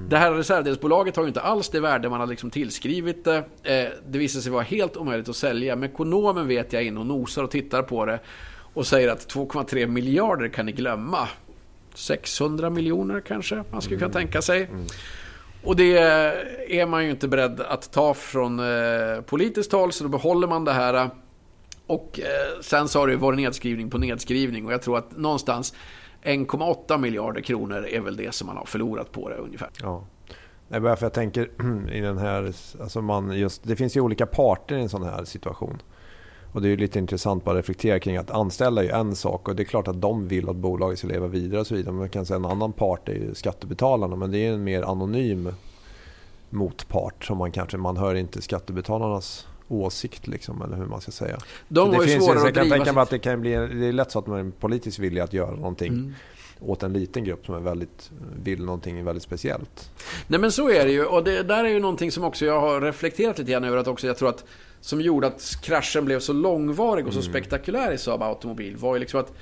Det 0.09 0.17
här 0.17 0.33
reservdelsbolaget 0.33 1.17
har 1.17 1.23
ju 1.23 1.29
inte 1.29 1.41
alls 1.41 1.69
det 1.69 1.81
värde 1.81 2.09
man 2.09 2.21
har 2.21 2.27
liksom 2.27 2.51
tillskrivit 2.51 3.25
det. 3.25 3.37
Eh, 3.63 3.89
det 4.09 4.19
visar 4.19 4.41
sig 4.41 4.53
vara 4.53 4.63
helt 4.63 4.97
omöjligt 4.97 5.29
att 5.29 5.37
sälja. 5.37 5.77
Men 5.77 5.91
ekonomen 5.91 6.49
vet 6.49 6.73
jag 6.73 6.83
in 6.83 6.99
och 6.99 7.07
nosar 7.07 7.43
och 7.45 7.51
tittar 7.51 7.83
på 7.83 8.05
det 8.07 8.21
och 8.75 8.87
säger 8.87 9.09
att 9.09 9.35
2,3 9.35 9.87
miljarder 9.87 10.49
kan 10.49 10.67
ni 10.67 10.73
glömma. 10.73 11.29
600 11.95 12.71
miljoner 12.71 13.21
kanske 13.21 13.65
man 13.71 13.83
skulle 13.83 13.99
kunna 13.99 14.13
tänka 14.13 14.43
sig. 14.43 14.69
Och 15.65 15.77
det 15.77 15.99
är 16.69 16.87
man 16.87 17.05
ju 17.05 17.11
inte 17.11 17.29
beredd 17.29 17.61
att 17.61 17.93
ta 17.93 18.15
från 18.15 18.59
eh, 18.59 19.21
politiskt 19.21 19.73
håll 19.73 19.93
så 19.93 20.05
då 20.05 20.11
behåller 20.11 20.49
man 20.49 20.65
det 20.65 20.73
här. 20.73 21.11
Och 21.87 22.21
eh, 22.21 22.61
sen 22.61 22.89
så 22.89 22.99
har 22.99 23.07
det 23.07 23.13
ju 23.13 23.19
varit 23.19 23.39
nedskrivning 23.39 23.91
på 23.91 23.99
nedskrivning 23.99 24.67
och 24.67 24.73
jag 24.73 24.83
tror 24.83 24.99
att 24.99 25.17
någonstans 25.17 25.75
1,8 26.23 26.99
miljarder 26.99 27.41
kronor 27.41 27.87
är 27.87 28.01
väl 28.01 28.17
det 28.17 28.35
som 28.35 28.47
man 28.47 28.57
har 28.57 28.65
förlorat 28.65 29.13
på 29.13 29.29
det 29.29 29.35
ungefär. 29.35 29.71
Ja. 29.83 30.05
Nej, 30.69 30.81
för 30.81 30.99
jag 31.03 31.13
tänker 31.13 31.43
i 31.93 32.01
den 32.01 32.19
här, 32.19 32.55
alltså 32.81 33.03
man 33.03 33.39
just, 33.39 33.63
det 33.65 33.77
finns 33.77 33.97
ju 33.97 34.01
olika 34.01 34.27
parter 34.27 34.77
i 34.77 34.83
en 34.83 34.89
sån 34.89 35.03
här 35.03 35.25
situation. 35.25 35.83
Och 36.53 36.63
det 36.63 36.69
är 36.69 36.71
ju 36.71 36.77
lite 36.77 36.99
intressant 36.99 37.49
att 37.49 37.57
reflektera 37.57 37.99
kring 37.99 38.17
att 38.17 38.31
anställa 38.31 38.81
är 38.81 38.85
ju 38.85 38.91
en 38.91 39.17
sak 39.17 39.49
och 39.49 39.57
det 39.57 39.63
är 39.63 39.65
klart 39.65 39.89
att 39.89 40.01
de 40.01 40.29
vill 40.29 40.49
att 40.49 40.57
bolaget 40.57 40.99
ska 40.99 41.09
leva 41.09 41.27
vidare 41.27 41.61
och 41.61 41.67
så 41.67 41.75
vidare. 41.75 41.95
Man 41.95 42.09
kan 42.09 42.27
säga 42.27 42.37
en 42.37 42.45
annan 42.45 42.73
part 42.73 43.09
är 43.09 43.13
ju 43.13 43.35
skattebetalarna 43.35 44.17
men 44.17 44.31
det 44.31 44.39
är 44.39 44.53
en 44.53 44.65
mer 44.65 44.83
anonym 44.83 45.55
motpart 46.51 47.25
som 47.25 47.39
man 47.39 47.53
kanske, 47.53 47.77
man 47.77 47.97
hör 47.97 48.15
inte 48.15 48.43
skattebetalarnas 48.43 49.47
åsikt 49.71 50.27
liksom, 50.27 50.63
eller 50.63 50.77
hur 50.77 50.87
man 50.87 51.01
ska 51.01 51.11
säga. 51.13 51.39
De 51.69 51.95
har 51.95 52.03
ju 52.03 52.09
finns, 52.09 52.25
svårare 52.25 52.49
att 52.49 52.55
driva 52.55 52.77
tänka 52.77 52.93
mig 52.93 53.03
att 53.03 53.11
det 53.11 53.19
kan 53.19 53.41
bli, 53.41 53.51
det 53.51 53.87
är 53.87 53.93
lätt 53.93 54.11
så 54.11 54.19
att 54.19 54.27
man 54.27 54.47
är 54.47 54.51
politiskt 54.51 54.99
villig 54.99 55.21
att 55.21 55.33
göra 55.33 55.51
någonting 55.51 55.93
Mm. 55.93 56.15
åt 56.61 56.83
en 56.83 56.93
liten 56.93 57.25
grupp 57.25 57.47
som 57.47 57.55
är 57.55 57.61
väldigt, 57.61 58.11
vill 58.43 58.65
någonting 58.65 59.05
väldigt 59.05 59.23
speciellt. 59.23 59.91
Nej 60.27 60.41
men 60.41 60.53
så 60.53 60.71
är 60.71 60.85
det 60.85 60.93
ju 60.93 61.05
och 61.05 61.25
det 61.25 61.43
där 61.43 61.65
är 61.65 61.69
ju 61.69 61.81
någonting 61.81 62.13
som 62.13 62.25
också 62.25 62.47
jag 62.47 62.61
har 62.61 62.81
reflekterat 62.81 63.39
lite 63.39 63.53
grann 63.53 63.65
över 63.65 63.77
att 63.77 63.89
också 63.89 64.07
jag 64.07 64.17
tror 64.17 64.29
att 64.29 64.45
som 64.81 65.01
gjorde 65.01 65.27
att 65.27 65.59
kraschen 65.63 66.05
blev 66.05 66.21
så 66.21 66.33
långvarig 66.33 67.07
och 67.07 67.13
så 67.13 67.23
spektakulär 67.23 67.93
i 67.93 67.99
Saab 67.99 68.23
Automobil 68.23 68.77
var 68.77 68.95
ju 68.95 69.01
liksom 69.01 69.21
att 69.21 69.33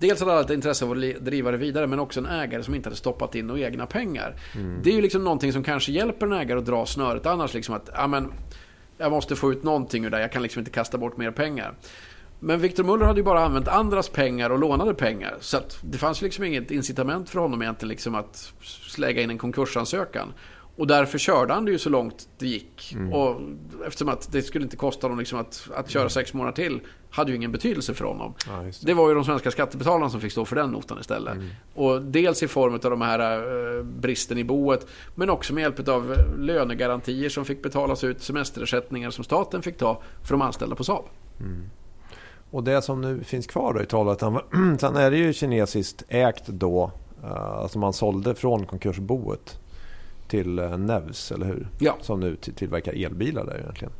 Dels 0.00 0.20
hade 0.20 0.32
alla 0.32 0.40
ett 0.40 0.50
intresse 0.50 0.84
av 0.84 0.92
att 0.92 0.98
driva 1.20 1.50
det 1.50 1.56
vidare 1.56 1.86
men 1.86 1.98
också 1.98 2.20
en 2.20 2.26
ägare 2.26 2.62
som 2.62 2.74
inte 2.74 2.88
hade 2.88 2.96
stoppat 2.96 3.34
in 3.34 3.46
några 3.46 3.60
egna 3.60 3.86
pengar. 3.86 4.36
Det 4.82 4.90
är 4.90 4.94
ju 4.94 5.00
liksom 5.00 5.24
någonting 5.24 5.52
som 5.52 5.62
kanske 5.62 5.92
hjälper 5.92 6.26
en 6.26 6.32
ägare 6.32 6.58
att 6.58 6.66
dra 6.66 6.86
snöret 6.86 7.26
annars 7.26 7.54
liksom 7.54 7.74
att 7.74 7.90
ja, 7.94 8.06
men, 8.06 8.32
jag 8.98 9.12
måste 9.12 9.36
få 9.36 9.52
ut 9.52 9.62
någonting 9.62 10.04
ur 10.04 10.10
det, 10.10 10.20
jag 10.20 10.32
kan 10.32 10.42
liksom 10.42 10.60
inte 10.60 10.70
kasta 10.70 10.98
bort 10.98 11.16
mer 11.16 11.30
pengar. 11.30 11.74
Men 12.40 12.60
Victor 12.60 12.84
Muller 12.84 13.06
hade 13.06 13.20
ju 13.20 13.24
bara 13.24 13.44
använt 13.44 13.68
andras 13.68 14.08
pengar 14.08 14.50
och 14.50 14.58
lånade 14.58 14.94
pengar. 14.94 15.36
Så 15.40 15.56
att 15.56 15.78
det 15.82 15.98
fanns 15.98 16.22
liksom 16.22 16.44
inget 16.44 16.70
incitament 16.70 17.30
för 17.30 17.40
honom 17.40 17.62
egentligen 17.62 17.88
liksom 17.88 18.14
att 18.14 18.52
lägga 18.98 19.22
in 19.22 19.30
en 19.30 19.38
konkursansökan. 19.38 20.32
Och 20.78 20.86
därför 20.86 21.18
körde 21.18 21.54
han 21.54 21.64
det 21.64 21.70
ju 21.70 21.78
så 21.78 21.90
långt 21.90 22.28
det 22.38 22.46
gick. 22.46 22.96
Och 23.12 23.40
eftersom 23.86 24.08
att 24.08 24.32
det 24.32 24.42
skulle 24.42 24.64
inte 24.64 24.76
kosta 24.76 25.06
honom 25.06 25.18
liksom 25.18 25.38
att, 25.38 25.68
att 25.74 25.90
köra 25.90 26.08
sex 26.08 26.34
månader 26.34 26.56
till 26.56 26.80
hade 27.10 27.30
ju 27.30 27.36
ingen 27.36 27.52
betydelse 27.52 27.94
för 27.94 28.04
honom. 28.04 28.34
Ja, 28.46 28.52
det. 28.52 28.86
Det 28.86 28.94
var 28.94 29.08
ju 29.08 29.14
de 29.14 29.24
svenska 29.24 29.50
skattebetalarna 29.50 30.10
som 30.10 30.20
fick 30.20 30.32
stå 30.32 30.44
för 30.44 30.56
den 30.56 30.70
notan 30.70 30.98
istället. 31.00 31.38
Och 31.74 32.02
dels 32.02 32.42
i 32.42 32.48
form 32.48 32.74
av 32.74 32.80
de 32.80 33.00
här 33.00 33.20
eh, 33.78 33.82
bristen 33.84 34.38
i 34.38 34.44
boet, 34.44 34.86
men 35.14 35.30
också 35.30 35.54
med 35.54 35.62
hjälp 35.62 35.88
av 35.88 36.12
eh, 36.12 36.38
lönegarantier 36.38 37.28
som 37.28 37.44
fick 37.44 37.62
betalas 37.62 38.04
ut, 38.04 38.22
semesterersättningar 38.22 39.10
som 39.10 39.24
staten 39.24 39.62
fick 39.62 39.78
ta 39.78 40.02
för 40.22 40.34
de 40.34 40.42
anställda 40.42 40.76
på 40.76 40.84
Saab. 40.84 41.04
Och 42.50 42.64
det 42.64 42.82
som 42.82 43.00
nu 43.00 43.24
finns 43.24 43.46
kvar 43.46 43.74
då 43.74 43.82
i 43.82 43.86
Trollhättan, 43.86 44.40
sen 44.80 44.96
är 44.96 45.10
det 45.10 45.16
ju 45.16 45.32
kinesiskt 45.32 46.02
ägt 46.08 46.46
då. 46.46 46.90
Alltså 47.22 47.78
man 47.78 47.92
sålde 47.92 48.34
från 48.34 48.66
konkursboet 48.66 49.58
till 50.28 50.58
eh, 50.58 50.78
Nevs, 50.78 51.32
eller 51.32 51.46
hur? 51.46 51.68
Ja. 51.78 51.96
Som 52.00 52.20
nu 52.20 52.36
till- 52.36 52.54
tillverkar 52.54 53.04
elbilar 53.04 53.44
där 53.44 53.58
egentligen. 53.58 53.92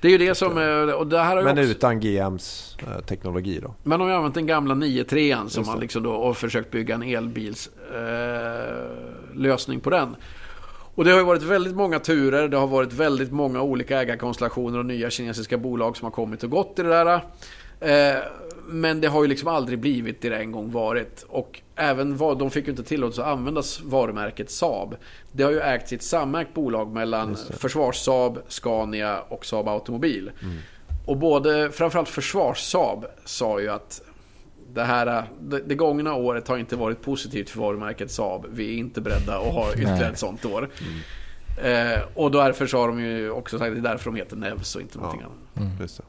Det 0.00 0.08
är 0.08 0.12
ju 0.12 0.18
det 0.18 0.34
som... 0.34 0.58
eh, 0.58 0.94
Och 0.94 1.06
det 1.06 1.18
här 1.18 1.36
har 1.36 1.42
Men 1.42 1.58
också, 1.58 1.70
utan 1.70 2.00
GMs 2.00 2.76
eh, 2.80 3.04
teknologi 3.04 3.58
då. 3.62 3.74
Man 3.82 4.00
har 4.00 4.08
ju 4.08 4.14
använt 4.14 4.34
den 4.34 4.46
gamla 4.46 4.74
9.3 4.74 5.48
som 5.48 5.60
Just 5.60 5.70
man 5.70 5.80
liksom 5.80 6.02
då 6.02 6.12
och 6.12 6.36
försökt 6.36 6.70
bygga 6.70 6.94
en 6.94 7.02
elbils 7.02 7.70
eh, 7.94 9.78
på 9.82 9.90
den. 9.90 10.16
Och 10.94 11.04
det 11.04 11.10
har 11.10 11.18
ju 11.18 11.24
varit 11.24 11.42
väldigt 11.42 11.74
många 11.74 11.98
turer, 11.98 12.48
det 12.48 12.56
har 12.56 12.66
varit 12.66 12.92
väldigt 12.92 13.32
många 13.32 13.62
olika 13.62 14.00
ägarkonstellationer 14.00 14.78
och 14.78 14.86
nya 14.86 15.10
kinesiska 15.10 15.58
bolag 15.58 15.96
som 15.96 16.04
har 16.06 16.10
kommit 16.12 16.42
och 16.44 16.50
gått 16.50 16.78
i 16.78 16.82
det 16.82 16.88
där. 16.88 17.20
Eh, 17.82 18.22
men 18.66 19.00
det 19.00 19.08
har 19.08 19.22
ju 19.22 19.28
liksom 19.28 19.48
aldrig 19.48 19.78
blivit 19.78 20.22
det 20.22 20.28
det 20.28 20.36
en 20.36 20.52
gång 20.52 20.70
varit. 20.70 21.24
Och 21.28 21.60
även 21.76 22.16
vad, 22.16 22.38
de 22.38 22.50
fick 22.50 22.64
ju 22.64 22.70
inte 22.70 22.82
tillåtelse 22.82 23.22
att 23.22 23.28
använda 23.28 23.62
varumärket 23.84 24.50
Saab. 24.50 24.96
Det 25.32 25.42
har 25.42 25.50
ju 25.50 25.60
ägts 25.60 25.92
i 25.92 25.94
ett 25.94 26.02
samägt 26.02 26.54
bolag 26.54 26.92
mellan 26.92 27.36
Försvars-Saab, 27.36 28.38
Scania 28.48 29.20
och 29.20 29.46
Saab 29.46 29.68
Automobil. 29.68 30.30
Och 31.06 31.16
både, 31.16 31.70
framförallt 31.72 32.08
Försvars-Saab 32.08 33.04
sa 33.24 33.60
ju 33.60 33.68
att 33.68 34.02
det 34.74 34.84
här, 34.84 35.24
det, 35.40 35.60
det 35.66 35.74
gångna 35.74 36.14
året 36.14 36.48
har 36.48 36.58
inte 36.58 36.76
varit 36.76 37.02
positivt 37.02 37.50
för 37.50 37.60
varumärket 37.60 38.10
Saab. 38.10 38.46
Vi 38.50 38.74
är 38.74 38.78
inte 38.78 39.00
beredda 39.00 39.38
att 39.38 39.52
ha 39.54 39.72
ytterligare 39.72 40.12
ett 40.12 40.18
sånt 40.18 40.44
år. 40.44 40.70
Eh, 41.62 42.00
och 42.14 42.30
därför 42.30 42.66
så 42.66 42.78
har 42.78 42.88
de 42.88 43.00
ju 43.00 43.30
också 43.30 43.58
sagt 43.58 43.68
att 43.68 43.82
det 43.82 43.88
är 43.88 43.92
därför 43.92 44.10
de 44.10 44.16
heter 44.16 44.36
Nevs 44.36 44.76
och 44.76 44.82
inte 44.82 44.98
någonting 44.98 45.22
annat. 45.22 45.80
Just 45.80 45.96
det. 45.96 46.04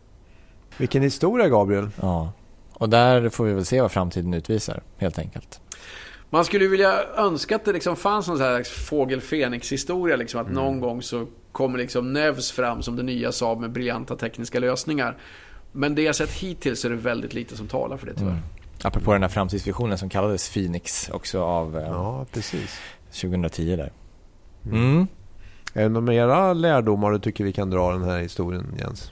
Vilken 0.78 1.02
historia 1.02 1.50
Gabriel. 1.50 1.90
Ja. 2.02 2.32
Och 2.74 2.90
där 2.90 3.30
får 3.30 3.46
vi 3.46 3.54
väl 3.54 3.66
se 3.66 3.82
vad 3.82 3.92
framtiden 3.92 4.34
utvisar, 4.34 4.84
helt 4.98 5.20
enkelt. 5.20 5.60
Man 6.30 6.46
skulle 6.46 6.68
vilja 6.68 7.04
önska 7.18 7.56
att 7.56 7.66
det 7.66 7.74
liksom 7.74 7.96
fanns 7.96 8.28
någon 8.28 8.38
sån 8.38 8.46
här 8.46 8.64
fågel 8.64 9.22
Fenix 9.22 9.72
historia 9.72 10.16
liksom 10.16 10.42
att 10.42 10.52
någon 10.52 10.80
gång 10.80 11.02
så 11.02 11.28
kommer 11.52 11.78
liksom 11.78 12.14
Nevs 12.14 12.52
fram 12.52 12.82
som 12.82 12.96
det 12.96 13.04
nya 13.04 13.32
Saab 13.32 13.60
med 13.60 13.72
briljanta 13.72 14.16
tekniska 14.16 14.60
lösningar. 14.60 15.18
Men 15.72 15.96
det 15.96 16.02
jag 16.02 16.16
sett 16.16 16.32
hittills 16.32 16.86
är 16.86 16.90
det 16.90 16.96
väldigt 16.96 17.34
lite 17.34 17.58
som 17.58 17.68
talar 17.68 17.98
för 17.98 18.08
det 18.08 18.14
tyvärr. 18.14 18.32
Mm. 18.32 18.44
Apropå 18.84 19.14
den 19.14 19.22
här 19.22 19.30
framtidsvisionen 19.30 19.98
som 19.98 20.10
kallades 20.10 20.50
Phoenix 20.50 21.10
också 21.10 21.44
av 21.44 21.78
eh, 21.78 21.84
Ja, 21.84 22.26
precis. 22.32 22.80
2010 23.22 23.76
där. 23.76 23.92
Mm. 24.66 25.08
Är 25.74 25.84
det 25.84 25.90
några 25.90 26.06
mera 26.06 26.54
lärdomar 26.54 27.12
du 27.12 27.20
tycker 27.20 27.44
vi 27.44 27.54
kan 27.54 27.70
dra 27.70 27.92
den 27.92 28.04
här 28.04 28.20
historien 28.20 28.76
Jens? 28.80 29.12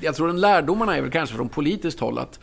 Jag 0.00 0.14
tror 0.14 0.26
den 0.26 0.40
lärdomarna 0.40 0.96
är 0.96 1.02
väl 1.02 1.10
kanske 1.10 1.36
från 1.36 1.48
politiskt 1.48 2.00
håll 2.00 2.18
att 2.18 2.40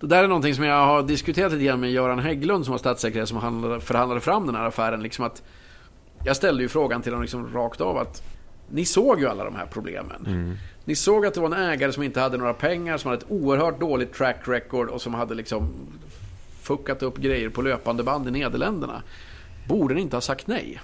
det 0.00 0.06
där 0.06 0.24
är 0.24 0.28
någonting 0.28 0.54
som 0.54 0.64
jag 0.64 0.86
har 0.86 1.02
diskuterat 1.02 1.52
lite 1.52 1.64
grann 1.64 1.80
med 1.80 1.92
Göran 1.92 2.18
Hägglund 2.18 2.64
som 2.64 2.72
var 2.72 2.78
statssekreterare 2.78 3.26
som 3.26 3.36
handlade, 3.38 3.80
förhandlade 3.80 4.20
fram 4.20 4.46
den 4.46 4.54
här 4.54 4.64
affären. 4.64 5.02
Liksom 5.02 5.24
att 5.24 5.42
jag 6.24 6.36
ställde 6.36 6.62
ju 6.62 6.68
frågan 6.68 7.02
till 7.02 7.12
dem 7.12 7.22
liksom 7.22 7.52
rakt 7.52 7.80
av 7.80 7.98
att 7.98 8.22
ni 8.70 8.84
såg 8.84 9.20
ju 9.20 9.28
alla 9.28 9.44
de 9.44 9.54
här 9.54 9.66
problemen. 9.66 10.58
Ni 10.84 10.94
såg 10.94 11.26
att 11.26 11.34
det 11.34 11.40
var 11.40 11.46
en 11.46 11.70
ägare 11.70 11.92
som 11.92 12.02
inte 12.02 12.20
hade 12.20 12.38
några 12.38 12.54
pengar, 12.54 12.98
som 12.98 13.10
hade 13.10 13.22
ett 13.22 13.30
oerhört 13.30 13.80
dåligt 13.80 14.14
track 14.14 14.36
record 14.44 14.88
och 14.88 15.02
som 15.02 15.14
hade 15.14 15.34
liksom 15.34 15.70
fuckat 16.62 17.02
upp 17.02 17.16
grejer 17.16 17.48
på 17.48 17.62
löpande 17.62 18.02
band 18.02 18.28
i 18.28 18.30
Nederländerna. 18.30 19.02
Borde 19.68 19.94
ni 19.94 20.00
inte 20.00 20.16
ha 20.16 20.20
sagt 20.20 20.46
nej? 20.46 20.80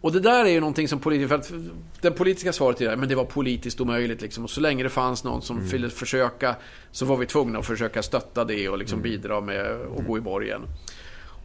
Och 0.00 0.12
det 0.12 0.20
där 0.20 0.44
är 0.44 0.48
ju 0.48 0.60
någonting 0.60 0.88
som 0.88 0.98
politiker... 0.98 1.28
För 1.28 1.34
att 1.34 1.52
den 2.00 2.12
politiska 2.12 2.52
svaret 2.52 2.80
är 2.80 2.96
men 2.96 3.08
det 3.08 3.14
var 3.14 3.24
politiskt 3.24 3.80
omöjligt. 3.80 4.20
Liksom. 4.20 4.44
Och 4.44 4.50
så 4.50 4.60
länge 4.60 4.82
det 4.82 4.88
fanns 4.88 5.24
någon 5.24 5.42
som 5.42 5.60
ville 5.60 5.90
försöka 5.90 6.56
så 6.90 7.06
var 7.06 7.16
vi 7.16 7.26
tvungna 7.26 7.58
att 7.58 7.66
försöka 7.66 8.02
stötta 8.02 8.44
det 8.44 8.68
och 8.68 8.78
liksom 8.78 9.02
bidra 9.02 9.40
med 9.40 9.66
att 9.98 10.06
gå 10.06 10.18
i 10.18 10.20
borgen. 10.20 10.62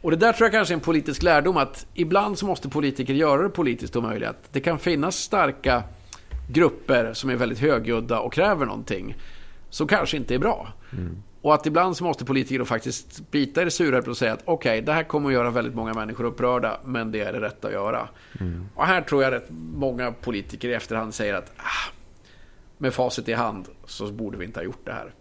Och 0.02 0.12
det 0.12 0.18
där 0.18 0.34
tror 0.34 0.46
jag 0.46 0.52
kanske 0.52 0.74
är 0.74 0.76
en 0.76 0.82
politisk 0.82 1.24
lärdom 1.24 1.58
att 1.58 1.86
ibland 1.94 2.38
så 2.38 2.46
måste 2.46 2.70
politiker 2.70 3.14
göra 3.14 3.44
det 3.44 3.50
politiskt 3.50 3.96
omöjligt. 3.96 4.30
Att 4.30 4.54
Det 4.54 4.60
kan 4.60 4.80
finnas 4.80 5.16
starka 5.16 5.84
grupper 6.50 7.14
som 7.14 7.30
är 7.30 7.36
väldigt 7.36 7.60
högljudda 7.60 8.20
och 8.20 8.34
kräver 8.34 8.66
någonting 8.66 9.16
som 9.70 9.88
kanske 9.88 10.18
inte 10.18 10.36
är 10.36 10.40
bra. 10.40 10.74
Och 11.42 11.54
att 11.54 11.66
ibland 11.66 11.98
så 11.98 12.04
måste 12.04 12.26
politiker 12.26 12.64
faktiskt 12.64 13.32
bita 13.32 13.62
i 13.62 13.66
det 13.66 13.72
sura 13.72 13.98
och 14.00 14.18
säga 14.18 14.34
att 14.34 14.42
okej, 14.46 14.82
det 14.82 14.94
här 14.94 15.04
kommer 15.04 15.30
att 15.30 15.34
göra 15.34 15.50
väldigt 15.50 15.76
många 15.76 15.94
människor 15.94 16.24
upprörda, 16.26 16.80
men 16.86 17.12
det 17.12 17.20
är 17.22 17.34
det 17.34 17.40
rätta 17.42 17.68
att 17.68 17.74
göra. 17.74 18.10
Och 18.76 18.86
här 18.86 19.02
tror 19.02 19.24
jag 19.24 19.34
att 19.34 19.46
många 19.76 20.12
politiker 20.12 20.70
i 20.70 20.74
efterhand 20.74 21.14
säger 21.14 21.34
att 21.34 21.52
ah, 21.58 21.92
med 22.78 22.94
facit 22.94 23.30
i 23.30 23.34
hand 23.34 23.68
så 23.86 24.12
borde 24.12 24.38
vi 24.38 24.46
inte 24.46 24.60
ha 24.60 24.66
gjort 24.66 24.86
det 24.86 24.92
här. 24.92 25.14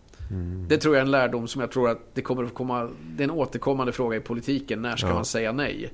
Det 0.68 0.78
tror 0.78 0.94
jag 0.94 1.00
är 1.00 1.04
en 1.04 1.10
lärdom 1.10 1.48
som 1.48 1.60
jag 1.60 1.70
tror 1.70 1.90
att 1.90 2.14
det 2.14 2.22
kommer 2.22 2.44
att 2.44 2.54
komma, 2.54 2.88
det 3.02 3.22
är 3.22 3.24
en 3.24 3.30
återkommande 3.30 3.92
fråga 3.92 4.16
i 4.16 4.20
politiken. 4.20 4.82
När 4.82 4.96
ska 4.96 5.08
Ja. 5.08 5.14
man 5.14 5.24
säga 5.24 5.52
nej? 5.52 5.90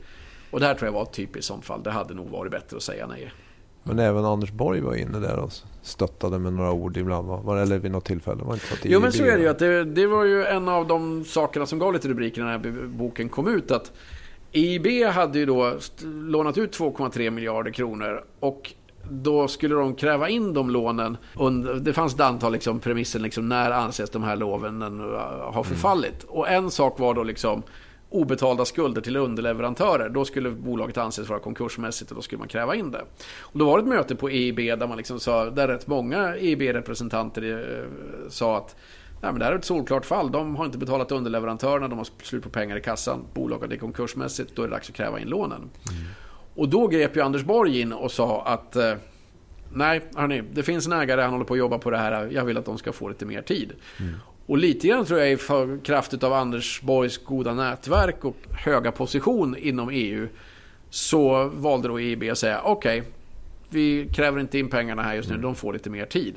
Och 0.51 0.61
det 0.61 0.67
här 0.67 0.75
tror 0.75 0.87
jag 0.87 0.93
var 0.93 1.03
ett 1.03 1.13
typiskt 1.13 1.49
sånt 1.49 1.65
fall. 1.65 1.83
Det 1.83 1.91
hade 1.91 2.15
nog 2.15 2.29
varit 2.31 2.53
bättre 2.53 2.77
att 2.77 2.83
säga 2.83 3.07
nej. 3.07 3.33
Men 3.87 3.99
även 3.99 4.25
Anders 4.25 4.53
Borg 4.53 4.81
var 4.81 4.95
inne 4.95 5.19
där 5.19 5.39
och 5.39 5.53
stöttade 5.83 6.39
med 6.39 6.53
några 6.53 6.73
ord 6.73 6.97
ibland. 6.97 7.29
va? 7.29 7.41
Var, 7.45 7.57
eller 7.57 7.79
vid 7.79 7.91
något 7.91 8.05
tillfälle. 8.05 8.45
Var 8.45 8.55
inte 8.55 8.65
Jo 8.83 9.01
men 9.01 9.13
så 9.13 9.25
är 9.25 9.37
det 9.37 9.43
ju. 9.43 9.49
Att 9.49 9.59
det, 9.59 9.85
det 9.85 10.07
var 10.07 10.25
ju 10.25 10.45
en 10.45 10.69
av 10.69 10.87
de 10.87 11.25
sakerna 11.25 11.67
som 11.67 11.79
gav 11.79 11.93
lite 11.93 12.09
rubriker 12.09 12.43
när 12.43 12.59
den 12.59 12.75
här 12.75 12.87
boken 12.87 13.29
kom 13.29 13.49
ut. 13.49 13.71
Att 13.71 13.93
EIB 14.53 15.07
hade 15.07 15.39
ju 15.39 15.47
då 15.47 15.73
lånat 16.05 16.59
ut 16.59 16.79
2,3 16.79 17.31
miljarder 17.31 17.71
kronor. 17.71 18.25
Och 18.41 18.73
då 19.11 19.49
skulle 19.49 19.75
de 19.75 19.95
kräva 19.95 20.29
in 20.29 20.55
de 20.55 20.71
lånen. 20.71 21.17
Det 21.81 21.93
fanns 21.93 22.15
ett 22.15 22.21
antal 22.21 22.53
liksom, 22.53 22.81
premisser. 22.81 23.19
Liksom, 23.19 23.49
när 23.49 23.71
anses 23.71 24.11
de 24.11 24.23
här 24.23 24.37
loven 24.37 24.83
uh, 24.83 25.19
ha 25.53 25.65
förfallit? 25.65 26.25
Och 26.25 26.49
en 26.49 26.71
sak 26.71 26.99
var 26.99 27.15
då 27.15 27.23
liksom 27.23 27.63
obetalda 28.11 28.65
skulder 28.65 29.01
till 29.01 29.17
underleverantörer. 29.17 30.09
Då 30.09 30.25
skulle 30.25 30.51
bolaget 30.51 30.97
anses 30.97 31.29
vara 31.29 31.41
konkursmässigt 31.41 32.11
och 32.11 32.17
då 32.17 32.23
skulle 32.23 32.39
man 32.39 32.49
kräva 32.49 32.75
in 32.75 32.91
det. 32.91 33.05
Och 33.41 33.59
då 33.59 33.65
var 33.65 33.79
det 33.79 33.83
ett 33.83 33.89
möte 33.89 34.17
på 34.17 34.29
EIB 34.31 34.57
där 34.57 34.87
man 34.87 34.97
liksom 34.97 35.21
sa, 35.21 35.51
där 35.51 35.69
rätt 35.69 35.87
många 35.87 36.37
EIB-representanter 36.37 37.43
eh, 37.43 38.29
sa 38.29 38.57
att 38.57 38.77
Nej, 39.21 39.33
men 39.33 39.39
det 39.39 39.45
här 39.45 39.53
är 39.53 39.57
ett 39.57 39.65
solklart 39.65 40.05
fall. 40.05 40.33
De 40.33 40.57
har 40.57 40.65
inte 40.65 40.79
betalat 40.79 41.13
underleverantörerna, 41.13 41.89
de 41.89 41.99
har 41.99 42.07
slut 42.23 42.43
på 42.43 42.49
pengar 42.49 42.77
i 42.77 42.81
kassan. 42.81 43.25
Bolaget 43.35 43.73
är 43.73 43.77
konkursmässigt, 43.77 44.57
då 44.57 44.63
är 44.63 44.67
det 44.67 44.75
dags 44.75 44.91
att 44.91 44.97
kräva 44.97 45.21
in 45.21 45.29
lånen. 45.29 45.71
Och 46.55 46.69
då 46.69 46.87
grep 46.87 47.17
ju 47.17 47.21
Anders 47.23 47.45
Borg 47.45 47.81
in 47.81 47.93
och 47.93 48.13
sa 48.13 48.43
att 48.43 48.77
eh, 48.77 48.95
Nej, 49.73 50.03
hörni, 50.17 50.43
det 50.53 50.63
finns 50.63 50.87
en 50.87 50.93
ägare, 50.93 51.23
han 51.23 51.31
håller 51.33 51.45
på 51.45 51.55
att 51.55 51.59
jobba 51.59 51.79
på 51.79 51.91
det 51.91 51.97
här. 51.97 52.29
Jag 52.33 52.45
vill 52.45 52.57
att 52.57 52.65
de 52.65 52.79
ska 52.79 52.93
få 52.93 53.09
lite 53.09 53.27
mer 53.27 53.43
tid. 53.43 53.73
Och 54.47 54.59
lite 54.59 54.89
grann 54.89 55.05
tror 55.05 55.21
jag 55.21 55.33
i 55.33 55.39
kraft 55.85 56.25
av 56.25 56.33
Anders 56.33 56.83
Borgs 56.83 57.19
goda 57.19 57.55
nätverk 57.55 58.25
och 58.25 58.37
höga 58.51 58.93
position 58.93 59.57
inom 59.57 59.89
EU 59.93 60.29
så 60.91 61.49
valde 61.55 61.89
då 61.89 61.99
EIB 61.99 62.23
att 62.31 62.39
säga 62.39 62.61
okej, 62.65 63.03
vi 63.69 64.09
kräver 64.15 64.41
inte 64.41 64.59
in 64.59 64.69
pengarna 64.69 65.03
här 65.03 65.15
just 65.15 65.31
nu, 65.31 65.37
de 65.37 65.55
får 65.55 65.73
lite 65.73 65.91
mer 65.91 66.05
tid. 66.05 66.35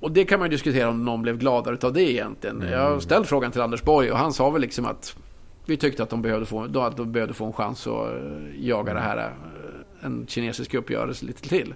Och 0.00 0.12
det 0.12 0.24
kan 0.24 0.38
man 0.38 0.46
ju 0.46 0.50
diskutera 0.50 0.88
om 0.88 1.04
någon 1.04 1.22
blev 1.22 1.38
gladare 1.38 1.78
av 1.82 1.92
det 1.92 2.12
egentligen. 2.12 2.64
Jag 2.70 2.90
har 2.90 3.00
ställt 3.00 3.28
frågan 3.28 3.52
till 3.52 3.60
Anders 3.60 3.82
Borg 3.82 4.12
och 4.12 4.18
han 4.18 4.32
sa 4.32 4.50
väl 4.50 4.62
liksom 4.62 4.84
att 4.84 5.16
vi 5.66 5.76
tyckte 5.76 6.02
att 6.02 6.10
de 6.10 6.22
behövde 6.22 6.46
få, 6.46 6.80
att 6.80 6.96
de 6.96 7.12
behövde 7.12 7.34
få 7.34 7.46
en 7.46 7.52
chans 7.52 7.86
att 7.86 8.08
eh, 8.12 8.66
jaga 8.66 8.94
det 8.94 9.00
här, 9.00 9.16
eh, 9.16 10.06
en 10.06 10.26
kinesisk 10.26 10.74
uppgörelse 10.74 11.26
lite 11.26 11.48
till. 11.48 11.74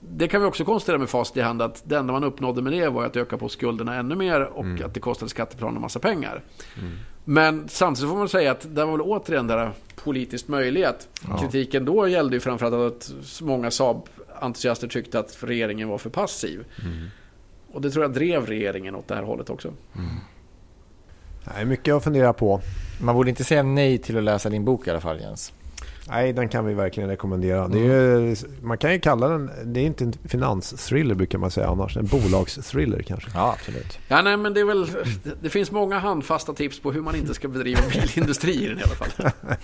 Det 0.00 0.28
kan 0.28 0.40
vi 0.40 0.46
också 0.46 0.64
konstatera 0.64 0.98
med 0.98 1.08
facit 1.08 1.36
i 1.36 1.40
hand 1.40 1.62
att 1.62 1.82
det 1.86 1.96
enda 1.96 2.12
man 2.12 2.24
uppnådde 2.24 2.62
med 2.62 2.72
det 2.72 2.88
var 2.88 3.04
att 3.04 3.16
öka 3.16 3.36
på 3.36 3.48
skulderna 3.48 3.94
ännu 3.94 4.14
mer 4.14 4.40
och 4.40 4.80
att 4.84 4.94
det 4.94 5.00
kostade 5.00 5.28
skattebetalarna 5.28 5.76
en 5.76 5.82
massa 5.82 5.98
pengar. 5.98 6.42
Men 7.24 7.68
samtidigt 7.68 8.10
får 8.10 8.18
man 8.18 8.28
säga 8.28 8.50
att 8.50 8.74
det 8.74 8.84
var 8.84 8.92
väl 8.92 9.00
återigen 9.00 9.46
där 9.46 9.72
politiskt 10.04 10.48
möjlighet. 10.48 11.08
Kritiken 11.40 11.84
då 11.84 12.08
gällde 12.08 12.36
ju 12.36 12.40
framförallt 12.40 12.94
att 12.94 13.12
många 13.42 13.70
Saab-entusiaster 13.70 14.88
tyckte 14.88 15.18
att 15.18 15.36
regeringen 15.40 15.88
var 15.88 15.98
för 15.98 16.10
passiv. 16.10 16.64
Och 17.72 17.80
det 17.80 17.90
tror 17.90 18.04
jag 18.04 18.12
drev 18.12 18.46
regeringen 18.46 18.94
åt 18.94 19.08
det 19.08 19.14
här 19.14 19.22
hållet 19.22 19.50
också. 19.50 19.72
Nej, 21.54 21.64
mycket 21.64 21.94
att 21.94 22.04
fundera 22.04 22.32
på. 22.32 22.60
Man 23.02 23.14
borde 23.14 23.30
inte 23.30 23.44
säga 23.44 23.62
nej 23.62 23.98
till 23.98 24.16
att 24.16 24.22
läsa 24.24 24.50
din 24.50 24.64
bok 24.64 24.86
i 24.86 24.90
alla 24.90 25.00
fall 25.00 25.20
Jens. 25.20 25.52
Nej, 26.10 26.32
den 26.32 26.48
kan 26.48 26.66
vi 26.66 26.74
verkligen 26.74 27.08
rekommendera. 27.08 27.68
Det 27.68 27.78
är 27.78 28.18
ju, 28.18 28.36
man 28.62 28.78
kan 28.78 28.92
ju 28.92 29.00
kalla 29.00 29.28
den, 29.28 29.50
det 29.64 29.80
är 29.80 29.84
inte 29.84 30.04
en 30.04 30.12
finansthriller 30.24 31.14
brukar 31.14 31.38
man 31.38 31.50
säga 31.50 31.68
annars. 31.68 31.96
En 31.96 32.06
bolagsthriller 32.06 33.02
kanske. 33.02 33.30
Ja, 33.34 33.56
absolut. 33.58 33.98
Ja, 34.08 34.22
nej, 34.22 34.36
men 34.36 34.54
det 34.54 34.60
är 34.60 34.64
väl... 34.64 34.86
Det, 35.42 35.50
finns 35.50 35.70
många 35.70 35.98
handfasta 35.98 36.52
tips 36.52 36.80
på 36.80 36.92
hur 36.92 37.00
man 37.02 37.16
inte 37.16 37.34
ska 37.34 37.48
bedriva 37.48 37.80
bilindustri 37.92 38.64
i 38.64 38.68
den 38.68 38.78
i 38.78 38.82
alla 38.82 38.94
fall. 38.94 39.30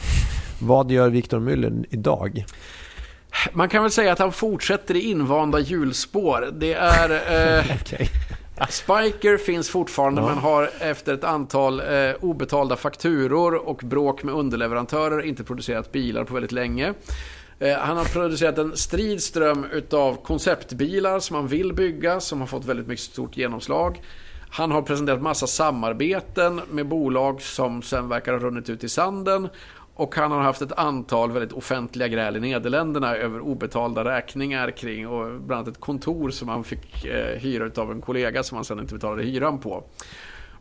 Vad 0.61 0.91
gör 0.91 1.09
Victor 1.09 1.41
Müller 1.41 1.85
idag? 1.91 2.45
Man 3.53 3.69
kan 3.69 3.83
väl 3.83 3.93
säga 3.93 4.13
att 4.13 4.19
han 4.19 4.33
fortsätter 4.33 4.97
i 4.97 5.01
invanda 5.01 5.59
hjulspår. 5.59 6.49
Det 6.53 6.75
är... 6.75 7.11
Eh, 7.59 7.65
Okej. 7.81 8.09
Spiker 8.71 9.37
finns 9.37 9.71
fortfarande 9.71 10.21
Ja. 10.21 10.27
men 10.29 10.39
har 10.39 10.71
efter 10.81 11.15
ett 11.15 11.25
antal 11.25 11.81
eh, 11.81 12.15
obetalda 12.21 12.77
fakturor 12.77 13.55
och 13.55 13.81
bråk 13.85 14.23
med 14.23 14.35
underleverantörer 14.35 15.23
inte 15.23 15.45
producerat 15.45 15.93
bilar 15.93 16.25
på 16.25 16.35
väldigt 16.35 16.53
länge. 16.53 16.95
Eh, 17.59 17.75
han 17.79 17.97
har 17.97 18.05
producerat 18.05 18.59
en 18.59 18.77
strid 18.77 19.23
ström 19.23 19.67
utav 19.73 20.15
konceptbilar 20.25 21.21
som 21.21 21.37
han 21.37 21.49
vill 21.49 21.73
bygga 21.73 22.21
som 22.21 22.41
har 22.41 22.47
fått 22.47 22.65
väldigt 22.65 22.87
mycket 22.87 23.05
stort 23.05 23.37
genomslag. 23.37 24.01
Han 24.51 24.71
har 24.71 24.83
presenterat 24.83 25.23
massa 25.23 25.47
samarbeten 25.47 26.61
med 26.71 26.87
bolag 26.89 27.43
som 27.43 27.83
sen 27.83 28.09
verkar 28.09 28.33
ha 28.33 28.39
runnit 28.39 28.71
ut 28.71 28.85
i 28.85 28.89
sanden. 28.89 29.49
Och 29.99 30.15
han 30.15 30.33
har 30.33 30.41
haft 30.41 30.63
ett 30.63 30.73
antal 30.73 31.33
väldigt 31.33 31.53
offentliga 31.53 32.09
gräl 32.09 32.37
i 32.37 32.41
Nederländerna 32.41 33.17
över 33.17 33.41
obetalda 33.41 34.05
räkningar 34.05 34.71
kring 34.71 35.09
och 35.09 35.41
bland 35.41 35.53
annat 35.53 35.69
ett 35.69 35.81
kontor 35.81 36.31
som 36.31 36.49
han 36.49 36.65
fick 36.65 37.05
eh, 37.05 37.39
hyra 37.39 37.83
av 37.83 37.93
en 37.93 38.01
kollega 38.01 38.43
som 38.43 38.57
han 38.57 38.65
sen 38.65 38.79
inte 38.79 38.95
betalade 38.95 39.23
hyran 39.23 39.59
på. 39.59 39.85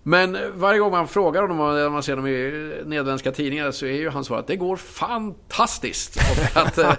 Men 0.03 0.37
varje 0.55 0.79
gång 0.79 0.91
man 0.91 1.07
frågar 1.07 1.41
honom, 1.41 1.57
när 1.57 1.89
man 1.89 2.03
ser 2.03 2.15
honom 2.15 2.27
i 2.27 2.45
eh, 2.79 2.87
nederländska 2.87 3.31
tidningar, 3.31 3.71
så 3.71 3.85
är 3.85 3.91
ju 3.91 4.09
hans 4.09 4.27
svar 4.27 4.37
att 4.37 4.47
det 4.47 4.55
går 4.55 4.75
fantastiskt. 4.75 6.15
Och 6.15 6.61
att 6.61 6.77
eh, 6.77 6.93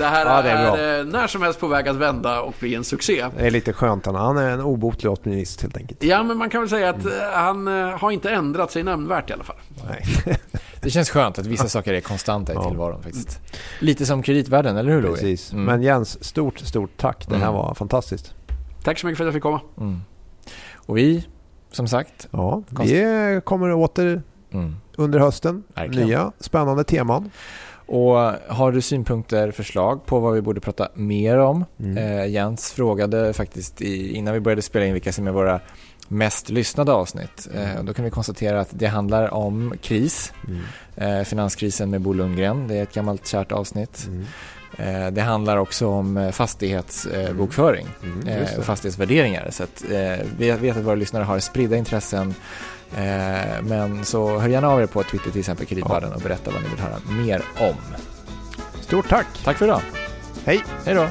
det 0.00 0.06
här 0.06 0.26
Ja, 0.26 0.42
det 0.42 0.50
är 0.50 0.76
är, 0.76 1.00
eh, 1.00 1.04
när 1.06 1.26
som 1.26 1.42
helst 1.42 1.60
på 1.60 1.66
väg 1.68 1.88
att 1.88 1.96
vända 1.96 2.40
och 2.40 2.54
bli 2.60 2.74
en 2.74 2.84
succé. 2.84 3.26
Det 3.38 3.46
är 3.46 3.50
lite 3.50 3.72
skönt. 3.72 4.06
Han- 4.06 4.14
Han 4.14 4.38
är 4.38 4.50
en 4.50 4.60
obotlig 4.60 5.12
optimist 5.12 5.62
helt 5.62 5.76
enkelt. 5.76 6.02
Ja, 6.02 6.22
men 6.22 6.38
man 6.38 6.50
kan 6.50 6.60
väl 6.60 6.70
säga 6.70 6.90
att 6.90 7.04
eh, 7.06 7.12
han 7.34 7.68
eh, 7.68 7.98
har 7.98 8.10
inte 8.10 8.30
ändrat 8.30 8.70
sig 8.72 8.82
nämnvärt 8.82 9.30
i 9.30 9.32
alla 9.32 9.44
fall. 9.44 9.56
Nej. 9.90 10.36
Det 10.82 10.90
känns 10.90 11.10
skönt 11.10 11.38
att 11.38 11.46
vissa 11.46 11.68
saker 11.68 11.92
är 11.94 12.00
konstanta 12.00 12.52
i 12.52 12.54
Ja. 12.56 12.68
tillvaron 12.68 13.02
faktiskt. 13.02 13.40
Lite 13.78 14.06
som 14.06 14.22
kreditvärlden, 14.22 14.76
eller 14.76 14.92
hur 14.92 15.02
Louis? 15.02 15.20
Precis. 15.20 15.52
Mm. 15.52 15.64
Men 15.64 15.82
Jens, 15.82 16.24
stort, 16.24 16.58
stort 16.58 16.90
tack. 16.96 17.26
Det 17.28 17.34
här 17.36 17.42
Mm. 17.42 17.54
var 17.54 17.74
fantastiskt. 17.74 18.34
Tack 18.84 18.98
så 18.98 19.06
mycket 19.06 19.16
för 19.18 19.24
att 19.24 19.26
jag 19.26 19.34
fick 19.34 19.42
komma. 19.42 19.60
Mm. 19.78 20.00
Och 20.74 20.96
vi, 20.98 21.26
som 21.72 21.88
sagt, 21.88 22.28
Ja, 22.30 22.62
vi 22.80 23.40
kommer 23.44 23.72
åter 23.72 24.22
mm. 24.52 24.76
under 24.96 25.18
hösten. 25.18 25.62
Verkligen. 25.74 26.08
Nya 26.08 26.32
spännande 26.40 26.84
teman. 26.84 27.30
Och 27.92 28.14
har 28.48 28.72
du 28.72 28.80
synpunkter, 28.80 29.50
förslag 29.50 30.06
på 30.06 30.20
vad 30.20 30.34
vi 30.34 30.40
borde 30.40 30.60
prata 30.60 30.88
mer 30.94 31.38
om? 31.38 31.64
Mm. 31.80 31.96
Eh, 31.96 32.26
Jens 32.26 32.72
frågade 32.72 33.32
faktiskt 33.32 33.82
i, 33.82 34.14
innan 34.16 34.34
vi 34.34 34.40
började 34.40 34.62
spela 34.62 34.86
in 34.86 34.92
vilka 34.92 35.12
som 35.12 35.26
är 35.26 35.30
våra 35.30 35.60
mest 36.08 36.48
lyssnade 36.50 36.92
avsnitt. 36.92 37.48
Eh, 37.54 37.82
då 37.84 37.94
kan 37.94 38.04
vi 38.04 38.10
konstatera 38.10 38.60
att 38.60 38.68
det 38.70 38.86
handlar 38.86 39.34
om 39.34 39.74
kris. 39.82 40.32
Mm. 40.48 41.18
Eh, 41.18 41.24
finanskrisen 41.24 41.90
med 41.90 42.00
Bo 42.00 42.12
Lundgren, 42.12 42.68
det 42.68 42.74
är 42.78 42.82
ett 42.82 42.94
gammalt 42.94 43.26
kärt 43.26 43.52
avsnitt. 43.52 44.06
Mm. 44.08 44.26
Eh, 44.78 45.10
det 45.12 45.20
handlar 45.22 45.56
också 45.56 45.88
om 45.88 46.16
eh, 46.16 46.30
fastighetsbokföring 46.30 47.86
Mm, 48.02 48.28
eh, 48.28 48.40
just 48.40 48.52
det. 48.52 48.58
och 48.58 48.64
fastighetsvärderingar. 48.64 49.48
Så 49.50 49.62
eh, 49.62 50.18
vi 50.38 50.50
vet 50.50 50.76
att 50.76 50.84
våra 50.84 50.94
lyssnare 50.94 51.24
har 51.24 51.38
spridda 51.38 51.76
intressen. 51.76 52.34
Eh, 52.96 53.62
men 53.62 54.04
så 54.04 54.38
hör 54.38 54.48
gärna 54.48 54.68
av 54.68 54.80
er 54.80 54.86
på 54.86 55.02
Twitter 55.02 55.30
till 55.30 55.40
exempel 55.40 55.66
Kreditvärlden 55.66 56.12
och 56.12 56.20
berätta 56.20 56.50
vad 56.50 56.62
ni 56.62 56.68
vill 56.68 56.78
höra 56.78 57.24
mer 57.24 57.42
om. 57.60 57.76
Stort 58.80 59.08
tack. 59.08 59.26
Tack 59.44 59.58
för 59.58 59.64
idag. 59.64 59.80
Hej. 60.44 60.64
Hej 60.84 60.94
då. 60.94 61.08